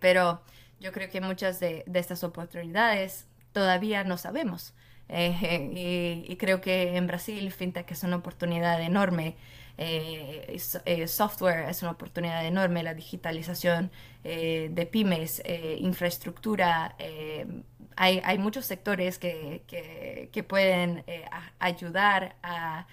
pero 0.00 0.42
yo 0.80 0.92
creo 0.92 1.10
que 1.10 1.20
muchas 1.20 1.60
de, 1.60 1.84
de 1.86 1.98
estas 1.98 2.24
oportunidades 2.24 3.26
todavía 3.52 4.04
no 4.04 4.16
sabemos. 4.16 4.74
Eh, 5.08 6.24
y, 6.28 6.36
creo 6.36 6.60
que 6.60 6.96
en 6.96 7.06
Brasil 7.06 7.50
FinTech 7.52 7.90
es 7.90 8.02
una 8.02 8.16
oportunidad 8.16 8.80
enorme. 8.82 9.36
Eh, 9.78 10.58
eh, 10.86 11.06
software 11.06 11.68
es 11.68 11.82
una 11.82 11.92
oportunidad 11.92 12.44
enorme, 12.46 12.82
la 12.82 12.94
digitalización 12.94 13.90
de 14.24 14.88
pymes, 14.90 15.42
infraestructura. 15.78 16.96
Hay, 17.96 18.38
muchos 18.38 18.66
sectores 18.66 19.18
que, 19.18 19.62
que, 19.66 20.42
pueden 20.42 21.04
ayudar 21.58 22.36
a, 22.42 22.86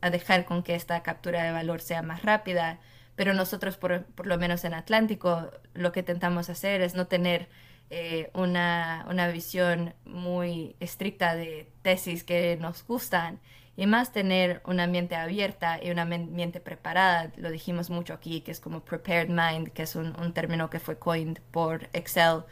a, 0.00 0.10
dejar 0.10 0.44
con 0.44 0.62
que 0.62 0.74
esta 0.74 1.02
captura 1.02 1.42
de 1.42 1.52
valor 1.52 1.80
sea 1.80 2.02
más 2.02 2.22
rápida, 2.22 2.78
pero 3.16 3.34
nosotros, 3.34 3.76
por, 3.76 4.04
por 4.04 4.26
lo 4.26 4.38
menos 4.38 4.64
en 4.64 4.74
Atlántico, 4.74 5.50
lo 5.74 5.92
que 5.92 6.00
intentamos 6.00 6.48
hacer 6.48 6.80
es 6.80 6.94
no 6.94 7.06
tener 7.06 7.48
eh, 7.90 8.30
una, 8.34 9.04
una, 9.10 9.28
visión 9.28 9.94
muy 10.04 10.76
estricta 10.80 11.34
de 11.34 11.68
tesis 11.82 12.22
que 12.22 12.56
nos 12.60 12.86
gustan 12.86 13.40
y 13.76 13.86
más 13.86 14.12
tener 14.12 14.62
una 14.64 14.86
mente 14.86 15.16
abierta 15.16 15.80
y 15.82 15.90
una 15.90 16.04
mente 16.04 16.60
preparada. 16.60 17.32
Lo 17.36 17.50
dijimos 17.50 17.90
mucho 17.90 18.14
aquí, 18.14 18.42
que 18.42 18.52
es 18.52 18.60
como 18.60 18.84
prepared 18.84 19.28
mind, 19.28 19.72
que 19.72 19.82
es 19.82 19.96
un 19.96 20.32
término 20.32 20.70
que 20.70 20.78
fue 20.78 20.98
coined 20.98 21.38
por 21.50 21.88
Excel 21.92 22.44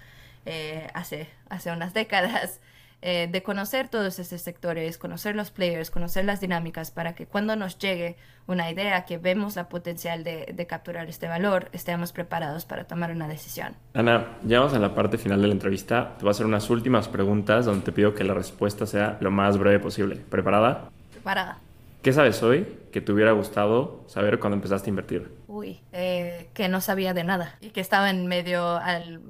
eh, 0.46 0.88
hace, 0.94 1.28
hace 1.48 1.70
unas 1.70 1.94
décadas. 1.94 2.60
Eh, 3.00 3.28
de 3.30 3.44
conocer 3.44 3.88
todos 3.88 4.18
esos 4.18 4.42
sectores, 4.42 4.98
conocer 4.98 5.36
los 5.36 5.52
players, 5.52 5.88
conocer 5.88 6.24
las 6.24 6.40
dinámicas 6.40 6.90
para 6.90 7.14
que 7.14 7.26
cuando 7.26 7.54
nos 7.54 7.78
llegue 7.78 8.16
una 8.48 8.68
idea 8.72 9.04
que 9.04 9.18
vemos 9.18 9.54
la 9.54 9.68
potencial 9.68 10.24
de, 10.24 10.66
capturar 10.68 11.08
este 11.08 11.28
valor, 11.28 11.68
estemos 11.72 12.12
preparados 12.12 12.64
para 12.64 12.88
tomar 12.88 13.12
una 13.12 13.28
decisión. 13.28 13.76
Ana, 13.94 14.26
llegamos 14.44 14.74
a 14.74 14.80
la 14.80 14.96
parte 14.96 15.16
final 15.16 15.40
de 15.40 15.46
la 15.46 15.52
entrevista. 15.52 16.16
Te 16.16 16.24
voy 16.24 16.30
a 16.30 16.32
hacer 16.32 16.44
unas 16.44 16.68
últimas 16.70 17.06
preguntas 17.06 17.66
donde 17.66 17.84
te 17.84 17.92
pido 17.92 18.14
que 18.14 18.24
la 18.24 18.34
respuesta 18.34 18.84
sea 18.84 19.16
lo 19.20 19.30
más 19.30 19.58
breve 19.58 19.78
posible. 19.78 20.16
¿Preparada? 20.16 20.90
Preparada. 21.12 21.58
¿Qué 22.02 22.12
sabes 22.12 22.42
hoy 22.42 22.66
que 22.90 23.00
te 23.00 23.12
hubiera 23.12 23.30
gustado 23.30 24.02
saber 24.08 24.40
cuando 24.40 24.56
empezaste 24.56 24.88
a 24.88 24.90
invertir? 24.90 25.30
Uy, 25.46 25.80
eh, 25.92 26.48
que 26.52 26.68
no 26.68 26.80
sabía 26.80 27.14
de 27.14 27.22
nada 27.22 27.54
y 27.60 27.70
que 27.70 27.80
estaba 27.80 28.10
en 28.10 28.26
medio 28.26 28.76
al 28.76 29.20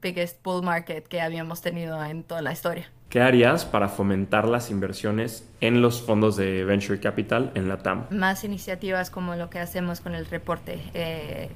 biggest 0.00 0.42
bull 0.42 0.62
market 0.62 1.06
que 1.06 1.20
habíamos 1.20 1.60
tenido 1.60 2.02
en 2.04 2.22
toda 2.22 2.42
la 2.42 2.52
historia. 2.52 2.90
¿Qué 3.08 3.22
harías 3.22 3.64
para 3.64 3.88
fomentar 3.88 4.46
las 4.46 4.70
inversiones 4.70 5.48
en 5.62 5.80
los 5.80 6.02
fondos 6.02 6.36
de 6.36 6.64
Venture 6.64 7.00
Capital 7.00 7.50
en 7.54 7.66
la 7.66 7.78
TAM? 7.78 8.06
Más 8.10 8.44
iniciativas 8.44 9.08
como 9.08 9.34
lo 9.34 9.48
que 9.48 9.60
hacemos 9.60 10.00
con 10.00 10.14
el 10.14 10.26
reporte. 10.26 10.78
Eh, 10.92 11.48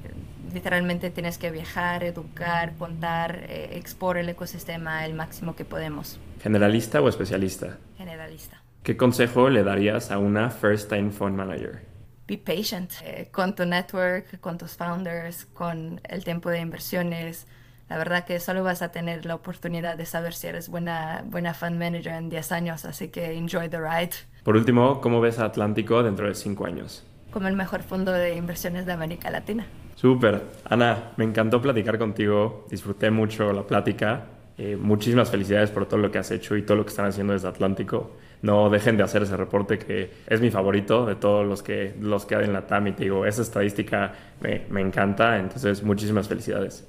literalmente 0.51 1.11
tienes 1.11 1.37
que 1.37 1.51
viajar, 1.51 2.03
educar, 2.03 2.73
contar, 2.79 3.45
eh, 3.47 3.77
expor 3.77 4.17
el 4.17 4.29
ecosistema 4.29 5.05
el 5.05 5.13
máximo 5.13 5.55
que 5.55 5.63
podemos. 5.63 6.19
¿Generalista 6.41 7.01
o 7.01 7.07
especialista? 7.07 7.77
Generalista. 7.97 8.63
¿Qué 8.81 8.97
consejo 8.97 9.49
le 9.49 9.63
darías 9.63 10.09
a 10.09 10.17
una 10.17 10.49
first 10.49 10.89
time 10.89 11.11
fund 11.11 11.37
manager? 11.37 11.81
Be 12.27 12.37
patient 12.37 12.93
eh, 13.03 13.29
con 13.31 13.53
tu 13.53 13.63
network, 13.65 14.39
con 14.39 14.57
tus 14.57 14.75
founders, 14.75 15.45
con 15.53 16.01
el 16.03 16.23
tiempo 16.23 16.49
de 16.49 16.61
inversiones 16.61 17.45
la 17.89 17.97
verdad 17.97 18.25
que 18.25 18.39
solo 18.39 18.63
vas 18.63 18.81
a 18.81 18.91
tener 18.91 19.25
la 19.25 19.35
oportunidad 19.35 19.97
de 19.97 20.05
saber 20.05 20.33
si 20.33 20.47
eres 20.47 20.69
buena, 20.69 21.23
buena 21.25 21.53
fan 21.53 21.77
manager 21.77 22.13
en 22.13 22.29
10 22.29 22.51
años, 22.51 22.85
así 22.85 23.09
que 23.09 23.33
enjoy 23.33 23.69
the 23.69 23.79
ride. 23.79 24.11
Por 24.43 24.55
último, 24.55 25.01
¿cómo 25.01 25.21
ves 25.21 25.39
a 25.39 25.45
Atlántico 25.45 26.03
dentro 26.03 26.27
de 26.27 26.35
5 26.35 26.65
años? 26.65 27.03
Como 27.31 27.47
el 27.47 27.55
mejor 27.55 27.83
fondo 27.83 28.11
de 28.11 28.35
inversiones 28.35 28.85
de 28.85 28.93
América 28.93 29.29
Latina. 29.29 29.65
Súper. 29.95 30.41
Ana, 30.69 31.11
me 31.17 31.23
encantó 31.23 31.61
platicar 31.61 31.97
contigo, 31.97 32.67
disfruté 32.69 33.11
mucho 33.11 33.53
la 33.53 33.63
plática. 33.63 34.25
Eh, 34.57 34.75
muchísimas 34.75 35.31
felicidades 35.31 35.71
por 35.71 35.87
todo 35.87 35.99
lo 35.99 36.11
que 36.11 36.19
has 36.19 36.29
hecho 36.29 36.55
y 36.55 36.61
todo 36.61 36.77
lo 36.77 36.83
que 36.83 36.89
están 36.89 37.07
haciendo 37.07 37.33
desde 37.33 37.47
Atlántico. 37.47 38.17
No 38.41 38.69
dejen 38.69 38.97
de 38.97 39.03
hacer 39.03 39.23
ese 39.23 39.37
reporte 39.37 39.79
que 39.79 40.11
es 40.27 40.41
mi 40.41 40.51
favorito 40.51 41.05
de 41.05 41.15
todos 41.15 41.47
los 41.47 41.63
que, 41.63 41.95
los 41.99 42.25
que 42.25 42.35
hay 42.35 42.45
en 42.45 42.53
la 42.53 42.67
TAM 42.67 42.87
y 42.87 42.91
te 42.91 43.03
digo, 43.03 43.25
esa 43.25 43.41
estadística 43.41 44.13
me, 44.41 44.63
me 44.69 44.81
encanta, 44.81 45.39
entonces 45.39 45.81
muchísimas 45.81 46.27
felicidades. 46.27 46.85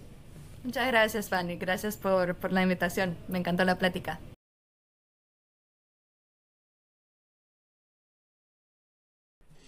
Muchas 0.65 0.87
gracias, 0.87 1.29
Fanny. 1.29 1.57
Gracias 1.57 1.97
por, 1.97 2.35
por 2.37 2.53
la 2.53 2.63
invitación. 2.63 3.17
Me 3.29 3.39
encantó 3.39 3.65
la 3.65 3.79
plática. 3.79 4.19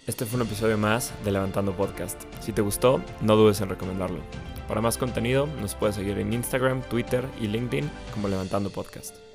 Este 0.06 0.24
fue 0.24 0.40
un 0.40 0.46
episodio 0.46 0.78
más 0.78 1.12
de 1.24 1.32
Levantando 1.32 1.76
Podcast. 1.76 2.22
Si 2.40 2.52
te 2.52 2.62
gustó, 2.62 3.02
no 3.20 3.36
dudes 3.36 3.60
en 3.60 3.68
recomendarlo. 3.68 4.20
Para 4.68 4.80
más 4.80 4.96
contenido, 4.96 5.46
nos 5.60 5.74
puedes 5.74 5.96
seguir 5.96 6.18
en 6.18 6.32
Instagram, 6.32 6.80
Twitter 6.82 7.24
y 7.40 7.48
LinkedIn 7.48 7.90
como 8.14 8.28
Levantando 8.28 8.70
Podcast. 8.70 9.25